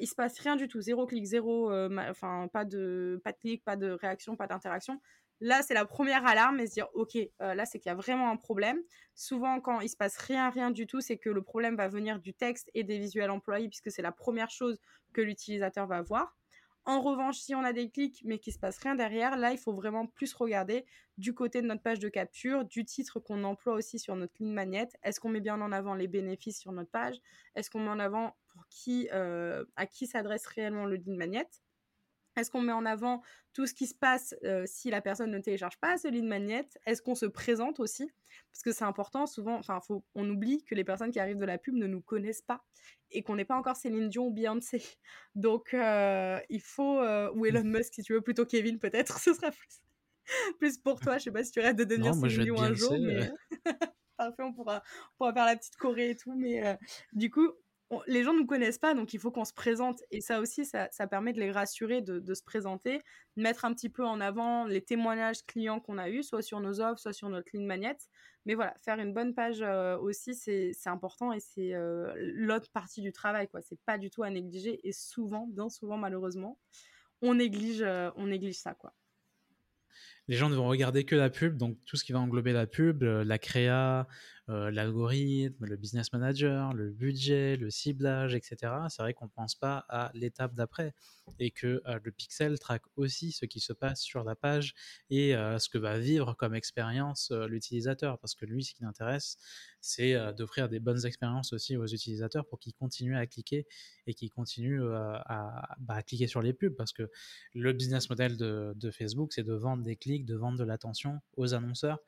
il 0.00 0.06
se 0.08 0.14
passe 0.14 0.38
rien 0.38 0.56
du 0.56 0.68
tout, 0.68 0.80
zéro 0.80 1.06
clic, 1.06 1.26
zéro, 1.26 1.70
enfin 1.98 2.48
pas 2.50 2.64
de 2.64 3.20
pas 3.22 3.32
de 3.32 3.36
clic, 3.36 3.62
pas 3.62 3.76
de 3.76 3.90
réaction, 3.90 4.36
pas 4.36 4.46
d'interaction, 4.46 5.02
Là, 5.40 5.62
c'est 5.62 5.74
la 5.74 5.84
première 5.84 6.26
alarme 6.26 6.58
et 6.60 6.66
se 6.66 6.72
dire, 6.74 6.88
OK, 6.94 7.16
euh, 7.16 7.54
là, 7.54 7.64
c'est 7.64 7.78
qu'il 7.78 7.90
y 7.90 7.92
a 7.92 7.96
vraiment 7.96 8.30
un 8.30 8.36
problème. 8.36 8.80
Souvent, 9.14 9.60
quand 9.60 9.80
il 9.80 9.88
se 9.88 9.96
passe 9.96 10.16
rien, 10.16 10.50
rien 10.50 10.70
du 10.70 10.86
tout, 10.86 11.00
c'est 11.00 11.16
que 11.16 11.30
le 11.30 11.42
problème 11.42 11.76
va 11.76 11.88
venir 11.88 12.18
du 12.18 12.34
texte 12.34 12.70
et 12.74 12.82
des 12.84 12.98
visuels 12.98 13.30
employés, 13.30 13.68
puisque 13.68 13.90
c'est 13.90 14.02
la 14.02 14.12
première 14.12 14.50
chose 14.50 14.80
que 15.12 15.20
l'utilisateur 15.20 15.86
va 15.86 16.02
voir. 16.02 16.36
En 16.84 17.02
revanche, 17.02 17.36
si 17.38 17.54
on 17.54 17.64
a 17.64 17.74
des 17.74 17.90
clics 17.90 18.22
mais 18.24 18.38
qu'il 18.38 18.52
se 18.52 18.58
passe 18.58 18.78
rien 18.78 18.94
derrière, 18.94 19.36
là, 19.36 19.52
il 19.52 19.58
faut 19.58 19.74
vraiment 19.74 20.06
plus 20.06 20.32
regarder 20.32 20.86
du 21.18 21.34
côté 21.34 21.60
de 21.60 21.66
notre 21.66 21.82
page 21.82 21.98
de 21.98 22.08
capture, 22.08 22.64
du 22.64 22.84
titre 22.86 23.20
qu'on 23.20 23.44
emploie 23.44 23.74
aussi 23.74 23.98
sur 23.98 24.16
notre 24.16 24.32
ligne 24.40 24.54
magnète. 24.54 24.96
Est-ce 25.02 25.20
qu'on 25.20 25.28
met 25.28 25.40
bien 25.40 25.60
en 25.60 25.70
avant 25.70 25.94
les 25.94 26.08
bénéfices 26.08 26.58
sur 26.58 26.72
notre 26.72 26.90
page? 26.90 27.16
Est-ce 27.54 27.68
qu'on 27.68 27.80
met 27.80 27.90
en 27.90 27.98
avant 27.98 28.36
pour 28.46 28.66
qui, 28.68 29.08
euh, 29.12 29.66
à 29.76 29.86
qui 29.86 30.06
s'adresse 30.06 30.46
réellement 30.46 30.86
le 30.86 30.96
ligne 30.96 31.16
magnète? 31.16 31.60
Est-ce 32.38 32.50
qu'on 32.50 32.60
met 32.60 32.72
en 32.72 32.86
avant 32.86 33.22
tout 33.52 33.66
ce 33.66 33.74
qui 33.74 33.86
se 33.86 33.94
passe 33.94 34.34
euh, 34.44 34.64
si 34.66 34.90
la 34.90 35.00
personne 35.00 35.30
ne 35.30 35.38
télécharge 35.38 35.78
pas 35.78 35.98
ce 35.98 36.08
lead 36.08 36.24
magnet 36.24 36.68
Est-ce 36.86 37.02
qu'on 37.02 37.14
se 37.14 37.26
présente 37.26 37.80
aussi? 37.80 38.10
Parce 38.52 38.62
que 38.62 38.72
c'est 38.72 38.84
important, 38.84 39.26
souvent, 39.26 39.56
enfin, 39.56 39.80
on 40.14 40.28
oublie 40.28 40.64
que 40.64 40.74
les 40.74 40.84
personnes 40.84 41.10
qui 41.10 41.20
arrivent 41.20 41.38
de 41.38 41.44
la 41.44 41.58
pub 41.58 41.74
ne 41.74 41.86
nous 41.86 42.00
connaissent 42.00 42.42
pas 42.42 42.64
et 43.10 43.22
qu'on 43.22 43.36
n'est 43.36 43.44
pas 43.44 43.56
encore 43.56 43.76
Céline 43.76 44.08
Dion 44.08 44.26
ou 44.26 44.30
Beyoncé. 44.30 44.82
Donc, 45.34 45.74
euh, 45.74 46.38
il 46.48 46.60
faut, 46.60 47.00
euh, 47.00 47.30
ou 47.34 47.46
Elon 47.46 47.64
Musk 47.64 47.94
si 47.94 48.02
tu 48.02 48.12
veux, 48.12 48.20
plutôt 48.20 48.46
Kevin 48.46 48.78
peut-être, 48.78 49.18
ce 49.20 49.34
sera 49.34 49.50
plus, 49.50 49.82
plus 50.58 50.78
pour 50.78 51.00
toi. 51.00 51.18
Je 51.18 51.24
sais 51.24 51.32
pas 51.32 51.44
si 51.44 51.52
tu 51.52 51.60
rêves 51.60 51.76
de 51.76 51.84
devenir 51.84 52.14
Céline 52.14 52.44
Dion 52.44 52.60
un 52.60 52.74
jour, 52.74 52.96
mais 53.00 53.30
parfait, 54.16 54.42
on 54.42 54.52
pourra, 54.52 54.82
on 55.12 55.16
pourra 55.18 55.32
faire 55.32 55.46
la 55.46 55.56
petite 55.56 55.76
Corée 55.76 56.10
et 56.10 56.16
tout. 56.16 56.34
Mais 56.34 56.78
du 57.12 57.30
coup, 57.30 57.52
les 58.06 58.22
gens 58.22 58.34
ne 58.34 58.40
nous 58.40 58.46
connaissent 58.46 58.78
pas, 58.78 58.94
donc 58.94 59.14
il 59.14 59.20
faut 59.20 59.30
qu'on 59.30 59.44
se 59.44 59.52
présente. 59.52 60.02
Et 60.10 60.20
ça 60.20 60.40
aussi, 60.40 60.64
ça, 60.64 60.88
permet 61.08 61.32
de 61.32 61.40
les 61.40 61.50
rassurer, 61.50 62.02
de, 62.02 62.34
se 62.34 62.42
présenter, 62.42 63.00
mettre 63.36 63.64
un 63.64 63.72
petit 63.72 63.88
peu 63.88 64.04
en 64.04 64.20
avant 64.20 64.66
les 64.66 64.82
témoignages 64.82 65.44
clients 65.46 65.80
qu'on 65.80 65.98
a 65.98 66.10
eus, 66.10 66.22
soit 66.22 66.42
sur 66.42 66.60
nos 66.60 66.80
offres, 66.80 67.00
soit 67.00 67.12
sur 67.12 67.28
notre 67.28 67.48
ligne 67.54 67.66
magnète. 67.66 68.08
Mais 68.44 68.54
voilà, 68.54 68.74
faire 68.82 68.98
une 68.98 69.12
bonne 69.12 69.34
page 69.34 69.62
euh, 69.62 69.96
aussi, 69.98 70.34
c'est 70.34 70.74
important 70.86 71.32
et 71.32 71.40
c'est 71.40 71.74
euh, 71.74 72.12
l'autre 72.16 72.70
partie 72.70 73.00
du 73.00 73.12
travail. 73.12 73.48
quoi. 73.48 73.62
C'est 73.62 73.80
pas 73.86 73.98
du 73.98 74.10
tout 74.10 74.22
à 74.22 74.30
négliger. 74.30 74.86
Et 74.86 74.92
souvent, 74.92 75.46
bien 75.46 75.68
souvent 75.68 75.96
malheureusement, 75.96 76.58
on 77.22 77.34
néglige, 77.34 77.82
euh, 77.82 78.10
on 78.16 78.26
néglige 78.26 78.58
ça. 78.58 78.74
quoi 78.74 78.94
les 80.28 80.36
gens 80.36 80.50
ne 80.50 80.54
vont 80.54 80.68
regarder 80.68 81.04
que 81.04 81.16
la 81.16 81.30
pub, 81.30 81.56
donc 81.56 81.78
tout 81.86 81.96
ce 81.96 82.04
qui 82.04 82.12
va 82.12 82.20
englober 82.20 82.52
la 82.52 82.66
pub, 82.66 83.02
la 83.02 83.38
créa, 83.38 84.06
euh, 84.50 84.70
l'algorithme, 84.70 85.66
le 85.66 85.76
business 85.76 86.10
manager, 86.14 86.72
le 86.72 86.90
budget, 86.90 87.56
le 87.56 87.68
ciblage, 87.68 88.34
etc. 88.34 88.72
C'est 88.88 89.02
vrai 89.02 89.12
qu'on 89.12 89.26
ne 89.26 89.30
pense 89.30 89.54
pas 89.54 89.84
à 89.90 90.10
l'étape 90.14 90.54
d'après 90.54 90.94
et 91.38 91.50
que 91.50 91.82
euh, 91.86 91.98
le 92.02 92.10
pixel 92.10 92.58
traque 92.58 92.84
aussi 92.96 93.30
ce 93.30 93.44
qui 93.44 93.60
se 93.60 93.74
passe 93.74 94.00
sur 94.00 94.24
la 94.24 94.34
page 94.34 94.74
et 95.10 95.36
euh, 95.36 95.58
ce 95.58 95.68
que 95.68 95.76
va 95.76 95.98
vivre 95.98 96.32
comme 96.32 96.54
expérience 96.54 97.30
l'utilisateur 97.30 98.18
parce 98.18 98.34
que 98.34 98.46
lui, 98.46 98.64
ce 98.64 98.72
qui 98.72 98.84
l'intéresse, 98.84 99.36
c'est 99.82 100.16
d'offrir 100.34 100.68
des 100.68 100.80
bonnes 100.80 101.04
expériences 101.04 101.52
aussi 101.52 101.76
aux 101.76 101.86
utilisateurs 101.86 102.46
pour 102.46 102.58
qu'ils 102.58 102.74
continuent 102.74 103.18
à 103.18 103.26
cliquer 103.26 103.66
et 104.06 104.14
qu'ils 104.14 104.30
continuent 104.30 104.82
bah, 104.82 105.22
à, 105.26 106.02
cliquer 106.02 106.26
sur 106.26 106.42
les 106.42 106.52
pubs 106.52 106.74
parce 106.74 106.92
que 106.92 107.10
le 107.54 107.72
business 107.72 108.08
model 108.10 108.36
de, 108.36 108.72
de 108.74 108.90
Facebook, 108.90 109.32
c'est 109.32 109.44
de 109.44 109.52
vendre 109.52 109.84
des 109.84 109.96
clics, 109.96 110.24
de 110.24 110.34
vendre 110.34 110.58
de 110.58 110.64
l'attention 110.64 111.20
aux 111.36 111.54
annonceurs 111.54 112.00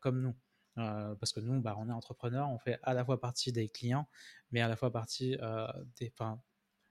comme 0.00 0.20
nous. 0.20 0.36
Euh, 0.78 1.14
parce 1.14 1.32
que 1.32 1.40
nous, 1.40 1.60
bah, 1.60 1.76
on 1.78 1.88
est 1.88 1.92
entrepreneur, 1.92 2.48
on 2.50 2.58
fait 2.58 2.78
à 2.82 2.94
la 2.94 3.04
fois 3.04 3.20
partie 3.20 3.52
des 3.52 3.68
clients, 3.68 4.08
mais 4.50 4.60
à 4.60 4.68
la 4.68 4.76
fois 4.76 4.90
partie 4.90 5.36
euh, 5.40 5.66
des, 5.98 6.12
à 6.20 6.36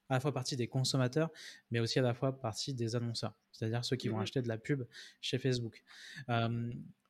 la 0.09 0.19
fois 0.19 0.33
partie 0.33 0.55
des 0.55 0.67
consommateurs, 0.67 1.29
mais 1.71 1.79
aussi 1.79 1.99
à 1.99 2.01
la 2.01 2.13
fois 2.13 2.39
partie 2.39 2.73
des 2.73 2.95
annonceurs, 2.95 3.33
c'est-à-dire 3.51 3.83
ceux 3.83 3.95
qui 3.95 4.07
vont 4.07 4.17
mmh 4.17 4.21
acheter 4.21 4.41
de 4.41 4.47
la 4.47 4.57
pub 4.57 4.83
chez 5.21 5.37
Facebook. 5.37 5.83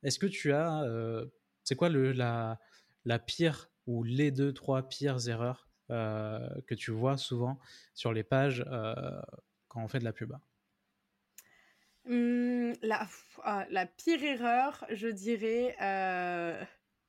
Est-ce 0.04 0.20
que 0.20 0.26
tu 0.26 0.54
as, 0.54 0.84
c'est 1.64 1.76
quoi 1.76 1.90
le, 1.90 2.12
la, 2.12 2.60
la 3.06 3.20
pire 3.20 3.70
ou 3.86 4.04
les 4.04 4.32
deux, 4.32 4.54
trois 4.54 4.88
pires 4.88 5.28
erreurs 5.28 5.68
que 5.90 6.76
tu 6.76 6.92
vois 6.92 7.18
souvent 7.18 7.60
sur 7.94 8.14
les 8.14 8.24
pages 8.24 8.66
quand 9.68 9.84
on 9.84 9.88
fait 9.88 10.00
de 10.00 10.06
la 10.06 10.14
pub? 10.14 10.34
Mmh, 12.06 12.74
la, 12.82 13.08
ah, 13.44 13.66
la 13.70 13.86
pire 13.86 14.22
erreur, 14.24 14.86
je 14.90 15.08
dirais, 15.08 15.76
euh, 15.82 16.62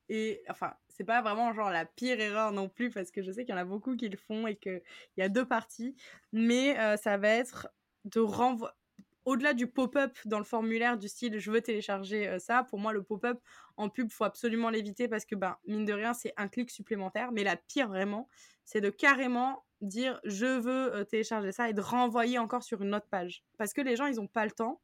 et 0.08 0.42
enfin, 0.48 0.74
c'est 0.88 1.02
pas 1.04 1.20
vraiment 1.20 1.52
genre 1.52 1.70
la 1.70 1.84
pire 1.84 2.20
erreur 2.20 2.52
non 2.52 2.68
plus, 2.68 2.90
parce 2.90 3.10
que 3.10 3.20
je 3.22 3.32
sais 3.32 3.44
qu'il 3.44 3.52
y 3.54 3.58
en 3.58 3.60
a 3.60 3.64
beaucoup 3.64 3.96
qui 3.96 4.08
le 4.08 4.16
font 4.16 4.46
et 4.46 4.56
qu'il 4.56 4.82
y 5.16 5.22
a 5.22 5.28
deux 5.28 5.46
parties, 5.46 5.96
mais 6.32 6.78
euh, 6.78 6.96
ça 6.96 7.18
va 7.18 7.28
être 7.30 7.68
de 8.04 8.20
renvoyer. 8.20 8.72
Au-delà 9.24 9.54
du 9.54 9.66
pop-up 9.66 10.16
dans 10.24 10.38
le 10.38 10.44
formulaire 10.44 10.98
du 10.98 11.08
style 11.08 11.38
je 11.38 11.50
veux 11.50 11.60
télécharger 11.60 12.28
euh, 12.28 12.38
ça, 12.38 12.62
pour 12.64 12.78
moi 12.78 12.92
le 12.92 13.02
pop-up 13.02 13.40
en 13.76 13.88
pub 13.88 14.10
faut 14.10 14.24
absolument 14.24 14.70
l'éviter 14.70 15.08
parce 15.08 15.24
que 15.24 15.34
ben 15.34 15.56
mine 15.66 15.84
de 15.84 15.92
rien 15.92 16.14
c'est 16.14 16.32
un 16.36 16.48
clic 16.48 16.70
supplémentaire. 16.70 17.32
Mais 17.32 17.44
la 17.44 17.56
pire 17.56 17.88
vraiment, 17.88 18.28
c'est 18.64 18.80
de 18.80 18.90
carrément 18.90 19.64
dire 19.80 20.20
je 20.24 20.60
veux 20.60 20.94
euh, 20.94 21.04
télécharger 21.04 21.52
ça 21.52 21.68
et 21.68 21.72
de 21.72 21.80
renvoyer 21.80 22.38
encore 22.38 22.62
sur 22.62 22.82
une 22.82 22.94
autre 22.94 23.08
page 23.10 23.44
parce 23.58 23.72
que 23.72 23.80
les 23.80 23.96
gens 23.96 24.06
ils 24.06 24.20
ont 24.20 24.28
pas 24.28 24.44
le 24.44 24.52
temps 24.52 24.80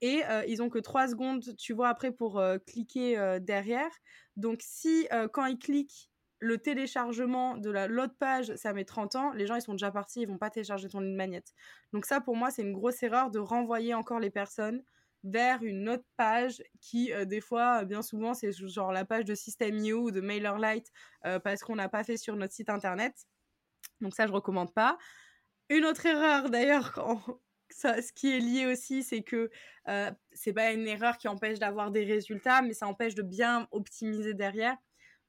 et 0.00 0.22
euh, 0.26 0.44
ils 0.46 0.62
ont 0.62 0.68
que 0.68 0.78
3 0.78 1.08
secondes 1.08 1.56
tu 1.56 1.72
vois 1.72 1.88
après 1.88 2.12
pour 2.12 2.42
cliquer 2.66 3.38
derrière. 3.40 3.90
Donc 4.36 4.60
si 4.60 5.08
quand 5.32 5.46
ils 5.46 5.58
cliquent 5.58 6.10
le 6.40 6.58
téléchargement 6.58 7.56
de 7.56 7.70
la 7.70 7.86
l'autre 7.86 8.14
page, 8.18 8.54
ça 8.56 8.72
met 8.72 8.84
30 8.84 9.14
ans, 9.16 9.32
les 9.32 9.46
gens 9.46 9.54
ils 9.54 9.62
sont 9.62 9.72
déjà 9.72 9.90
partis, 9.90 10.22
ils 10.22 10.28
vont 10.28 10.38
pas 10.38 10.50
télécharger 10.50 10.88
ton 10.88 11.00
ligne 11.00 11.16
magnète. 11.16 11.54
Donc 11.92 12.06
ça 12.06 12.20
pour 12.20 12.36
moi, 12.36 12.50
c'est 12.50 12.62
une 12.62 12.72
grosse 12.72 13.02
erreur 13.02 13.30
de 13.30 13.38
renvoyer 13.38 13.94
encore 13.94 14.20
les 14.20 14.30
personnes 14.30 14.82
vers 15.24 15.62
une 15.62 15.88
autre 15.88 16.04
page 16.16 16.62
qui 16.80 17.12
euh, 17.12 17.24
des 17.24 17.40
fois 17.40 17.84
bien 17.84 18.02
souvent 18.02 18.34
c'est 18.34 18.52
genre 18.52 18.92
la 18.92 19.06
page 19.06 19.24
de 19.24 19.34
System.io 19.34 20.02
ou 20.02 20.10
de 20.10 20.20
MailerLite 20.20 20.92
euh, 21.24 21.38
parce 21.38 21.62
qu'on 21.62 21.76
n'a 21.76 21.88
pas 21.88 22.04
fait 22.04 22.18
sur 22.18 22.36
notre 22.36 22.52
site 22.52 22.68
internet. 22.68 23.14
Donc 24.00 24.14
ça 24.14 24.26
je 24.26 24.32
recommande 24.32 24.74
pas. 24.74 24.98
Une 25.70 25.86
autre 25.86 26.04
erreur 26.04 26.50
d'ailleurs 26.50 27.00
ça, 27.74 28.00
ce 28.00 28.12
qui 28.12 28.30
est 28.34 28.38
lié 28.38 28.66
aussi, 28.66 29.02
c'est 29.02 29.22
que 29.22 29.50
euh, 29.88 30.10
c'est 30.32 30.52
pas 30.52 30.72
une 30.72 30.86
erreur 30.86 31.18
qui 31.18 31.28
empêche 31.28 31.58
d'avoir 31.58 31.90
des 31.90 32.04
résultats, 32.04 32.62
mais 32.62 32.72
ça 32.72 32.86
empêche 32.86 33.14
de 33.14 33.22
bien 33.22 33.68
optimiser 33.72 34.34
derrière. 34.34 34.76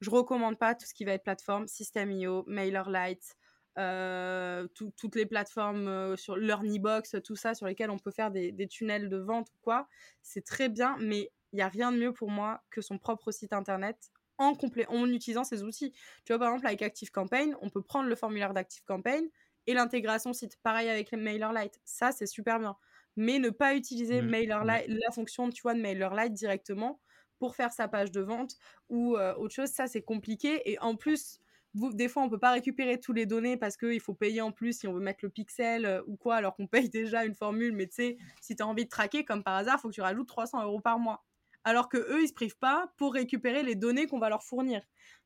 Je 0.00 0.10
recommande 0.10 0.58
pas 0.58 0.74
tout 0.74 0.86
ce 0.86 0.94
qui 0.94 1.04
va 1.04 1.12
être 1.12 1.22
plateforme, 1.22 1.66
System.io, 1.66 2.44
MailerLite, 2.46 3.36
euh, 3.78 4.66
toutes 4.74 5.16
les 5.16 5.26
plateformes 5.26 5.88
euh, 5.88 6.16
sur 6.16 6.36
LearnyBox, 6.36 7.16
tout 7.22 7.36
ça, 7.36 7.54
sur 7.54 7.66
lesquelles 7.66 7.90
on 7.90 7.98
peut 7.98 8.10
faire 8.10 8.30
des, 8.30 8.68
tunnels 8.68 9.08
de 9.08 9.18
vente 9.18 9.50
ou 9.50 9.58
quoi. 9.62 9.86
C'est 10.22 10.44
très 10.44 10.68
bien, 10.68 10.96
mais 10.98 11.30
il 11.52 11.56
n'y 11.56 11.62
a 11.62 11.68
rien 11.68 11.92
de 11.92 11.98
mieux 11.98 12.12
pour 12.12 12.30
moi 12.30 12.62
que 12.70 12.80
son 12.80 12.98
propre 12.98 13.30
site 13.32 13.52
internet 13.52 14.10
en 14.38 14.54
complet, 14.54 14.86
en 14.88 15.06
utilisant 15.08 15.44
ces 15.44 15.62
outils. 15.62 15.92
Tu 16.24 16.32
vois, 16.32 16.38
par 16.38 16.48
exemple, 16.48 16.66
avec 16.66 16.82
ActiveCampaign, 16.82 17.56
on 17.60 17.70
peut 17.70 17.82
prendre 17.82 18.08
le 18.08 18.14
formulaire 18.16 18.54
d'ActiveCampaign 18.54 19.28
et 19.66 19.74
l'intégration 19.74 20.32
site. 20.32 20.58
Pareil 20.62 20.88
avec 20.88 21.12
MailerLite. 21.12 21.80
Ça, 21.84 22.12
c'est 22.12 22.26
super 22.26 22.58
bien. 22.58 22.76
Mais 23.16 23.38
ne 23.38 23.50
pas 23.50 23.74
utiliser 23.74 24.20
mmh. 24.20 24.28
MailerLite, 24.28 24.88
la 24.88 25.10
fonction, 25.10 25.48
tu 25.50 25.62
vois, 25.62 25.74
de 25.74 25.80
MailerLite 25.80 26.34
directement 26.34 27.00
pour 27.38 27.56
faire 27.56 27.72
sa 27.72 27.88
page 27.88 28.10
de 28.10 28.20
vente 28.20 28.56
ou 28.88 29.16
euh, 29.16 29.34
autre 29.36 29.54
chose, 29.54 29.70
ça 29.70 29.86
c'est 29.86 30.02
compliqué. 30.02 30.70
Et 30.70 30.78
en 30.80 30.96
plus, 30.96 31.40
vous, 31.76 31.92
des 31.92 32.08
fois, 32.08 32.22
on 32.22 32.30
peut 32.30 32.38
pas 32.38 32.52
récupérer 32.52 32.98
tous 32.98 33.12
les 33.12 33.26
données 33.26 33.56
parce 33.56 33.76
qu'il 33.76 34.00
faut 34.00 34.14
payer 34.14 34.40
en 34.40 34.50
plus 34.50 34.78
si 34.78 34.88
on 34.88 34.94
veut 34.94 35.00
mettre 35.00 35.20
le 35.22 35.28
pixel 35.28 35.84
euh, 35.84 36.02
ou 36.06 36.16
quoi, 36.16 36.36
alors 36.36 36.56
qu'on 36.56 36.66
paye 36.66 36.88
déjà 36.90 37.24
une 37.24 37.34
formule. 37.34 37.72
Mais 37.72 37.86
tu 37.86 37.94
sais, 37.96 38.16
si 38.40 38.56
tu 38.56 38.62
as 38.62 38.66
envie 38.66 38.84
de 38.84 38.90
traquer, 38.90 39.24
comme 39.24 39.44
par 39.44 39.56
hasard, 39.56 39.76
il 39.78 39.80
faut 39.82 39.88
que 39.88 39.94
tu 39.94 40.00
rajoutes 40.00 40.26
300 40.26 40.64
euros 40.64 40.80
par 40.80 40.98
mois. 40.98 41.24
Alors 41.64 41.88
que 41.88 41.98
eux, 41.98 42.22
ils 42.22 42.28
se 42.28 42.32
privent 42.32 42.58
pas 42.58 42.92
pour 42.96 43.12
récupérer 43.12 43.62
les 43.62 43.74
données 43.74 44.06
qu'on 44.06 44.20
va 44.20 44.28
leur 44.28 44.42
fournir. 44.42 44.80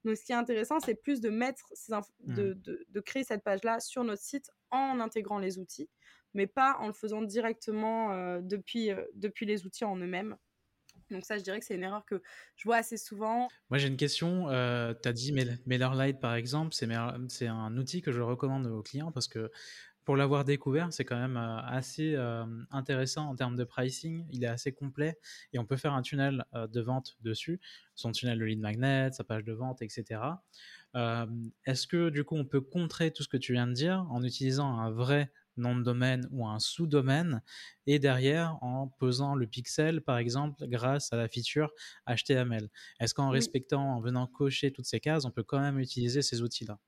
Donc, 0.05 0.17
ce 0.17 0.25
qui 0.25 0.33
est 0.33 0.37
intéressant, 0.37 0.81
c'est 0.81 0.95
plus 0.95 1.21
de 1.21 1.29
mettre 1.29 1.67
ces 1.75 1.93
mmh. 1.93 2.35
de, 2.35 2.59
de, 2.89 3.01
créer 3.01 3.25
cette 3.25 3.45
page-là 3.45 3.79
sur 3.79 4.03
notre 4.05 4.23
site 4.23 4.51
en 4.71 5.01
intégrant 5.01 5.39
les 5.39 5.59
outils, 5.59 5.91
mais 6.33 6.47
pas 6.47 6.79
en 6.81 6.87
le 6.87 6.95
faisant 6.95 7.21
directement 7.21 8.13
euh, 8.13 8.41
depuis, 8.43 8.91
depuis 9.13 9.45
les 9.45 9.67
outils 9.67 9.85
en 9.85 9.97
eux-mêmes. 9.97 10.37
Donc 11.11 11.25
ça, 11.25 11.39
je 11.39 11.43
dirais 11.43 11.59
que 11.59 11.67
c'est 11.67 11.75
une 11.75 11.83
erreur 11.83 12.05
que 12.05 12.23
je 12.57 12.65
vois 12.65 12.77
assez 12.77 12.97
souvent. 12.97 13.49
Moi, 13.69 13.79
j'ai 13.79 13.89
une 13.89 13.97
question. 13.97 14.49
Euh, 14.49 14.95
tu 15.01 15.09
as 15.09 15.13
dit 15.13 15.33
MailerLite, 15.67 16.21
par 16.21 16.35
exemple, 16.35 16.75
c'est 16.75 17.47
un 17.47 17.77
outil 17.77 18.03
que 18.03 18.13
je 18.13 18.21
recommande 18.21 18.67
aux 18.67 18.83
clients 18.83 19.13
parce 19.13 19.29
que 19.29 19.51
pour 20.05 20.17
l'avoir 20.17 20.45
découvert, 20.45 20.93
c'est 20.93 21.05
quand 21.05 21.19
même 21.19 21.37
euh, 21.37 21.61
assez 21.61 22.15
euh, 22.17 22.45
intéressant 22.71 23.29
en 23.29 23.37
termes 23.37 23.57
de 23.57 23.65
pricing. 23.65 24.27
Il 24.31 24.43
est 24.43 24.49
assez 24.49 24.73
complet 24.73 25.19
et 25.53 25.59
on 25.59 25.67
peut 25.67 25.77
faire 25.77 25.93
un 25.93 26.03
tunnel 26.03 26.45
de 26.55 26.81
vente 26.81 27.17
dessus, 27.21 27.61
son 27.95 28.13
tunnel 28.13 28.39
de 28.39 28.45
lead 28.45 28.61
magnet, 28.61 29.13
sa 29.13 29.25
page 29.25 29.45
de 29.45 29.53
vente, 29.53 29.83
etc. 29.83 30.21
Est-ce 31.67 31.87
que 31.87 32.09
du 32.09 32.25
coup, 32.25 32.37
on 32.37 32.45
peut 32.45 32.61
contrer 32.61 33.13
tout 33.13 33.23
ce 33.23 33.29
que 33.29 33.37
tu 33.37 33.53
viens 33.53 33.67
de 33.67 33.73
dire 33.73 34.07
en 34.11 34.25
utilisant 34.25 34.79
un 34.79 34.91
vrai 34.91 35.31
nom 35.57 35.77
de 35.77 35.83
domaine 35.83 36.29
ou 36.31 36.47
un 36.47 36.59
sous-domaine, 36.59 37.43
et 37.87 37.99
derrière 37.99 38.63
en 38.63 38.89
posant 38.89 39.35
le 39.35 39.47
pixel, 39.47 40.01
par 40.03 40.19
exemple, 40.19 40.67
grâce 40.69 41.13
à 41.13 41.17
la 41.17 41.29
feature 41.29 41.71
HTML. 42.07 42.69
Est-ce 43.01 43.15
qu'en 43.15 43.31
respectant, 43.31 43.95
en 43.97 44.01
venant 44.01 44.27
cocher 44.27 44.73
toutes 44.73 44.87
ces 44.87 45.01
cases, 45.01 45.25
on 45.25 45.31
peut 45.31 45.45
quand 45.45 45.61
même 45.61 45.79
utiliser 45.79 46.23
ces 46.23 46.43
outils-là? 46.43 46.79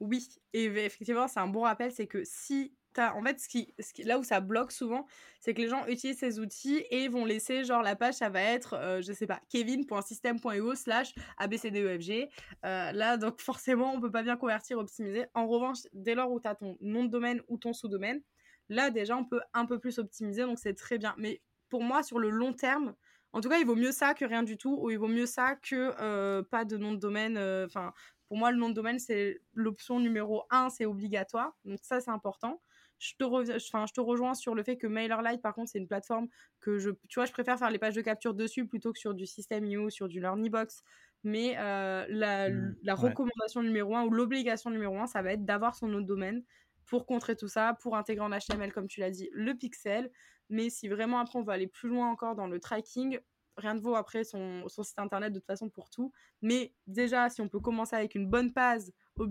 Oui, 0.00 0.26
et 0.54 0.64
effectivement, 0.64 1.28
c'est 1.28 1.40
un 1.40 1.48
bon 1.48 1.62
rappel, 1.62 1.92
c'est 1.92 2.06
que 2.06 2.24
si 2.24 2.74
en 2.98 3.22
fait, 3.22 3.38
ce 3.40 3.48
qui, 3.48 3.74
là 4.04 4.18
où 4.18 4.24
ça 4.24 4.40
bloque 4.40 4.72
souvent, 4.72 5.06
c'est 5.40 5.54
que 5.54 5.60
les 5.60 5.68
gens 5.68 5.86
utilisent 5.86 6.18
ces 6.18 6.38
outils 6.38 6.84
et 6.90 7.08
vont 7.08 7.24
laisser, 7.24 7.64
genre, 7.64 7.82
la 7.82 7.96
page, 7.96 8.14
ça 8.14 8.28
va 8.28 8.42
être, 8.42 8.74
euh, 8.74 9.00
je 9.02 9.12
sais 9.12 9.26
pas, 9.26 9.40
kevin.system.io 9.48 10.74
slash 10.74 11.14
abcdefg. 11.38 12.28
Euh, 12.64 12.92
là, 12.92 13.16
donc, 13.16 13.40
forcément, 13.40 13.92
on 13.94 14.00
peut 14.00 14.10
pas 14.10 14.22
bien 14.22 14.36
convertir, 14.36 14.78
optimiser. 14.78 15.26
En 15.34 15.46
revanche, 15.46 15.78
dès 15.92 16.14
lors 16.14 16.30
où 16.30 16.40
tu 16.40 16.48
as 16.48 16.54
ton 16.54 16.76
nom 16.80 17.04
de 17.04 17.10
domaine 17.10 17.40
ou 17.48 17.58
ton 17.58 17.72
sous-domaine, 17.72 18.20
là, 18.68 18.90
déjà, 18.90 19.16
on 19.16 19.24
peut 19.24 19.40
un 19.54 19.66
peu 19.66 19.78
plus 19.78 19.98
optimiser, 19.98 20.42
donc 20.42 20.58
c'est 20.58 20.74
très 20.74 20.98
bien. 20.98 21.14
Mais 21.18 21.42
pour 21.68 21.82
moi, 21.82 22.02
sur 22.02 22.18
le 22.18 22.30
long 22.30 22.52
terme, 22.52 22.94
en 23.32 23.40
tout 23.40 23.48
cas, 23.48 23.58
il 23.58 23.66
vaut 23.66 23.76
mieux 23.76 23.92
ça 23.92 24.14
que 24.14 24.24
rien 24.24 24.42
du 24.42 24.56
tout, 24.56 24.76
ou 24.80 24.90
il 24.90 24.98
vaut 24.98 25.08
mieux 25.08 25.26
ça 25.26 25.54
que 25.54 25.94
euh, 26.00 26.42
pas 26.42 26.64
de 26.64 26.76
nom 26.76 26.92
de 26.92 26.98
domaine. 26.98 27.38
Enfin, 27.38 27.92
pour 28.28 28.36
moi, 28.36 28.50
le 28.50 28.58
nom 28.58 28.68
de 28.68 28.74
domaine, 28.74 28.98
c'est 28.98 29.40
l'option 29.54 30.00
numéro 30.00 30.44
un, 30.50 30.68
c'est 30.68 30.84
obligatoire. 30.86 31.56
Donc 31.64 31.78
ça, 31.82 32.00
c'est 32.00 32.10
important 32.10 32.60
je 33.00 33.14
te, 33.18 33.24
enfin, 33.24 33.86
je 33.86 33.92
te 33.92 34.00
rejoins 34.00 34.34
sur 34.34 34.54
le 34.54 34.62
fait 34.62 34.76
que 34.76 34.86
MailerLite, 34.86 35.40
par 35.40 35.54
contre, 35.54 35.70
c'est 35.70 35.78
une 35.78 35.88
plateforme 35.88 36.28
que 36.60 36.78
je, 36.78 36.90
tu 37.08 37.14
vois, 37.14 37.24
je 37.24 37.32
préfère 37.32 37.58
faire 37.58 37.70
les 37.70 37.78
pages 37.78 37.94
de 37.94 38.02
capture 38.02 38.34
dessus 38.34 38.66
plutôt 38.66 38.92
que 38.92 38.98
sur 38.98 39.14
du 39.14 39.26
System.io, 39.26 39.88
sur 39.88 40.06
du 40.06 40.20
LearnyBox. 40.20 40.84
Mais 41.24 41.56
euh, 41.58 42.04
la, 42.08 42.50
mmh, 42.50 42.76
la 42.82 42.94
recommandation 42.94 43.62
numéro 43.62 43.96
un 43.96 44.04
ou 44.04 44.10
l'obligation 44.10 44.70
numéro 44.70 44.98
un, 44.98 45.06
ça 45.06 45.22
va 45.22 45.32
être 45.32 45.44
d'avoir 45.44 45.74
son 45.74 45.92
autre 45.94 46.06
domaine 46.06 46.44
pour 46.86 47.06
contrer 47.06 47.36
tout 47.36 47.48
ça, 47.48 47.74
pour 47.80 47.96
intégrer 47.96 48.24
en 48.24 48.30
HTML, 48.30 48.72
comme 48.72 48.86
tu 48.86 49.00
l'as 49.00 49.10
dit, 49.10 49.30
le 49.32 49.54
pixel. 49.54 50.10
Mais 50.50 50.68
si 50.68 50.88
vraiment 50.88 51.20
après 51.20 51.38
on 51.38 51.42
va 51.42 51.54
aller 51.54 51.68
plus 51.68 51.88
loin 51.88 52.10
encore 52.10 52.34
dans 52.34 52.48
le 52.48 52.60
tracking, 52.60 53.18
rien 53.56 53.74
de 53.74 53.80
vaut 53.80 53.94
après 53.94 54.24
son, 54.24 54.68
son, 54.68 54.82
site 54.82 54.98
internet 54.98 55.32
de 55.32 55.38
toute 55.38 55.46
façon 55.46 55.70
pour 55.70 55.88
tout. 55.88 56.12
Mais 56.42 56.74
déjà, 56.86 57.30
si 57.30 57.40
on 57.40 57.48
peut 57.48 57.60
commencer 57.60 57.96
avec 57.96 58.14
une 58.14 58.28
bonne 58.28 58.52
page, 58.52 58.82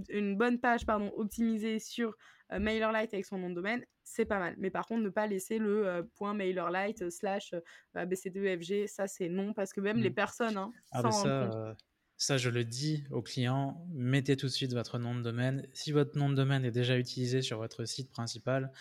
une 0.10 0.38
bonne 0.38 0.60
page 0.60 0.86
pardon, 0.86 1.12
optimisée 1.16 1.80
sur 1.80 2.16
euh, 2.52 2.60
MailerLite 2.60 3.14
avec 3.14 3.26
son 3.26 3.38
nom 3.38 3.50
de 3.50 3.56
domaine, 3.56 3.86
c'est 4.04 4.26
pas 4.26 4.40
mal. 4.40 4.56
Mais 4.58 4.72
par 4.72 4.86
contre, 4.88 5.04
ne 5.04 5.10
pas 5.10 5.28
laisser 5.28 5.60
le 5.60 5.88
euh, 5.88 6.04
point 6.16 6.34
MailerLite 6.34 7.10
slash 7.12 7.54
euh, 7.54 8.06
BCDEFG, 8.06 8.88
ça 8.88 9.08
c'est 9.08 9.30
non, 9.30 9.54
parce 9.54 9.72
que 9.72 9.82
même 9.82 9.98
les 9.98 10.10
mmh. 10.10 10.16
personnes, 10.16 10.58
hein, 10.58 10.72
ah 10.92 11.04
bah 11.04 11.12
ça, 11.12 11.76
ça, 12.18 12.38
je 12.38 12.50
le 12.50 12.66
dis 12.66 13.06
aux 13.12 13.22
clients, 13.22 13.86
mettez 13.94 14.36
tout 14.36 14.48
de 14.48 14.52
suite 14.52 14.74
votre 14.74 14.98
nom 14.98 15.16
de 15.16 15.22
domaine. 15.22 15.68
Si 15.74 15.92
votre 15.92 16.18
nom 16.18 16.30
de 16.30 16.36
domaine 16.36 16.66
est 16.66 16.72
déjà 16.72 16.98
utilisé 16.98 17.42
sur 17.42 17.60
votre 17.60 17.86
site 17.86 18.10
principal, 18.10 18.72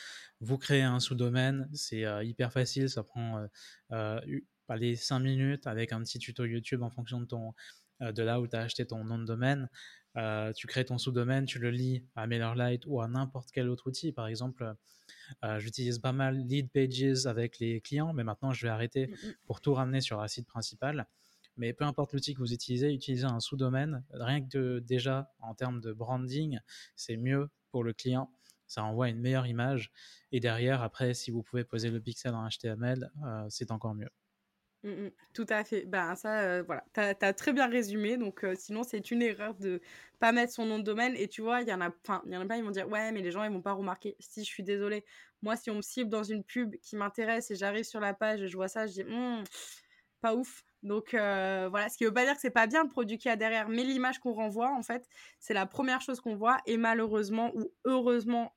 vous 0.40 0.56
créez 0.56 0.82
un 0.82 0.98
sous-domaine, 0.98 1.68
c'est 1.72 2.04
hyper 2.26 2.52
facile, 2.52 2.88
ça 2.88 3.04
prend 3.04 3.46
pas 3.90 4.76
les 4.76 4.96
5 4.96 5.20
minutes 5.20 5.68
avec 5.68 5.92
un 5.92 6.00
petit 6.02 6.18
tuto 6.18 6.46
YouTube 6.46 6.82
en 6.82 6.90
fonction 6.90 7.20
de 7.20 7.26
ton 7.26 7.54
de 8.00 8.22
là 8.22 8.40
où 8.40 8.46
tu 8.46 8.56
as 8.56 8.60
acheté 8.60 8.86
ton 8.86 9.04
nom 9.04 9.18
de 9.18 9.24
domaine. 9.24 9.68
Euh, 10.18 10.52
tu 10.52 10.66
crées 10.66 10.84
ton 10.84 10.98
sous-domaine, 10.98 11.44
tu 11.44 11.58
le 11.58 11.70
lis 11.70 12.04
à 12.16 12.26
MailerLite 12.26 12.84
ou 12.86 13.00
à 13.00 13.08
n'importe 13.08 13.50
quel 13.52 13.68
autre 13.68 13.86
outil. 13.86 14.12
Par 14.12 14.26
exemple, 14.26 14.74
euh, 15.44 15.58
j'utilise 15.60 15.98
pas 16.00 16.12
mal 16.12 16.36
Lead 16.46 16.70
Pages 16.70 17.26
avec 17.26 17.58
les 17.60 17.80
clients, 17.80 18.12
mais 18.12 18.24
maintenant 18.24 18.52
je 18.52 18.66
vais 18.66 18.70
arrêter 18.70 19.06
mm, 19.06 19.10
mm. 19.10 19.34
pour 19.46 19.60
tout 19.60 19.74
ramener 19.74 20.00
sur 20.00 20.20
un 20.20 20.28
site 20.28 20.48
principal. 20.48 21.06
Mais 21.56 21.72
peu 21.72 21.84
importe 21.84 22.12
l'outil 22.12 22.34
que 22.34 22.38
vous 22.38 22.52
utilisez, 22.52 22.92
utilisez 22.92 23.24
un 23.24 23.40
sous-domaine. 23.40 24.04
Rien 24.12 24.46
que 24.46 24.78
déjà 24.80 25.32
en 25.40 25.54
termes 25.54 25.80
de 25.80 25.92
branding, 25.92 26.58
c'est 26.94 27.16
mieux 27.16 27.50
pour 27.70 27.84
le 27.84 27.92
client. 27.92 28.30
Ça 28.66 28.84
envoie 28.84 29.08
une 29.08 29.18
meilleure 29.18 29.46
image. 29.46 29.90
Et 30.30 30.40
derrière, 30.40 30.82
après, 30.82 31.14
si 31.14 31.30
vous 31.30 31.42
pouvez 31.42 31.64
poser 31.64 31.90
le 31.90 32.00
pixel 32.00 32.34
en 32.34 32.46
HTML, 32.48 33.10
euh, 33.24 33.46
c'est 33.48 33.70
encore 33.70 33.94
mieux. 33.94 34.10
Mmh, 34.88 35.06
mmh. 35.06 35.10
tout 35.34 35.46
à 35.48 35.64
fait. 35.64 35.84
Ben 35.84 36.14
ça, 36.14 36.40
euh, 36.40 36.62
voilà, 36.64 36.84
tu 36.94 37.00
as, 37.00 37.32
très 37.34 37.52
bien 37.52 37.68
résumé. 37.68 38.16
Donc 38.16 38.44
euh, 38.44 38.54
sinon, 38.56 38.82
c'est 38.82 39.10
une 39.10 39.22
erreur 39.22 39.54
de 39.54 39.80
pas 40.18 40.32
mettre 40.32 40.52
son 40.52 40.64
nom 40.64 40.78
de 40.78 40.84
domaine. 40.84 41.14
Et 41.16 41.28
tu 41.28 41.42
vois, 41.42 41.62
il 41.62 41.68
y 41.68 41.72
en 41.72 41.80
a, 41.80 41.90
enfin, 42.04 42.22
il 42.26 42.32
y 42.32 42.36
en 42.36 42.40
a 42.40 42.46
pas, 42.46 42.56
ils 42.56 42.64
vont 42.64 42.70
dire 42.70 42.88
ouais, 42.88 43.12
mais 43.12 43.20
les 43.20 43.30
gens 43.30 43.44
ils 43.44 43.52
vont 43.52 43.62
pas 43.62 43.72
remarquer. 43.72 44.16
Si 44.18 44.40
je 44.40 44.46
suis 44.48 44.62
désolée, 44.62 45.04
moi 45.42 45.56
si 45.56 45.70
on 45.70 45.76
me 45.76 45.82
cible 45.82 46.10
dans 46.10 46.22
une 46.22 46.44
pub 46.44 46.76
qui 46.76 46.96
m'intéresse 46.96 47.50
et 47.50 47.56
j'arrive 47.56 47.84
sur 47.84 48.00
la 48.00 48.14
page 48.14 48.42
et 48.42 48.48
je 48.48 48.56
vois 48.56 48.68
ça, 48.68 48.86
je 48.86 48.92
dis 48.92 49.04
«Mmh, 49.04 49.44
pas 50.20 50.34
ouf. 50.34 50.64
Donc 50.82 51.12
euh, 51.14 51.68
voilà, 51.70 51.88
ce 51.88 51.98
qui 51.98 52.04
veut 52.04 52.14
pas 52.14 52.24
dire 52.24 52.34
que 52.34 52.40
c'est 52.40 52.50
pas 52.50 52.66
bien 52.66 52.84
le 52.84 52.88
produit 52.88 53.18
qu'il 53.18 53.28
y 53.28 53.32
a 53.32 53.36
derrière, 53.36 53.68
mais 53.68 53.84
l'image 53.84 54.20
qu'on 54.20 54.32
renvoie, 54.32 54.70
en 54.70 54.82
fait, 54.82 55.08
c'est 55.40 55.54
la 55.54 55.66
première 55.66 56.00
chose 56.00 56.20
qu'on 56.20 56.36
voit. 56.36 56.58
Et 56.66 56.76
malheureusement 56.76 57.52
ou 57.54 57.72
heureusement, 57.84 58.54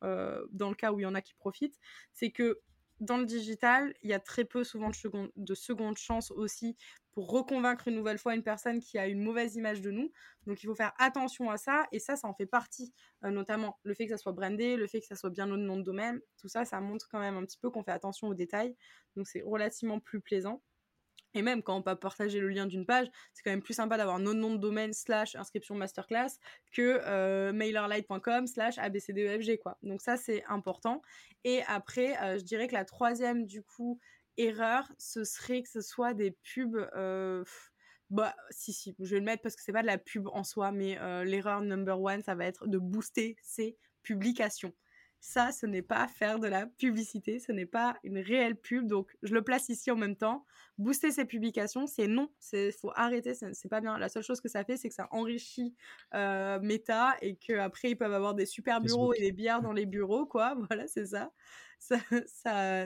dans 0.51 0.69
le 0.69 0.75
cas 0.75 0.91
où 0.91 0.99
il 0.99 1.03
y 1.03 1.05
en 1.07 1.15
a 1.15 1.21
qui 1.21 1.33
profitent, 1.33 1.79
c'est 2.13 2.31
que 2.31 2.61
dans 3.01 3.17
le 3.17 3.25
digital, 3.25 3.93
il 4.03 4.09
y 4.09 4.13
a 4.13 4.19
très 4.19 4.45
peu 4.45 4.63
souvent 4.63 4.89
de 4.89 4.95
seconde, 4.95 5.31
de 5.35 5.97
chance 5.97 6.31
aussi 6.31 6.77
pour 7.11 7.29
reconvaincre 7.29 7.87
une 7.87 7.95
nouvelle 7.95 8.19
fois 8.19 8.35
une 8.35 8.43
personne 8.43 8.79
qui 8.79 8.97
a 8.97 9.07
une 9.07 9.21
mauvaise 9.21 9.55
image 9.55 9.81
de 9.81 9.91
nous. 9.91 10.11
Donc 10.45 10.63
il 10.63 10.67
faut 10.67 10.75
faire 10.75 10.93
attention 10.99 11.49
à 11.49 11.57
ça 11.57 11.85
et 11.91 11.99
ça, 11.99 12.15
ça 12.15 12.27
en 12.27 12.33
fait 12.35 12.45
partie, 12.45 12.93
euh, 13.25 13.31
notamment 13.31 13.79
le 13.83 13.93
fait 13.95 14.05
que 14.05 14.11
ça 14.11 14.17
soit 14.17 14.31
brandé, 14.31 14.77
le 14.77 14.87
fait 14.87 15.01
que 15.01 15.07
ça 15.07 15.15
soit 15.15 15.31
bien 15.31 15.47
notre 15.47 15.63
nom 15.63 15.77
de 15.77 15.83
domaine, 15.83 16.21
tout 16.39 16.47
ça, 16.47 16.63
ça 16.63 16.79
montre 16.79 17.09
quand 17.09 17.19
même 17.19 17.35
un 17.35 17.43
petit 17.43 17.57
peu 17.57 17.71
qu'on 17.71 17.83
fait 17.83 17.91
attention 17.91 18.27
aux 18.27 18.35
détails. 18.35 18.77
Donc 19.15 19.27
c'est 19.27 19.41
relativement 19.41 19.99
plus 19.99 20.21
plaisant. 20.21 20.61
Et 21.33 21.41
même 21.41 21.63
quand 21.63 21.77
on 21.77 21.81
peut 21.81 21.95
partager 21.95 22.39
le 22.39 22.49
lien 22.49 22.65
d'une 22.65 22.85
page, 22.85 23.07
c'est 23.33 23.43
quand 23.43 23.51
même 23.51 23.61
plus 23.61 23.73
sympa 23.73 23.97
d'avoir 23.97 24.19
nos 24.19 24.33
noms 24.33 24.53
de 24.53 24.59
domaine 24.59 24.93
slash 24.93 25.35
inscription 25.35 25.75
masterclass 25.75 26.39
que 26.71 27.01
euh, 27.05 27.53
mailerlight.com 27.53 28.47
slash 28.47 28.77
abcdefg 28.77 29.57
quoi. 29.59 29.77
Donc 29.83 30.01
ça 30.01 30.17
c'est 30.17 30.43
important. 30.45 31.01
Et 31.43 31.61
après, 31.67 32.17
euh, 32.21 32.37
je 32.37 32.43
dirais 32.43 32.67
que 32.67 32.73
la 32.73 32.85
troisième 32.85 33.45
du 33.45 33.63
coup 33.63 33.99
erreur, 34.37 34.91
ce 34.97 35.23
serait 35.23 35.61
que 35.61 35.69
ce 35.69 35.81
soit 35.81 36.13
des 36.13 36.31
pubs. 36.31 36.89
Euh, 36.95 37.43
bah 38.09 38.35
si 38.49 38.73
si, 38.73 38.93
je 38.99 39.09
vais 39.09 39.19
le 39.19 39.25
mettre 39.25 39.41
parce 39.41 39.55
que 39.55 39.61
c'est 39.63 39.71
pas 39.71 39.83
de 39.83 39.87
la 39.87 39.97
pub 39.97 40.27
en 40.33 40.43
soi, 40.43 40.73
mais 40.73 40.99
l'erreur 41.23 41.61
number 41.61 42.01
one, 42.01 42.21
ça 42.23 42.35
va 42.35 42.45
être 42.45 42.67
de 42.67 42.77
booster 42.77 43.37
ses 43.41 43.77
publications. 44.03 44.73
Ça, 45.23 45.51
ce 45.51 45.67
n'est 45.67 45.83
pas 45.83 46.07
faire 46.07 46.39
de 46.39 46.47
la 46.47 46.65
publicité, 46.65 47.37
ce 47.39 47.51
n'est 47.51 47.67
pas 47.67 47.95
une 48.03 48.17
réelle 48.17 48.55
pub. 48.55 48.87
Donc, 48.87 49.15
je 49.21 49.35
le 49.35 49.43
place 49.43 49.69
ici 49.69 49.91
en 49.91 49.95
même 49.95 50.15
temps. 50.15 50.45
Booster 50.79 51.11
ses 51.11 51.25
publications, 51.25 51.85
c'est 51.85 52.07
non, 52.07 52.31
il 52.53 52.71
faut 52.71 52.91
arrêter, 52.95 53.35
c'est 53.35 53.69
pas 53.69 53.81
bien. 53.81 53.99
La 53.99 54.09
seule 54.09 54.23
chose 54.23 54.41
que 54.41 54.49
ça 54.49 54.63
fait, 54.63 54.77
c'est 54.77 54.89
que 54.89 54.95
ça 54.95 55.07
enrichit 55.11 55.75
euh, 56.15 56.59
Meta 56.59 57.15
et 57.21 57.35
qu'après, 57.35 57.91
ils 57.91 57.95
peuvent 57.95 58.13
avoir 58.13 58.33
des 58.33 58.47
super 58.47 58.81
bureaux 58.81 59.13
et 59.13 59.19
des 59.19 59.31
bières 59.31 59.61
dans 59.61 59.73
les 59.73 59.85
bureaux, 59.85 60.25
quoi. 60.25 60.55
Voilà, 60.67 60.87
c'est 60.87 61.05
ça. 61.05 61.31
Ça, 61.77 61.99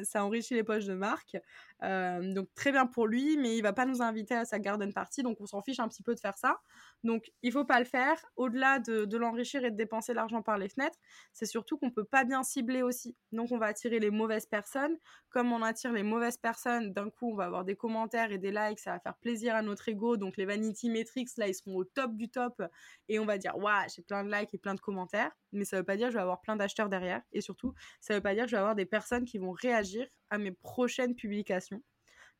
ça. 0.03 0.25
enrichit 0.25 0.55
les 0.55 0.63
poches 0.63 0.85
de 0.85 0.93
marque. 0.93 1.37
Euh, 1.83 2.33
donc, 2.33 2.49
très 2.53 2.73
bien 2.73 2.85
pour 2.85 3.07
lui, 3.07 3.37
mais 3.37 3.55
il 3.55 3.61
va 3.61 3.71
pas 3.71 3.85
nous 3.85 4.01
inviter 4.01 4.35
à 4.35 4.43
sa 4.43 4.59
garden 4.59 4.91
party, 4.93 5.23
donc 5.23 5.39
on 5.39 5.45
s'en 5.45 5.61
fiche 5.61 5.79
un 5.79 5.87
petit 5.87 6.03
peu 6.03 6.15
de 6.15 6.19
faire 6.19 6.37
ça. 6.37 6.59
Donc, 7.05 7.31
il 7.43 7.51
faut 7.51 7.65
pas 7.65 7.77
le 7.77 7.85
faire. 7.85 8.17
Au-delà 8.35 8.79
de, 8.79 9.15
l'enrichir 9.15 9.63
et 9.63 9.69
de 9.69 9.75
dépenser 9.75 10.15
l'argent 10.15 10.41
par 10.41 10.57
les 10.57 10.69
fenêtres, 10.69 10.97
c'est 11.33 11.45
surtout 11.45 11.77
qu'on 11.77 11.91
peut 11.91 12.03
pas 12.03 12.23
bien 12.23 12.41
cibler 12.41 12.81
aussi. 12.81 13.15
Donc, 13.31 13.51
on 13.51 13.59
va 13.59 13.67
attirer 13.67 13.99
les 13.99 14.09
mauvaises 14.09 14.47
personnes. 14.47 14.97
Comme 15.29 15.51
on 15.53 15.61
attire 15.61 15.93
les 15.93 16.01
mauvaises 16.01 16.37
personnes, 16.37 16.93
d'un 16.93 17.11
coup, 17.11 17.31
on 17.31 17.35
va 17.35 17.45
avoir 17.45 17.63
des 17.63 17.75
commentaires 17.75 18.31
et 18.31 18.39
des 18.39 18.49
likes. 18.49 18.79
Ça 18.79 18.93
va 18.93 18.99
faire 18.99 19.17
plaisir 19.17 19.53
à 19.53 19.61
notre 19.61 19.87
ego. 19.87 20.17
Donc, 20.17 20.35
les 20.35 20.45
vanity 20.45 20.89
metrics, 20.89 21.29
là, 21.37 21.47
ils 21.47 21.53
seront 21.53 21.75
au 21.75 21.83
top 21.83 22.15
du 22.15 22.27
top. 22.27 22.59
Et 23.07 23.19
on 23.19 23.25
va 23.25 23.37
dire, 23.37 23.55
waouh, 23.55 23.85
j'ai 23.95 24.01
plein 24.01 24.23
de 24.23 24.31
likes 24.31 24.55
et 24.55 24.57
plein 24.57 24.73
de 24.73 24.81
commentaires. 24.81 25.31
Mais 25.51 25.63
ça 25.63 25.77
veut 25.77 25.83
pas 25.83 25.97
dire 25.97 26.07
que 26.07 26.13
je 26.13 26.17
vais 26.17 26.23
avoir 26.23 26.41
plein 26.41 26.55
d'acheteurs 26.55 26.89
derrière. 26.89 27.21
Et 27.33 27.41
surtout, 27.41 27.75
ça 28.01 28.15
veut 28.15 28.21
pas 28.21 28.33
dire 28.33 28.45
que 28.45 28.49
je 28.49 28.55
vais 28.55 28.61
avoir 28.61 28.75
des 28.75 28.87
personnes 28.87 29.25
qui 29.25 29.37
vont 29.37 29.51
réagir 29.51 30.07
à 30.31 30.39
mes 30.39 30.51
prochaines 30.51 31.13
publications. 31.13 31.83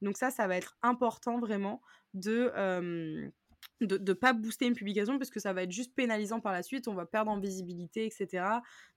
Donc 0.02 0.18
ça, 0.18 0.32
ça 0.32 0.48
va 0.48 0.58
être 0.58 0.76
important 0.82 1.40
vraiment 1.40 1.84
de... 2.16 2.52
Euh, 2.56 3.30
de 3.82 3.98
ne 3.98 4.14
pas 4.14 4.34
booster 4.34 4.66
une 4.66 4.74
publication 4.74 5.18
parce 5.18 5.30
que 5.30 5.40
ça 5.40 5.52
va 5.52 5.64
être 5.64 5.72
juste 5.72 5.94
pénalisant 5.96 6.40
par 6.40 6.54
la 6.54 6.64
suite, 6.64 6.88
on 6.88 6.94
va 6.94 7.06
perdre 7.06 7.32
en 7.32 7.40
visibilité, 7.40 8.06
etc. 8.06 8.46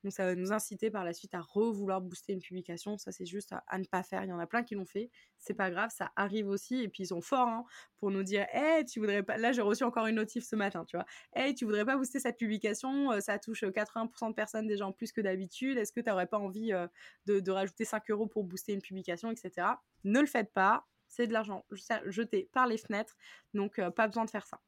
Donc 0.04 0.12
ça 0.12 0.24
va 0.24 0.34
nous 0.34 0.52
inciter 0.52 0.90
par 0.90 1.04
la 1.04 1.12
suite 1.12 1.34
à 1.34 1.40
revouloir 1.40 2.00
booster 2.00 2.32
une 2.32 2.40
publication. 2.40 2.96
Ça, 2.96 3.10
c'est 3.10 3.26
juste 3.26 3.52
à, 3.52 3.78
ne 3.78 3.84
pas 3.84 4.02
faire. 4.02 4.22
Il 4.22 4.28
y 4.28 4.32
en 4.32 4.38
a 4.38 4.46
plein 4.46 4.62
qui 4.62 4.76
l'ont 4.76 4.86
fait. 4.86 5.10
C'est 5.38 5.54
pas 5.54 5.70
grave, 5.70 5.90
ça 5.90 6.12
arrive 6.14 6.48
aussi. 6.48 6.82
Et 6.82 6.88
puis 6.88 7.02
ils 7.02 7.08
sont 7.08 7.20
forts 7.20 7.48
hein, 7.48 7.64
pour 7.98 8.10
nous 8.10 8.22
dire 8.22 8.46
Hey, 8.52 8.84
tu 8.84 9.00
voudrais 9.00 9.22
pas. 9.22 9.36
Là, 9.36 9.52
j'ai 9.52 9.62
reçu 9.62 9.82
encore 9.82 10.06
une 10.06 10.16
notif 10.16 10.44
ce 10.44 10.54
matin, 10.54 10.84
tu 10.84 10.96
vois. 10.96 11.06
Hey, 11.34 11.54
tu 11.54 11.64
voudrais 11.64 11.84
pas 11.84 11.96
booster 11.96 12.20
cette 12.20 12.38
publication? 12.38 13.12
Euh, 13.12 13.20
Ça 13.20 13.38
touche 13.38 13.64
80% 13.64 14.28
de 14.28 14.34
personnes 14.34 14.66
déjà 14.66 14.86
en 14.86 14.92
plus 14.92 15.10
que 15.10 15.20
d'habitude. 15.20 15.76
Est-ce 15.76 15.92
que 15.92 16.00
tu 16.00 16.08
n'aurais 16.08 16.26
pas 16.26 16.38
envie 16.38 16.72
euh, 16.72 16.86
de, 17.26 17.40
de 17.40 17.50
rajouter 17.50 17.84
5 17.84 18.08
euros 18.10 18.26
pour 18.26 18.44
booster 18.44 18.72
une 18.72 18.82
publication, 18.82 19.30
etc. 19.30 19.66
Ne 20.04 20.20
le 20.20 20.26
faites 20.26 20.52
pas 20.52 20.86
c'est 21.08 21.26
de 21.26 21.32
l'argent 21.32 21.64
jeté 22.06 22.48
par 22.52 22.66
les 22.66 22.78
fenêtres, 22.78 23.16
donc 23.54 23.78
euh, 23.78 23.90
pas 23.90 24.06
besoin 24.06 24.24
de 24.24 24.30
faire 24.30 24.46
ça. 24.46 24.60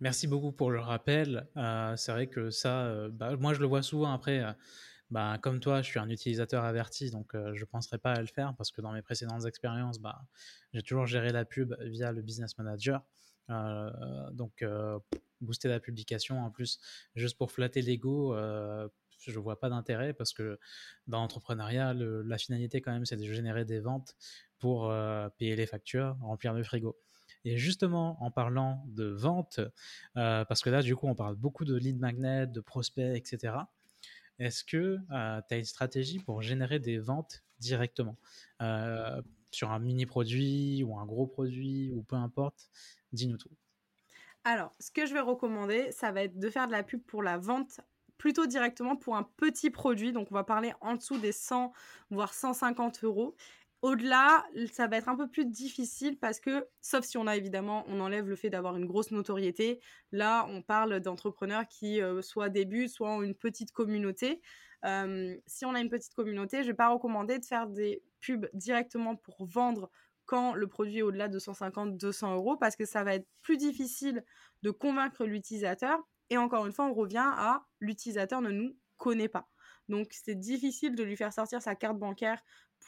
Merci 0.00 0.26
beaucoup 0.26 0.52
pour 0.52 0.70
le 0.70 0.80
rappel. 0.80 1.46
Euh, 1.56 1.94
c'est 1.96 2.12
vrai 2.12 2.26
que 2.28 2.50
ça, 2.50 2.86
euh, 2.86 3.10
bah, 3.12 3.36
moi 3.36 3.52
je 3.52 3.60
le 3.60 3.66
vois 3.66 3.82
souvent 3.82 4.12
après. 4.12 4.42
Bah, 5.10 5.38
comme 5.42 5.58
toi, 5.58 5.82
je 5.82 5.88
suis 5.88 5.98
un 5.98 6.08
utilisateur 6.08 6.64
averti, 6.64 7.10
donc 7.10 7.32
je 7.34 7.60
ne 7.60 7.64
penserai 7.64 7.98
pas 7.98 8.12
à 8.12 8.20
le 8.20 8.28
faire 8.28 8.54
parce 8.56 8.70
que 8.70 8.80
dans 8.80 8.92
mes 8.92 9.02
précédentes 9.02 9.44
expériences, 9.44 9.98
bah, 9.98 10.20
j'ai 10.72 10.82
toujours 10.82 11.06
géré 11.06 11.32
la 11.32 11.44
pub 11.44 11.74
via 11.80 12.12
le 12.12 12.22
business 12.22 12.56
manager. 12.58 13.02
donc, 14.32 14.64
booster 15.40 15.68
la 15.68 15.80
publication 15.80 16.38
en 16.44 16.50
plus, 16.52 16.78
juste 17.16 17.36
pour 17.36 17.50
flatter 17.50 17.82
l'ego, 17.82 18.36
je 19.26 19.38
vois 19.38 19.58
pas 19.58 19.68
d'intérêt 19.68 20.12
parce 20.12 20.32
que 20.32 20.58
dans 21.06 21.20
l'entrepreneuriat, 21.20 21.92
la 21.94 22.38
finalité 22.38 22.80
quand 22.80 22.92
même, 22.92 23.04
c'est 23.04 23.16
de 23.16 23.24
générer 23.24 23.64
des 23.64 23.80
ventes 23.80 24.16
pour 24.60 24.92
payer 25.38 25.56
les 25.56 25.66
factures, 25.66 26.16
remplir 26.20 26.52
le 26.52 26.62
frigo. 26.62 26.96
Et 27.44 27.56
justement, 27.56 28.22
en 28.22 28.30
parlant 28.30 28.84
de 28.86 29.06
vente, 29.06 29.60
euh, 30.16 30.44
parce 30.44 30.62
que 30.62 30.70
là, 30.70 30.82
du 30.82 30.94
coup, 30.94 31.06
on 31.06 31.14
parle 31.14 31.36
beaucoup 31.36 31.64
de 31.64 31.74
lead 31.74 31.98
magnet, 31.98 32.46
de 32.46 32.60
prospects, 32.60 33.16
etc. 33.16 33.54
Est-ce 34.38 34.64
que 34.64 34.98
euh, 35.10 35.40
tu 35.48 35.54
as 35.54 35.58
une 35.58 35.64
stratégie 35.64 36.18
pour 36.18 36.42
générer 36.42 36.78
des 36.78 36.98
ventes 36.98 37.42
directement 37.58 38.18
euh, 38.62 39.20
sur 39.50 39.70
un 39.70 39.78
mini 39.78 40.06
produit 40.06 40.82
ou 40.82 40.98
un 40.98 41.06
gros 41.06 41.26
produit 41.26 41.90
ou 41.92 42.02
peu 42.02 42.16
importe? 42.16 42.70
Dis-nous 43.12 43.38
tout. 43.38 43.50
Alors, 44.44 44.72
ce 44.78 44.90
que 44.90 45.06
je 45.06 45.12
vais 45.12 45.20
recommander, 45.20 45.92
ça 45.92 46.12
va 46.12 46.22
être 46.22 46.38
de 46.38 46.48
faire 46.48 46.66
de 46.66 46.72
la 46.72 46.82
pub 46.82 47.02
pour 47.02 47.22
la 47.22 47.38
vente 47.38 47.80
plutôt 48.16 48.46
directement 48.46 48.96
pour 48.96 49.16
un 49.16 49.22
petit 49.22 49.70
produit. 49.70 50.12
Donc, 50.12 50.28
on 50.30 50.34
va 50.34 50.44
parler 50.44 50.72
en 50.82 50.94
dessous 50.94 51.18
des 51.18 51.32
100, 51.32 51.72
voire 52.10 52.34
150 52.34 53.02
euros. 53.04 53.34
Au-delà, 53.82 54.44
ça 54.70 54.88
va 54.88 54.98
être 54.98 55.08
un 55.08 55.16
peu 55.16 55.26
plus 55.26 55.46
difficile 55.46 56.18
parce 56.18 56.38
que, 56.38 56.66
sauf 56.82 57.04
si 57.04 57.16
on 57.16 57.26
a 57.26 57.36
évidemment, 57.36 57.84
on 57.88 58.00
enlève 58.00 58.28
le 58.28 58.36
fait 58.36 58.50
d'avoir 58.50 58.76
une 58.76 58.84
grosse 58.84 59.10
notoriété. 59.10 59.80
Là, 60.12 60.46
on 60.50 60.60
parle 60.60 61.00
d'entrepreneurs 61.00 61.66
qui 61.66 62.02
euh, 62.02 62.20
soit 62.20 62.50
débutent, 62.50 62.90
soit 62.90 63.10
ont 63.10 63.22
une 63.22 63.34
petite 63.34 63.72
communauté. 63.72 64.42
Si 65.46 65.64
on 65.66 65.74
a 65.74 65.80
une 65.80 65.90
petite 65.90 66.14
communauté, 66.14 66.58
je 66.58 66.62
ne 66.62 66.68
vais 66.68 66.76
pas 66.76 66.88
recommander 66.88 67.38
de 67.38 67.44
faire 67.44 67.66
des 67.66 68.02
pubs 68.20 68.48
directement 68.54 69.16
pour 69.16 69.44
vendre 69.46 69.90
quand 70.24 70.54
le 70.54 70.68
produit 70.68 70.98
est 70.98 71.02
au-delà 71.02 71.28
de 71.28 71.38
150-200 71.38 72.34
euros 72.34 72.56
parce 72.56 72.76
que 72.76 72.84
ça 72.84 73.02
va 73.02 73.14
être 73.14 73.26
plus 73.42 73.56
difficile 73.56 74.24
de 74.62 74.70
convaincre 74.70 75.24
l'utilisateur. 75.24 75.98
Et 76.30 76.38
encore 76.38 76.66
une 76.66 76.72
fois, 76.72 76.86
on 76.86 76.94
revient 76.94 77.18
à 77.18 77.66
l'utilisateur 77.80 78.40
ne 78.40 78.50
nous 78.50 78.76
connaît 78.96 79.28
pas. 79.28 79.50
Donc 79.88 80.08
c'est 80.12 80.36
difficile 80.36 80.94
de 80.94 81.02
lui 81.02 81.16
faire 81.16 81.32
sortir 81.32 81.60
sa 81.60 81.74
carte 81.74 81.98
bancaire 81.98 82.40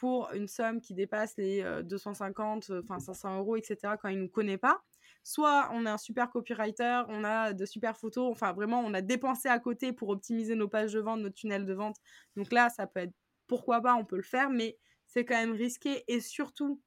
pour 0.03 0.29
une 0.33 0.49
somme 0.49 0.81
qui 0.81 0.93
dépasse 0.93 1.37
les 1.37 1.63
250, 1.85 2.71
euh, 2.71 2.81
enfin 2.83 2.99
500 2.99 3.37
euros, 3.37 3.55
etc. 3.55 3.93
quand 4.01 4.09
il 4.09 4.17
ne 4.17 4.23
nous 4.23 4.29
connaît 4.29 4.57
pas. 4.57 4.83
Soit 5.23 5.69
on 5.71 5.85
est 5.85 5.89
un 5.89 5.97
super 5.97 6.29
copywriter, 6.29 7.03
on 7.07 7.23
a 7.23 7.53
de 7.53 7.65
super 7.65 7.95
photos, 7.95 8.29
enfin 8.29 8.51
vraiment 8.51 8.81
on 8.81 8.93
a 8.93 8.99
dépensé 8.99 9.47
à 9.47 9.57
côté 9.59 9.93
pour 9.93 10.09
optimiser 10.09 10.55
nos 10.55 10.67
pages 10.67 10.91
de 10.91 10.99
vente, 10.99 11.21
notre 11.21 11.35
tunnel 11.35 11.65
de 11.65 11.73
vente. 11.73 11.95
Donc 12.35 12.51
là, 12.51 12.69
ça 12.69 12.85
peut 12.85 12.99
être 12.99 13.13
pourquoi 13.47 13.79
pas, 13.79 13.95
on 13.95 14.03
peut 14.03 14.17
le 14.17 14.23
faire, 14.23 14.49
mais 14.49 14.77
c'est 15.07 15.23
quand 15.23 15.35
même 15.35 15.53
risqué 15.53 16.03
et 16.09 16.19
surtout 16.19 16.81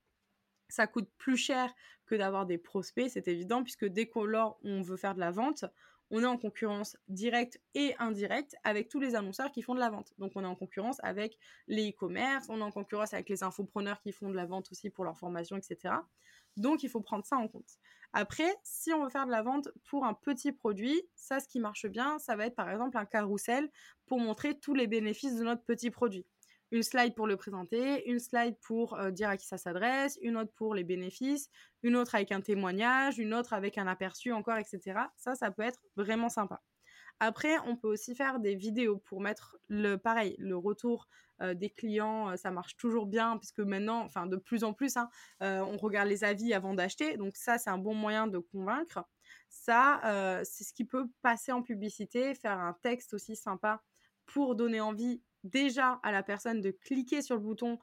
ça 0.68 0.86
coûte 0.86 1.08
plus 1.16 1.38
cher 1.38 1.72
que 2.04 2.16
d'avoir 2.16 2.44
des 2.44 2.58
prospects, 2.58 3.08
c'est 3.08 3.28
évident, 3.28 3.62
puisque 3.62 3.86
dès 3.86 4.10
qu'on 4.10 4.30
on 4.62 4.82
veut 4.82 4.98
faire 4.98 5.14
de 5.14 5.20
la 5.20 5.30
vente, 5.30 5.64
on 6.10 6.22
est 6.22 6.26
en 6.26 6.38
concurrence 6.38 6.96
directe 7.08 7.60
et 7.74 7.94
indirecte 7.98 8.56
avec 8.64 8.88
tous 8.88 9.00
les 9.00 9.14
annonceurs 9.14 9.50
qui 9.50 9.62
font 9.62 9.74
de 9.74 9.80
la 9.80 9.90
vente. 9.90 10.12
Donc 10.18 10.32
on 10.34 10.42
est 10.42 10.46
en 10.46 10.54
concurrence 10.54 10.98
avec 11.02 11.38
les 11.66 11.90
e-commerce, 11.90 12.46
on 12.48 12.58
est 12.58 12.62
en 12.62 12.70
concurrence 12.70 13.12
avec 13.12 13.28
les 13.28 13.42
infopreneurs 13.42 14.00
qui 14.00 14.12
font 14.12 14.30
de 14.30 14.36
la 14.36 14.46
vente 14.46 14.70
aussi 14.70 14.90
pour 14.90 15.04
leur 15.04 15.18
formation, 15.18 15.56
etc. 15.56 15.94
Donc 16.56 16.82
il 16.82 16.88
faut 16.88 17.00
prendre 17.00 17.24
ça 17.24 17.36
en 17.36 17.48
compte. 17.48 17.78
Après, 18.12 18.50
si 18.62 18.92
on 18.92 19.02
veut 19.02 19.10
faire 19.10 19.26
de 19.26 19.30
la 19.30 19.42
vente 19.42 19.68
pour 19.90 20.04
un 20.04 20.14
petit 20.14 20.52
produit, 20.52 21.02
ça 21.14 21.40
ce 21.40 21.48
qui 21.48 21.60
marche 21.60 21.86
bien, 21.86 22.18
ça 22.18 22.36
va 22.36 22.46
être 22.46 22.54
par 22.54 22.70
exemple 22.70 22.96
un 22.96 23.04
carrousel 23.04 23.68
pour 24.06 24.20
montrer 24.20 24.58
tous 24.58 24.74
les 24.74 24.86
bénéfices 24.86 25.36
de 25.36 25.44
notre 25.44 25.64
petit 25.64 25.90
produit 25.90 26.24
une 26.72 26.82
slide 26.82 27.14
pour 27.14 27.26
le 27.26 27.36
présenter, 27.36 28.08
une 28.08 28.18
slide 28.18 28.56
pour 28.60 28.94
euh, 28.94 29.10
dire 29.10 29.28
à 29.28 29.36
qui 29.36 29.46
ça 29.46 29.58
s'adresse, 29.58 30.18
une 30.22 30.36
autre 30.36 30.52
pour 30.54 30.74
les 30.74 30.84
bénéfices, 30.84 31.48
une 31.82 31.96
autre 31.96 32.14
avec 32.14 32.32
un 32.32 32.40
témoignage, 32.40 33.18
une 33.18 33.34
autre 33.34 33.52
avec 33.52 33.78
un 33.78 33.86
aperçu 33.86 34.32
encore, 34.32 34.56
etc. 34.56 35.00
Ça, 35.16 35.34
ça 35.34 35.50
peut 35.50 35.62
être 35.62 35.80
vraiment 35.96 36.28
sympa. 36.28 36.60
Après, 37.20 37.56
on 37.66 37.76
peut 37.76 37.88
aussi 37.88 38.14
faire 38.14 38.40
des 38.40 38.54
vidéos 38.56 38.98
pour 38.98 39.20
mettre 39.20 39.56
le 39.68 39.96
pareil, 39.96 40.36
le 40.38 40.56
retour 40.56 41.08
euh, 41.40 41.54
des 41.54 41.70
clients, 41.70 42.30
euh, 42.30 42.36
ça 42.36 42.50
marche 42.50 42.76
toujours 42.76 43.06
bien 43.06 43.38
puisque 43.38 43.60
maintenant, 43.60 44.02
enfin 44.02 44.26
de 44.26 44.36
plus 44.36 44.64
en 44.64 44.74
plus, 44.74 44.96
hein, 44.96 45.08
on 45.40 45.76
regarde 45.76 46.08
les 46.08 46.24
avis 46.24 46.52
avant 46.52 46.74
d'acheter. 46.74 47.16
Donc 47.16 47.36
ça, 47.36 47.58
c'est 47.58 47.70
un 47.70 47.78
bon 47.78 47.94
moyen 47.94 48.26
de 48.26 48.38
convaincre. 48.38 49.04
Ça, 49.48 50.00
c'est 50.44 50.64
ce 50.64 50.72
qui 50.74 50.84
peut 50.84 51.06
passer 51.22 51.52
en 51.52 51.62
publicité, 51.62 52.34
faire 52.34 52.58
un 52.58 52.74
texte 52.82 53.14
aussi 53.14 53.36
sympa 53.36 53.80
pour 54.26 54.56
donner 54.56 54.80
envie 54.80 55.22
déjà 55.50 56.00
à 56.02 56.12
la 56.12 56.22
personne 56.22 56.60
de 56.60 56.70
cliquer 56.70 57.22
sur 57.22 57.36
le 57.36 57.40
bouton 57.40 57.78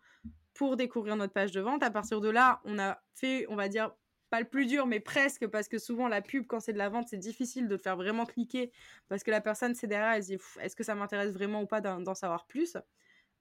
pour 0.54 0.78
découvrir 0.78 1.16
notre 1.16 1.34
page 1.34 1.52
de 1.52 1.62
vente. 1.62 1.84
À 1.84 1.92
partir 1.92 2.22
de 2.22 2.30
là, 2.30 2.62
on 2.64 2.78
a 2.80 3.00
fait, 3.16 3.46
on 3.50 3.56
va 3.56 3.68
dire, 3.70 3.92
pas 4.30 4.40
le 4.40 4.48
plus 4.48 4.66
dur, 4.66 4.88
mais 4.88 5.00
presque, 5.00 5.48
parce 5.48 5.68
que 5.68 5.78
souvent 5.78 6.08
la 6.08 6.22
pub, 6.22 6.48
quand 6.48 6.60
c'est 6.60 6.74
de 6.74 6.78
la 6.78 6.90
vente, 6.90 7.08
c'est 7.08 7.18
difficile 7.18 7.68
de 7.68 7.78
faire 7.78 7.96
vraiment 7.96 8.26
cliquer, 8.26 8.72
parce 9.08 9.24
que 9.24 9.30
la 9.30 9.42
personne, 9.42 9.76
c'est 9.76 9.86
derrière, 9.86 10.14
elle 10.14 10.24
se 10.24 10.28
dit, 10.30 10.40
est-ce 10.60 10.76
que 10.76 10.84
ça 10.84 10.96
m'intéresse 10.96 11.34
vraiment 11.34 11.62
ou 11.62 11.68
pas 11.68 11.82
d'en 11.82 12.16
savoir 12.16 12.48
plus? 12.48 12.76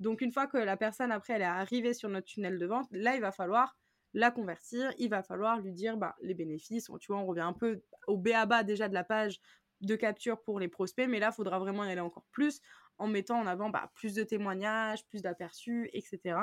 Donc 0.01 0.21
une 0.21 0.33
fois 0.33 0.47
que 0.47 0.59
la 0.59 0.77
personne, 0.77 1.11
après, 1.11 1.35
elle 1.35 1.43
est 1.43 1.47
arrivée 1.47 1.95
sur 1.95 2.09
notre 2.09 2.27
tunnel 2.27 2.59
de 2.59 2.67
vente, 2.67 2.89
là, 2.91 3.15
il 3.15 3.21
va 3.21 3.33
falloir 3.33 3.77
la 4.15 4.31
convertir, 4.31 4.93
il 4.99 5.09
va 5.09 5.23
falloir 5.23 5.61
lui 5.61 5.73
dire 5.73 5.97
bah, 5.97 6.15
les 6.21 6.35
bénéfices. 6.35 6.91
Tu 7.01 7.13
vois, 7.13 7.21
on 7.21 7.27
revient 7.27 7.41
un 7.41 7.55
peu 7.55 7.81
au 8.07 8.19
BABA 8.19 8.63
déjà 8.63 8.89
de 8.89 8.95
la 8.95 9.05
page 9.05 9.41
de 9.81 9.97
capture 9.97 10.43
pour 10.43 10.61
les 10.61 10.69
prospects, 10.69 11.09
mais 11.09 11.19
là, 11.19 11.31
il 11.33 11.35
faudra 11.35 11.59
vraiment 11.59 11.85
y 11.85 11.91
aller 11.91 12.01
encore 12.01 12.27
plus 12.33 12.61
en 13.03 13.09
mettant 13.09 13.41
en 13.41 13.47
avant 13.49 13.69
bah, 13.69 13.91
plus 13.95 14.15
de 14.15 14.23
témoignages, 14.23 15.05
plus 15.09 15.23
d'aperçus, 15.23 15.91
etc. 15.93 16.37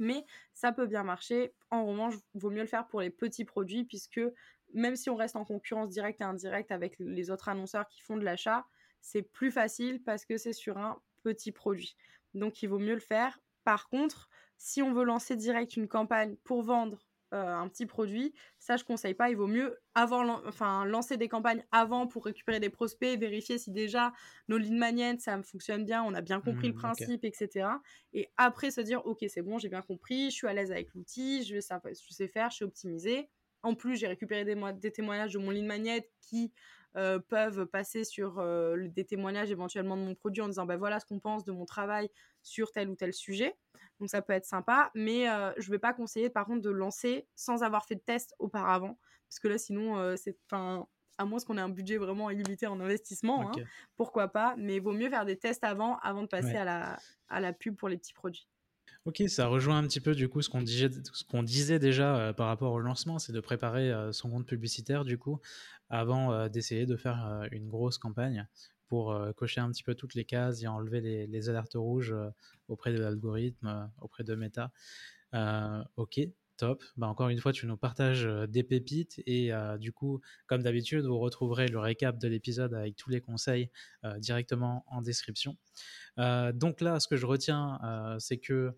Mais 0.00 0.24
ça 0.52 0.72
peut 0.72 0.86
bien 0.86 1.04
marcher. 1.04 1.54
En 1.70 1.86
revanche, 1.86 2.14
vaut 2.34 2.50
mieux 2.50 2.62
le 2.62 2.66
faire 2.66 2.88
pour 2.88 3.00
les 3.00 3.10
petits 3.10 3.44
produits, 3.44 3.84
puisque 3.84 4.20
même 4.74 4.96
si 4.96 5.08
on 5.08 5.14
reste 5.14 5.36
en 5.36 5.44
concurrence 5.44 5.88
directe 5.88 6.20
et 6.20 6.24
indirecte 6.24 6.72
avec 6.72 6.96
les 6.98 7.30
autres 7.30 7.48
annonceurs 7.48 7.86
qui 7.86 8.00
font 8.02 8.16
de 8.16 8.24
l'achat, 8.24 8.66
c'est 9.00 9.22
plus 9.22 9.52
facile 9.52 10.02
parce 10.02 10.24
que 10.24 10.36
c'est 10.36 10.52
sur 10.52 10.78
un 10.78 11.00
petit 11.22 11.52
produit. 11.52 11.96
Donc 12.34 12.60
il 12.60 12.68
vaut 12.68 12.80
mieux 12.80 12.94
le 12.94 13.00
faire. 13.00 13.38
Par 13.62 13.88
contre, 13.88 14.28
si 14.56 14.82
on 14.82 14.92
veut 14.92 15.04
lancer 15.04 15.36
direct 15.36 15.76
une 15.76 15.86
campagne 15.86 16.36
pour 16.42 16.62
vendre 16.62 17.07
euh, 17.34 17.54
un 17.54 17.68
petit 17.68 17.86
produit, 17.86 18.34
ça 18.58 18.76
je 18.76 18.84
conseille 18.84 19.14
pas. 19.14 19.30
Il 19.30 19.36
vaut 19.36 19.46
mieux 19.46 19.78
avant, 19.94 20.42
enfin 20.46 20.84
lancer 20.84 21.16
des 21.16 21.28
campagnes 21.28 21.64
avant 21.72 22.06
pour 22.06 22.24
récupérer 22.24 22.60
des 22.60 22.70
prospects, 22.70 23.18
vérifier 23.18 23.58
si 23.58 23.70
déjà 23.70 24.12
nos 24.48 24.56
lead 24.56 24.72
magnets 24.72 25.18
ça 25.18 25.42
fonctionne 25.42 25.84
bien, 25.84 26.02
on 26.02 26.14
a 26.14 26.20
bien 26.20 26.40
compris 26.40 26.68
le 26.68 26.74
mmh, 26.74 26.78
principe, 26.78 27.24
etc. 27.24 27.68
Et 28.12 28.30
après 28.36 28.70
se 28.70 28.80
dire 28.80 29.04
ok 29.06 29.24
c'est 29.28 29.42
bon, 29.42 29.58
j'ai 29.58 29.68
bien 29.68 29.82
compris, 29.82 30.30
je 30.30 30.36
suis 30.36 30.46
à 30.46 30.54
l'aise 30.54 30.72
avec 30.72 30.94
l'outil, 30.94 31.44
je, 31.44 31.56
je 31.56 32.14
sais 32.14 32.28
faire, 32.28 32.50
je 32.50 32.56
suis 32.56 32.64
optimisé. 32.64 33.28
En 33.64 33.74
plus, 33.74 33.96
j'ai 33.96 34.06
récupéré 34.06 34.44
des, 34.44 34.56
des, 34.74 34.92
témoignages 34.92 35.32
de 35.32 35.38
mon 35.38 35.50
lead 35.50 35.64
magnet 35.64 36.08
qui 36.20 36.52
euh, 36.96 37.18
peuvent 37.18 37.66
passer 37.66 38.04
sur 38.04 38.38
euh, 38.38 38.88
des 38.88 39.04
témoignages 39.04 39.50
éventuellement 39.50 39.96
de 39.96 40.02
mon 40.02 40.14
produit 40.14 40.42
en 40.42 40.48
disant 40.48 40.66
ben 40.66 40.76
voilà 40.76 41.00
ce 41.00 41.06
qu'on 41.06 41.20
pense 41.20 41.44
de 41.44 41.52
mon 41.52 41.66
travail 41.66 42.10
sur 42.42 42.72
tel 42.72 42.88
ou 42.88 42.96
tel 42.96 43.12
sujet. 43.12 43.56
Donc 44.00 44.10
ça 44.10 44.22
peut 44.22 44.32
être 44.32 44.46
sympa, 44.46 44.90
mais 44.94 45.28
euh, 45.28 45.52
je 45.58 45.68
ne 45.68 45.72
vais 45.72 45.78
pas 45.78 45.92
conseiller 45.92 46.30
par 46.30 46.46
contre 46.46 46.62
de 46.62 46.70
lancer 46.70 47.26
sans 47.36 47.62
avoir 47.62 47.84
fait 47.84 47.96
de 47.96 48.00
test 48.00 48.34
auparavant, 48.38 48.98
parce 49.28 49.38
que 49.38 49.48
là 49.48 49.58
sinon 49.58 50.16
c'est, 50.16 50.36
enfin, 50.46 50.86
à 51.18 51.24
moins 51.24 51.40
qu'on 51.40 51.58
ait 51.58 51.60
un 51.60 51.68
budget 51.68 51.98
vraiment 51.98 52.30
illimité 52.30 52.66
en 52.66 52.80
investissement, 52.80 53.48
hein, 53.48 53.52
pourquoi 53.96 54.28
pas, 54.28 54.54
mais 54.56 54.76
il 54.76 54.82
vaut 54.82 54.92
mieux 54.92 55.10
faire 55.10 55.24
des 55.24 55.36
tests 55.36 55.64
avant, 55.64 55.98
avant 55.98 56.22
de 56.22 56.28
passer 56.28 56.56
à, 56.56 56.64
la, 56.64 56.98
à 57.28 57.40
la 57.40 57.52
pub 57.52 57.76
pour 57.76 57.88
les 57.88 57.98
petits 57.98 58.14
produits. 58.14 58.48
Ok, 59.04 59.22
ça 59.28 59.46
rejoint 59.46 59.78
un 59.78 59.84
petit 59.84 60.00
peu 60.00 60.14
du 60.14 60.28
coup 60.28 60.42
ce 60.42 60.48
qu'on 60.50 60.62
disait, 61.42 61.78
déjà 61.78 62.16
euh, 62.16 62.32
par 62.32 62.46
rapport 62.48 62.72
au 62.72 62.80
lancement, 62.80 63.18
c'est 63.18 63.32
de 63.32 63.40
préparer 63.40 63.90
euh, 63.90 64.12
son 64.12 64.30
compte 64.30 64.46
publicitaire 64.46 65.04
du 65.04 65.18
coup 65.18 65.40
avant 65.88 66.32
euh, 66.32 66.48
d'essayer 66.48 66.84
de 66.84 66.96
faire 66.96 67.46
une 67.52 67.68
grosse 67.68 67.98
campagne 67.98 68.46
pour 68.88 69.14
cocher 69.36 69.60
un 69.60 69.70
petit 69.70 69.82
peu 69.82 69.94
toutes 69.94 70.14
les 70.14 70.24
cases 70.24 70.62
et 70.62 70.66
enlever 70.66 71.02
les, 71.02 71.26
les 71.26 71.48
alertes 71.50 71.74
rouges 71.74 72.14
auprès 72.68 72.90
de 72.90 72.98
l'algorithme, 72.98 73.90
auprès 74.00 74.24
de 74.24 74.34
Meta. 74.34 74.72
ok, 75.96 76.20
Top. 76.58 76.82
Bah, 76.96 77.06
encore 77.06 77.28
une 77.28 77.38
fois, 77.38 77.52
tu 77.52 77.66
nous 77.66 77.76
partages 77.76 78.28
des 78.48 78.62
pépites 78.62 79.22
et 79.26 79.50
du 79.78 79.92
coup, 79.92 80.20
comme 80.46 80.62
d'habitude, 80.62 81.04
vous 81.04 81.18
retrouverez 81.18 81.68
le 81.68 81.78
récap 81.78 82.18
de 82.18 82.28
l'épisode 82.28 82.74
avec 82.74 82.96
tous 82.96 83.10
les 83.10 83.20
conseils 83.20 83.70
directement 84.18 84.84
en 84.88 85.00
description. 85.00 85.56
donc 86.16 86.80
là, 86.80 87.00
ce 87.00 87.08
que 87.08 87.16
je 87.16 87.26
retiens, 87.26 87.78
c'est 88.18 88.38
que 88.38 88.74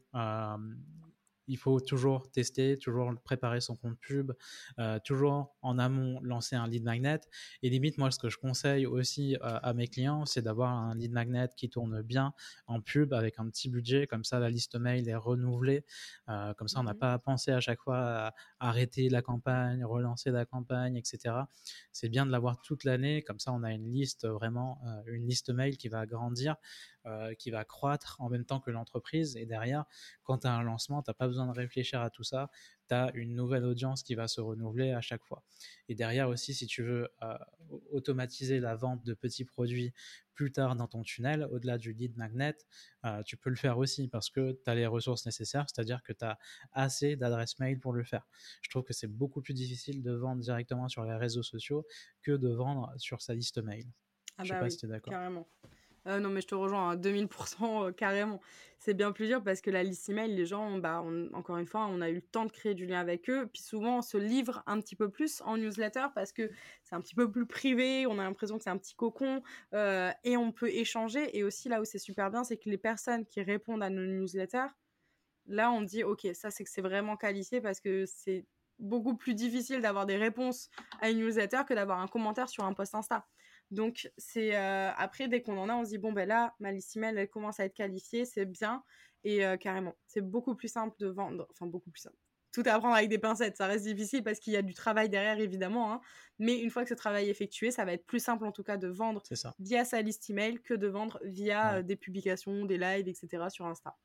il 1.50 1.58
faut 1.58 1.80
toujours 1.80 2.30
tester, 2.30 2.78
toujours 2.78 3.12
préparer 3.24 3.60
son 3.60 3.74
compte 3.74 3.98
pub, 3.98 4.32
euh, 4.78 5.00
toujours 5.04 5.56
en 5.62 5.78
amont 5.78 6.20
lancer 6.22 6.54
un 6.54 6.68
lead 6.68 6.84
magnet. 6.84 7.20
Et 7.62 7.70
limite, 7.70 7.98
moi, 7.98 8.12
ce 8.12 8.20
que 8.20 8.28
je 8.28 8.38
conseille 8.38 8.86
aussi 8.86 9.34
euh, 9.34 9.38
à 9.42 9.74
mes 9.74 9.88
clients, 9.88 10.24
c'est 10.26 10.42
d'avoir 10.42 10.70
un 10.70 10.94
lead 10.94 11.10
magnet 11.10 11.48
qui 11.56 11.68
tourne 11.68 12.02
bien 12.02 12.32
en 12.68 12.80
pub 12.80 13.12
avec 13.12 13.40
un 13.40 13.50
petit 13.50 13.68
budget. 13.68 14.06
Comme 14.06 14.22
ça, 14.22 14.38
la 14.38 14.48
liste 14.48 14.76
mail 14.76 15.08
est 15.08 15.16
renouvelée. 15.16 15.84
Euh, 16.28 16.54
comme 16.54 16.68
ça, 16.68 16.78
on 16.78 16.84
n'a 16.84 16.94
mmh 16.94 17.00
pas 17.00 17.14
à 17.14 17.18
penser 17.18 17.50
à 17.50 17.60
chaque 17.60 17.80
fois 17.80 17.98
à 17.98 18.34
arrêter 18.60 19.08
la 19.08 19.22
campagne, 19.22 19.82
relancer 19.84 20.30
la 20.30 20.44
campagne, 20.44 20.96
etc. 20.96 21.34
C'est 21.92 22.10
bien 22.10 22.26
de 22.26 22.30
l'avoir 22.30 22.60
toute 22.60 22.84
l'année. 22.84 23.22
Comme 23.22 23.40
ça, 23.40 23.52
on 23.52 23.62
a 23.62 23.72
une 23.72 23.90
liste 23.90 24.26
vraiment, 24.28 24.82
une 25.06 25.26
liste 25.26 25.48
mail 25.50 25.78
qui 25.78 25.88
va 25.88 26.06
grandir. 26.06 26.56
Qui 27.38 27.50
va 27.50 27.64
croître 27.64 28.16
en 28.18 28.28
même 28.28 28.44
temps 28.44 28.60
que 28.60 28.70
l'entreprise. 28.70 29.34
Et 29.36 29.46
derrière, 29.46 29.86
quand 30.22 30.40
tu 30.40 30.46
as 30.46 30.52
un 30.52 30.62
lancement, 30.62 31.02
tu 31.02 31.08
n'as 31.08 31.14
pas 31.14 31.26
besoin 31.26 31.39
de 31.46 31.52
réfléchir 31.52 32.00
à 32.00 32.10
tout 32.10 32.22
ça. 32.24 32.50
Tu 32.88 32.94
as 32.94 33.10
une 33.14 33.34
nouvelle 33.34 33.64
audience 33.64 34.02
qui 34.02 34.14
va 34.14 34.28
se 34.28 34.40
renouveler 34.40 34.92
à 34.92 35.00
chaque 35.00 35.24
fois. 35.24 35.42
Et 35.88 35.94
derrière 35.94 36.28
aussi, 36.28 36.54
si 36.54 36.66
tu 36.66 36.82
veux 36.82 37.08
euh, 37.22 37.38
automatiser 37.90 38.60
la 38.60 38.74
vente 38.74 39.04
de 39.04 39.14
petits 39.14 39.44
produits 39.44 39.92
plus 40.34 40.52
tard 40.52 40.76
dans 40.76 40.86
ton 40.86 41.02
tunnel, 41.02 41.46
au-delà 41.50 41.78
du 41.78 41.92
lead 41.92 42.16
magnet, 42.16 42.56
euh, 43.04 43.22
tu 43.22 43.36
peux 43.36 43.50
le 43.50 43.56
faire 43.56 43.78
aussi 43.78 44.08
parce 44.08 44.30
que 44.30 44.58
tu 44.64 44.70
as 44.70 44.74
les 44.74 44.86
ressources 44.86 45.26
nécessaires, 45.26 45.66
c'est-à-dire 45.68 46.02
que 46.02 46.12
tu 46.12 46.24
as 46.24 46.38
assez 46.72 47.16
d'adresses 47.16 47.58
mail 47.58 47.78
pour 47.78 47.92
le 47.92 48.04
faire. 48.04 48.26
Je 48.62 48.70
trouve 48.70 48.84
que 48.84 48.92
c'est 48.92 49.06
beaucoup 49.08 49.42
plus 49.42 49.54
difficile 49.54 50.02
de 50.02 50.12
vendre 50.12 50.40
directement 50.40 50.88
sur 50.88 51.04
les 51.04 51.14
réseaux 51.14 51.42
sociaux 51.42 51.86
que 52.22 52.32
de 52.32 52.48
vendre 52.48 52.92
sur 52.96 53.20
sa 53.22 53.34
liste 53.34 53.62
mail. 53.62 53.86
Ah 54.38 54.44
Je 54.44 54.48
sais 54.48 54.54
bah 54.54 54.60
pas 54.60 54.70
si 54.70 54.78
tu 54.78 54.86
es 54.86 54.88
d'accord. 54.88 55.12
Carrément. 55.12 55.46
Euh, 56.06 56.18
non, 56.18 56.30
mais 56.30 56.40
je 56.40 56.46
te 56.46 56.54
rejoins 56.54 56.90
à 56.90 56.96
2000% 56.96 57.88
euh, 57.88 57.92
carrément. 57.92 58.40
C'est 58.78 58.94
bien 58.94 59.12
plus 59.12 59.26
dur 59.26 59.42
parce 59.42 59.60
que 59.60 59.70
la 59.70 59.82
liste 59.82 60.08
email, 60.08 60.34
les 60.34 60.46
gens, 60.46 60.78
bah, 60.78 61.04
encore 61.34 61.58
une 61.58 61.66
fois, 61.66 61.86
on 61.86 62.00
a 62.00 62.08
eu 62.08 62.14
le 62.14 62.22
temps 62.22 62.46
de 62.46 62.50
créer 62.50 62.74
du 62.74 62.86
lien 62.86 62.98
avec 62.98 63.28
eux. 63.28 63.46
Puis 63.52 63.62
souvent, 63.62 63.98
on 63.98 64.02
se 64.02 64.16
livre 64.16 64.62
un 64.66 64.80
petit 64.80 64.96
peu 64.96 65.10
plus 65.10 65.42
en 65.42 65.58
newsletter 65.58 66.06
parce 66.14 66.32
que 66.32 66.50
c'est 66.82 66.94
un 66.94 67.02
petit 67.02 67.14
peu 67.14 67.30
plus 67.30 67.44
privé. 67.44 68.06
On 68.06 68.18
a 68.18 68.24
l'impression 68.24 68.56
que 68.56 68.64
c'est 68.64 68.70
un 68.70 68.78
petit 68.78 68.94
cocon 68.94 69.42
euh, 69.74 70.10
et 70.24 70.38
on 70.38 70.50
peut 70.50 70.70
échanger. 70.70 71.36
Et 71.36 71.44
aussi, 71.44 71.68
là 71.68 71.82
où 71.82 71.84
c'est 71.84 71.98
super 71.98 72.30
bien, 72.30 72.42
c'est 72.42 72.56
que 72.56 72.70
les 72.70 72.78
personnes 72.78 73.26
qui 73.26 73.42
répondent 73.42 73.82
à 73.82 73.90
nos 73.90 74.06
newsletters, 74.06 74.72
là, 75.46 75.70
on 75.70 75.82
dit, 75.82 76.02
OK, 76.02 76.26
ça, 76.32 76.50
c'est 76.50 76.64
que 76.64 76.70
c'est 76.70 76.80
vraiment 76.80 77.18
qualifié 77.18 77.60
parce 77.60 77.80
que 77.80 78.06
c'est 78.06 78.46
beaucoup 78.78 79.14
plus 79.14 79.34
difficile 79.34 79.82
d'avoir 79.82 80.06
des 80.06 80.16
réponses 80.16 80.70
à 81.02 81.10
une 81.10 81.18
newsletter 81.18 81.62
que 81.68 81.74
d'avoir 81.74 82.00
un 82.00 82.08
commentaire 82.08 82.48
sur 82.48 82.64
un 82.64 82.72
post 82.72 82.94
Insta. 82.94 83.26
Donc, 83.70 84.10
c'est 84.18 84.56
euh, 84.56 84.90
après, 84.96 85.28
dès 85.28 85.42
qu'on 85.42 85.56
en 85.56 85.68
a, 85.68 85.74
on 85.74 85.84
se 85.84 85.90
dit, 85.90 85.98
bon, 85.98 86.12
ben 86.12 86.26
là, 86.26 86.54
ma 86.58 86.72
liste 86.72 86.96
email, 86.96 87.16
elle 87.16 87.28
commence 87.28 87.60
à 87.60 87.64
être 87.64 87.74
qualifiée, 87.74 88.24
c'est 88.24 88.46
bien. 88.46 88.82
Et 89.22 89.44
euh, 89.44 89.56
carrément, 89.56 89.94
c'est 90.06 90.22
beaucoup 90.22 90.54
plus 90.54 90.68
simple 90.68 90.96
de 90.98 91.06
vendre. 91.06 91.46
Enfin, 91.50 91.66
beaucoup 91.66 91.90
plus 91.90 92.00
simple. 92.00 92.16
Tout 92.52 92.62
à 92.66 92.72
apprendre 92.72 92.96
avec 92.96 93.08
des 93.08 93.18
pincettes, 93.18 93.56
ça 93.56 93.66
reste 93.66 93.84
difficile 93.84 94.24
parce 94.24 94.40
qu'il 94.40 94.52
y 94.52 94.56
a 94.56 94.62
du 94.62 94.74
travail 94.74 95.08
derrière, 95.08 95.38
évidemment. 95.38 95.92
Hein. 95.92 96.00
Mais 96.40 96.58
une 96.58 96.70
fois 96.70 96.82
que 96.82 96.88
ce 96.88 96.94
travail 96.94 97.28
est 97.28 97.30
effectué, 97.30 97.70
ça 97.70 97.84
va 97.84 97.92
être 97.92 98.04
plus 98.06 98.18
simple, 98.18 98.44
en 98.44 98.50
tout 98.50 98.64
cas, 98.64 98.76
de 98.76 98.88
vendre 98.88 99.22
via 99.60 99.84
sa 99.84 100.02
liste 100.02 100.28
email 100.30 100.60
que 100.60 100.74
de 100.74 100.88
vendre 100.88 101.20
via 101.22 101.76
euh, 101.76 101.82
des 101.82 101.94
publications, 101.94 102.64
des 102.64 102.76
lives, 102.76 103.06
etc. 103.06 103.44
sur 103.50 103.66
Insta. 103.66 103.96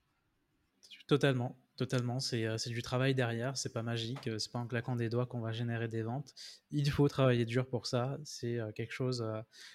Totalement. 1.08 1.56
Totalement, 1.78 2.20
euh, 2.32 2.58
c'est 2.58 2.70
du 2.70 2.82
travail 2.82 3.14
derrière, 3.14 3.58
c'est 3.58 3.74
pas 3.74 3.84
magique, 3.84 4.30
euh, 4.30 4.40
c'est 4.40 4.50
pas 4.50 4.60
en 4.60 4.68
claquant 4.68 4.96
des 4.96 5.10
doigts 5.10 5.26
qu'on 5.26 5.42
va 5.42 5.52
générer 5.52 5.90
des 5.90 6.04
ventes. 6.04 6.34
Il 6.72 6.90
faut 6.90 7.10
travailler 7.10 7.44
dur 7.44 7.68
pour 7.68 7.86
ça, 7.86 8.18
c'est 8.24 8.58
euh, 8.60 8.72
quelque 8.72 8.94
chose, 8.94 9.26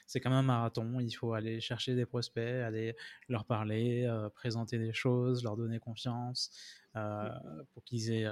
c'est 0.06 0.18
comme 0.18 0.32
un 0.32 0.42
marathon, 0.42 0.98
il 0.98 1.10
faut 1.10 1.34
aller 1.34 1.60
chercher 1.60 1.94
des 1.94 2.06
prospects, 2.06 2.42
aller 2.42 2.96
leur 3.28 3.44
parler, 3.44 4.08
présenter 4.34 4.78
des 4.78 4.94
choses, 4.94 5.44
leur 5.44 5.56
donner 5.56 5.78
confiance, 5.78 6.50
pour 6.94 7.84
qu'ils 7.84 8.10
aient 8.12 8.28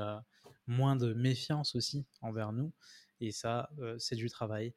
moins 0.67 0.97
de 0.97 1.13
méfiance 1.13 1.75
aussi 1.75 2.07
envers 2.23 2.53
nous. 2.53 2.73
Et 3.21 3.33
ça, 3.33 3.69
c'est 3.99 4.17
du 4.17 4.31
travail. 4.31 4.73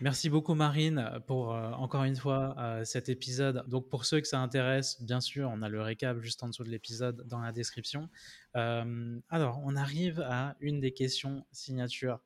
Merci 0.00 0.28
beaucoup 0.28 0.54
Marine 0.54 1.20
pour 1.28 1.54
euh, 1.54 1.70
encore 1.70 2.02
une 2.02 2.16
fois 2.16 2.56
euh, 2.58 2.84
cet 2.84 3.08
épisode. 3.08 3.64
Donc 3.68 3.88
pour 3.88 4.04
ceux 4.04 4.20
que 4.20 4.26
ça 4.26 4.40
intéresse, 4.40 5.00
bien 5.00 5.20
sûr, 5.20 5.48
on 5.52 5.62
a 5.62 5.68
le 5.68 5.80
récap 5.80 6.18
juste 6.18 6.42
en 6.42 6.48
dessous 6.48 6.64
de 6.64 6.68
l'épisode 6.68 7.24
dans 7.28 7.38
la 7.38 7.52
description. 7.52 8.08
Euh, 8.56 9.20
alors 9.28 9.60
on 9.64 9.76
arrive 9.76 10.20
à 10.20 10.56
une 10.60 10.80
des 10.80 10.92
questions 10.92 11.46
signatures 11.52 12.20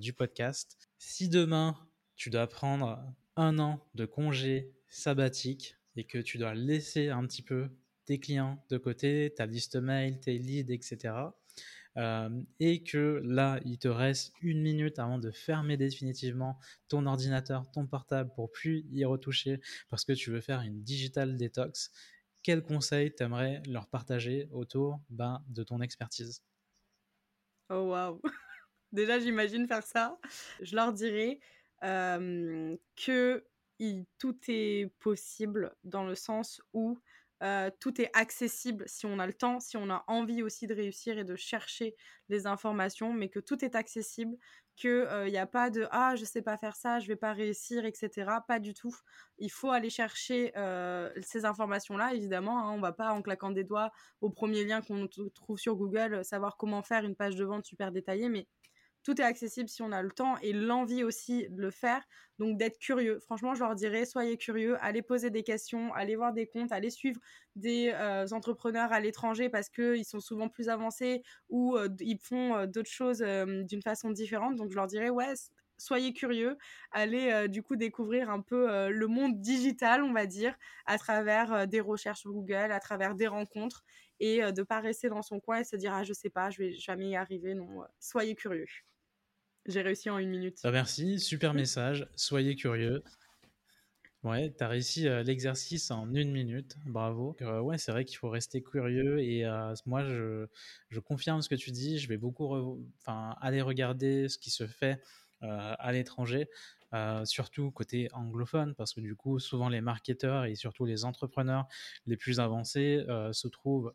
du 0.00 0.12
podcast. 0.12 0.76
Si 0.98 1.30
demain 1.30 1.74
tu 2.14 2.28
dois 2.28 2.46
prendre 2.46 3.02
un 3.36 3.58
an 3.58 3.82
de 3.94 4.04
congé 4.04 4.70
sabbatique 4.88 5.76
et 5.96 6.04
que 6.04 6.18
tu 6.18 6.36
dois 6.36 6.54
laisser 6.54 7.08
un 7.08 7.26
petit 7.26 7.40
peu 7.40 7.70
tes 8.04 8.20
clients 8.20 8.62
de 8.68 8.76
côté, 8.76 9.32
ta 9.34 9.46
liste 9.46 9.76
mail, 9.76 10.20
tes 10.20 10.38
leads, 10.38 10.70
etc 10.70 11.30
euh, 11.96 12.42
et 12.60 12.82
que 12.82 13.20
là, 13.24 13.60
il 13.64 13.78
te 13.78 13.88
reste 13.88 14.32
une 14.40 14.62
minute 14.62 14.98
avant 14.98 15.18
de 15.18 15.30
fermer 15.30 15.76
définitivement 15.76 16.58
ton 16.88 17.06
ordinateur, 17.06 17.70
ton 17.70 17.86
portable 17.86 18.30
pour 18.34 18.50
plus 18.50 18.86
y 18.90 19.04
retoucher 19.04 19.60
parce 19.88 20.04
que 20.04 20.12
tu 20.12 20.30
veux 20.30 20.40
faire 20.40 20.60
une 20.62 20.82
digital 20.82 21.36
detox, 21.36 21.90
quel 22.42 22.62
conseil 22.62 23.14
t'aimerais 23.14 23.62
leur 23.68 23.88
partager 23.88 24.48
autour 24.52 25.00
ben, 25.10 25.44
de 25.48 25.62
ton 25.62 25.80
expertise? 25.80 26.42
Oh 27.70 27.90
waouh. 27.90 28.20
Déjà, 28.92 29.18
j'imagine 29.18 29.66
faire 29.66 29.82
ça. 29.82 30.18
Je 30.60 30.76
leur 30.76 30.92
dirais 30.92 31.40
euh, 31.82 32.76
que 32.96 33.44
tout 34.18 34.38
est 34.48 34.92
possible 34.98 35.74
dans 35.84 36.04
le 36.04 36.14
sens 36.14 36.60
où 36.72 36.98
euh, 37.42 37.70
tout 37.80 38.00
est 38.00 38.10
accessible 38.14 38.84
si 38.86 39.06
on 39.06 39.18
a 39.18 39.26
le 39.26 39.32
temps, 39.32 39.60
si 39.60 39.76
on 39.76 39.90
a 39.90 40.04
envie 40.06 40.42
aussi 40.42 40.66
de 40.66 40.74
réussir 40.74 41.18
et 41.18 41.24
de 41.24 41.36
chercher 41.36 41.96
les 42.28 42.46
informations, 42.46 43.12
mais 43.12 43.28
que 43.28 43.40
tout 43.40 43.64
est 43.64 43.74
accessible. 43.74 44.36
qu'il 44.76 45.06
n'y 45.26 45.38
a 45.38 45.46
pas 45.46 45.68
de 45.70 45.86
ah 45.90 46.16
je 46.16 46.24
sais 46.24 46.42
pas 46.42 46.56
faire 46.56 46.76
ça, 46.76 46.98
je 46.98 47.06
vais 47.08 47.16
pas 47.16 47.32
réussir, 47.32 47.84
etc. 47.84 48.26
Pas 48.48 48.58
du 48.58 48.74
tout. 48.74 48.94
Il 49.38 49.50
faut 49.50 49.70
aller 49.70 49.90
chercher 49.90 50.52
ces 51.22 51.44
informations-là, 51.44 52.14
évidemment. 52.14 52.58
Hein. 52.60 52.72
on 52.72 52.80
va 52.80 52.92
pas 52.92 53.12
en 53.12 53.22
claquant 53.22 53.50
des 53.50 53.64
doigts 53.64 53.90
au 54.20 54.30
premier 54.30 54.64
lien 54.64 54.80
qu'on 54.80 55.08
trouve 55.34 55.58
sur 55.58 55.76
Google 55.76 56.24
savoir 56.24 56.56
comment 56.56 56.82
faire 56.82 57.04
une 57.04 57.16
page 57.16 57.36
de 57.36 57.44
vente 57.44 57.64
super 57.66 57.92
détaillée, 57.92 58.28
mais 58.28 58.46
tout 59.02 59.20
est 59.20 59.24
accessible 59.24 59.68
si 59.68 59.82
on 59.82 59.92
a 59.92 60.02
le 60.02 60.10
temps 60.10 60.36
et 60.38 60.52
l'envie 60.52 61.04
aussi 61.04 61.48
de 61.48 61.60
le 61.60 61.70
faire. 61.70 62.02
Donc 62.38 62.56
d'être 62.58 62.78
curieux. 62.78 63.18
Franchement, 63.20 63.54
je 63.54 63.60
leur 63.60 63.74
dirais, 63.74 64.04
soyez 64.04 64.36
curieux, 64.36 64.76
allez 64.80 65.02
poser 65.02 65.30
des 65.30 65.42
questions, 65.42 65.92
allez 65.94 66.16
voir 66.16 66.32
des 66.32 66.46
comptes, 66.46 66.72
allez 66.72 66.90
suivre 66.90 67.20
des 67.56 67.92
euh, 67.94 68.26
entrepreneurs 68.32 68.92
à 68.92 69.00
l'étranger 69.00 69.48
parce 69.48 69.68
qu'ils 69.68 70.04
sont 70.04 70.20
souvent 70.20 70.48
plus 70.48 70.68
avancés 70.68 71.22
ou 71.50 71.76
euh, 71.76 71.88
ils 72.00 72.18
font 72.18 72.56
euh, 72.56 72.66
d'autres 72.66 72.90
choses 72.90 73.22
d'une 73.22 73.82
façon 73.82 74.10
différente. 74.10 74.56
Donc 74.56 74.70
je 74.70 74.76
leur 74.76 74.86
dirais, 74.86 75.10
ouais, 75.10 75.34
soyez 75.78 76.12
curieux, 76.12 76.56
allez 76.92 77.48
du 77.48 77.62
coup 77.62 77.76
découvrir 77.76 78.30
un 78.30 78.40
peu 78.40 78.88
le 78.88 79.06
monde 79.08 79.40
digital, 79.40 80.02
on 80.04 80.12
va 80.12 80.26
dire, 80.26 80.56
à 80.86 80.96
travers 80.98 81.66
des 81.66 81.80
recherches 81.80 82.20
sur 82.20 82.32
Google, 82.32 82.70
à 82.72 82.78
travers 82.80 83.14
des 83.16 83.26
rencontres 83.26 83.82
et 84.20 84.40
de 84.42 84.60
ne 84.60 84.62
pas 84.62 84.80
rester 84.80 85.08
dans 85.08 85.22
son 85.22 85.40
coin 85.40 85.58
et 85.60 85.64
se 85.64 85.74
dire 85.76 85.92
ah 85.92 86.04
je 86.04 86.12
sais 86.12 86.30
pas, 86.30 86.50
je 86.50 86.58
vais 86.58 86.72
jamais 86.72 87.10
y 87.10 87.16
arriver. 87.16 87.54
Non, 87.54 87.82
soyez 87.98 88.34
curieux. 88.36 88.66
J'ai 89.66 89.82
réussi 89.82 90.10
en 90.10 90.18
une 90.18 90.30
minute. 90.30 90.58
Bah, 90.62 90.72
merci, 90.72 91.20
super 91.20 91.54
message. 91.54 92.08
Soyez 92.16 92.56
curieux. 92.56 93.02
Ouais, 94.24 94.54
tu 94.56 94.62
as 94.62 94.68
réussi 94.68 95.08
euh, 95.08 95.24
l'exercice 95.24 95.90
en 95.90 96.12
une 96.14 96.30
minute. 96.30 96.76
Bravo. 96.86 97.36
Euh, 97.42 97.60
ouais, 97.60 97.76
c'est 97.76 97.90
vrai 97.90 98.04
qu'il 98.04 98.16
faut 98.18 98.28
rester 98.28 98.62
curieux. 98.62 99.20
Et 99.20 99.44
euh, 99.44 99.74
moi, 99.84 100.04
je, 100.04 100.46
je, 100.90 101.00
confirme 101.00 101.42
ce 101.42 101.48
que 101.48 101.56
tu 101.56 101.72
dis. 101.72 101.98
Je 101.98 102.08
vais 102.08 102.18
beaucoup 102.18 102.78
aller 103.06 103.62
regarder 103.62 104.28
ce 104.28 104.38
qui 104.38 104.50
se 104.50 104.66
fait 104.66 105.00
à 105.40 105.90
l'étranger. 105.90 106.48
surtout 107.24 107.72
côté 107.72 108.08
anglophone, 108.12 108.74
parce 108.76 108.92
que 108.92 109.00
du 109.00 109.16
coup, 109.16 109.40
souvent 109.40 109.68
les 109.68 109.80
marketeurs 109.80 110.44
et 110.44 110.54
surtout 110.54 110.84
les 110.84 111.04
entrepreneurs 111.04 111.66
les 112.06 112.16
plus 112.16 112.38
avancés 112.38 113.04
se 113.32 113.48
trouvent 113.48 113.92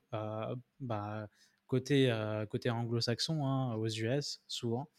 bah, 0.82 1.30
côté, 1.68 2.12
côté 2.50 2.70
anglo-saxon, 2.70 3.46
hein, 3.46 3.76
aux 3.76 3.88
US, 3.88 4.42
souvent 4.48 4.90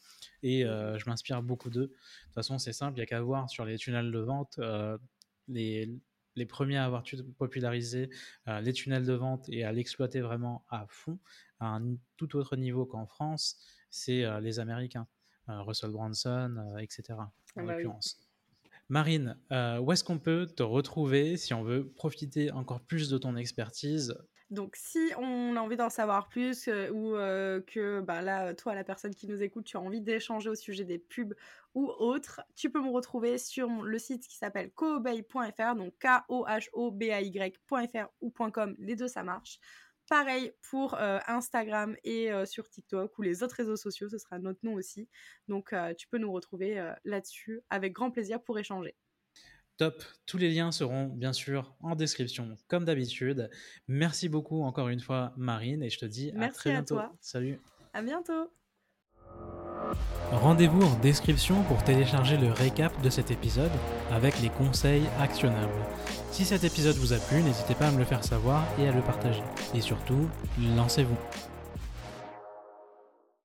et 0.43 0.64
euh, 0.64 0.99
je 0.99 1.09
m'inspire 1.09 1.43
beaucoup 1.43 1.71
d'eux. 1.71 1.87
De 1.87 1.87
toute 1.87 2.35
façon, 2.35 2.59
c'est 2.59 2.73
simple, 2.73 2.95
il 2.95 3.01
n'y 3.01 3.03
a 3.03 3.07
qu'à 3.07 3.21
voir 3.21 3.51
sur 3.51 3.64
les 3.64 3.79
tunnels 3.79 4.11
de 4.11 4.19
vente. 4.19 4.59
Euh, 4.59 4.99
les, 5.49 5.91
les, 6.37 6.47
premiers 6.47 6.77
à 6.77 6.85
avoir 6.85 7.03
popularisé 7.39 8.11
euh, 8.47 8.61
les 8.61 8.73
tunnels 8.73 9.07
de 9.07 9.14
vente 9.14 9.49
et 9.49 9.64
à 9.64 9.73
l'exploiter 9.73 10.21
vraiment 10.21 10.64
à 10.69 10.87
fond, 10.89 11.19
à 11.59 11.69
un 11.77 11.97
tout 12.16 12.37
autre 12.37 12.57
niveau 12.57 12.87
qu'en 12.87 13.07
France, 13.07 13.59
c'est 13.91 14.25
les 14.41 14.61
Américains. 14.61 15.07
Russell 15.51 15.93
Branson, 15.93 16.77
etc. 16.79 17.14
En 17.14 17.23
ah 17.57 17.62
bah 17.62 17.62
l'occurrence. 17.73 18.21
Marine, 18.91 19.39
où 19.51 19.93
est-ce 19.93 20.05
qu'on 20.05 20.19
peut 20.19 20.45
te 20.45 20.62
retrouver 20.62 21.39
si 21.39 21.55
on 21.55 21.62
veut 21.62 21.89
profiter 21.89 22.51
encore 22.53 22.83
plus 22.83 23.09
de 23.09 23.16
ton 23.16 23.35
expertise 23.35 24.14
donc, 24.51 24.76
si 24.76 25.12
on 25.18 25.57
a 25.57 25.61
envie 25.61 25.76
d'en 25.76 25.90
savoir 25.90 26.28
plus 26.28 26.68
euh, 26.68 26.88
ou 26.90 27.14
euh, 27.16 27.61
que 27.61 28.01
bah, 28.01 28.22
là, 28.22 28.55
toi, 28.55 28.74
la 28.74 28.82
personne 28.82 29.14
qui 29.14 29.26
nous 29.26 29.42
écoute, 29.42 29.66
tu 29.66 29.76
as 29.76 29.80
envie 29.80 30.01
d'échanger 30.01 30.49
au 30.49 30.55
sujet 30.55 30.84
des 30.84 30.99
pubs 30.99 31.34
ou 31.74 31.90
autres, 31.90 32.40
tu 32.57 32.70
peux 32.70 32.80
me 32.80 32.90
retrouver 32.90 33.36
sur 33.36 33.68
le 33.68 33.99
site 33.99 34.26
qui 34.26 34.38
s'appelle 34.38 34.72
koobay.fr, 34.72 35.74
donc 35.76 35.92
K-O-H-O-B-A-Y.fr 35.99 38.07
ou 38.22 38.30
.com, 38.30 38.74
les 38.78 38.96
deux 38.96 39.09
ça 39.09 39.22
marche. 39.22 39.61
Pareil 40.09 40.55
pour 40.70 40.94
euh, 40.94 41.18
Instagram 41.26 41.94
et 42.03 42.30
sur 42.46 42.70
TikTok 42.70 43.18
ou 43.18 43.22
les 43.22 43.42
autres 43.42 43.57
réseaux 43.57 43.76
sociaux, 43.76 44.09
ce 44.09 44.16
sera 44.16 44.38
notre 44.38 44.61
nom 44.62 44.72
aussi. 44.74 45.07
Donc 45.49 45.74
tu 45.99 46.09
peux 46.09 46.16
nous 46.16 46.32
retrouver 46.32 46.94
là-dessus 47.05 47.61
avec 47.68 47.92
grand 47.92 48.11
plaisir 48.11 48.42
pour 48.42 48.59
échanger. 48.59 48.96
Top. 49.79 50.03
Tous 50.26 50.39
les 50.39 50.51
liens 50.51 50.72
seront 50.72 51.07
bien 51.07 51.33
sûr 51.33 51.72
en 51.81 51.95
description 51.95 52.57
comme 52.66 52.85
d'habitude. 52.85 53.49
Merci 53.87 54.29
beaucoup 54.29 54.62
encore 54.64 54.89
une 54.89 54.99
fois 54.99 55.33
Marine 55.37 55.85
et 55.85 55.89
je 55.89 55.99
te 55.99 56.05
dis 56.05 56.33
à 56.39 56.49
très 56.49 56.72
bientôt. 56.72 56.99
Salut. 57.20 57.61
À 57.95 58.03
bientôt. 58.03 58.51
Rendez-vous 60.33 60.83
en 60.83 60.99
description 60.99 61.62
pour 61.62 61.83
télécharger 61.85 62.37
le 62.37 62.51
récap 62.51 63.01
de 63.03 63.09
cet 63.09 63.31
épisode 63.31 63.70
avec 64.11 64.41
les 64.41 64.51
conseils 64.51 65.05
actionnables. 65.20 65.72
Si 66.33 66.45
cet 66.45 66.64
épisode 66.64 66.97
vous 66.97 67.12
a 67.12 67.18
plu, 67.18 67.41
n'hésitez 67.41 67.76
pas 67.76 67.87
à 67.87 67.93
me 67.93 67.99
le 67.99 68.05
faire 68.05 68.24
savoir 68.24 68.66
et 68.81 68.89
à 68.89 68.93
le 68.93 69.01
partager. 69.01 69.43
Et 69.74 69.81
surtout, 69.81 70.29
lancez-vous. 70.76 71.16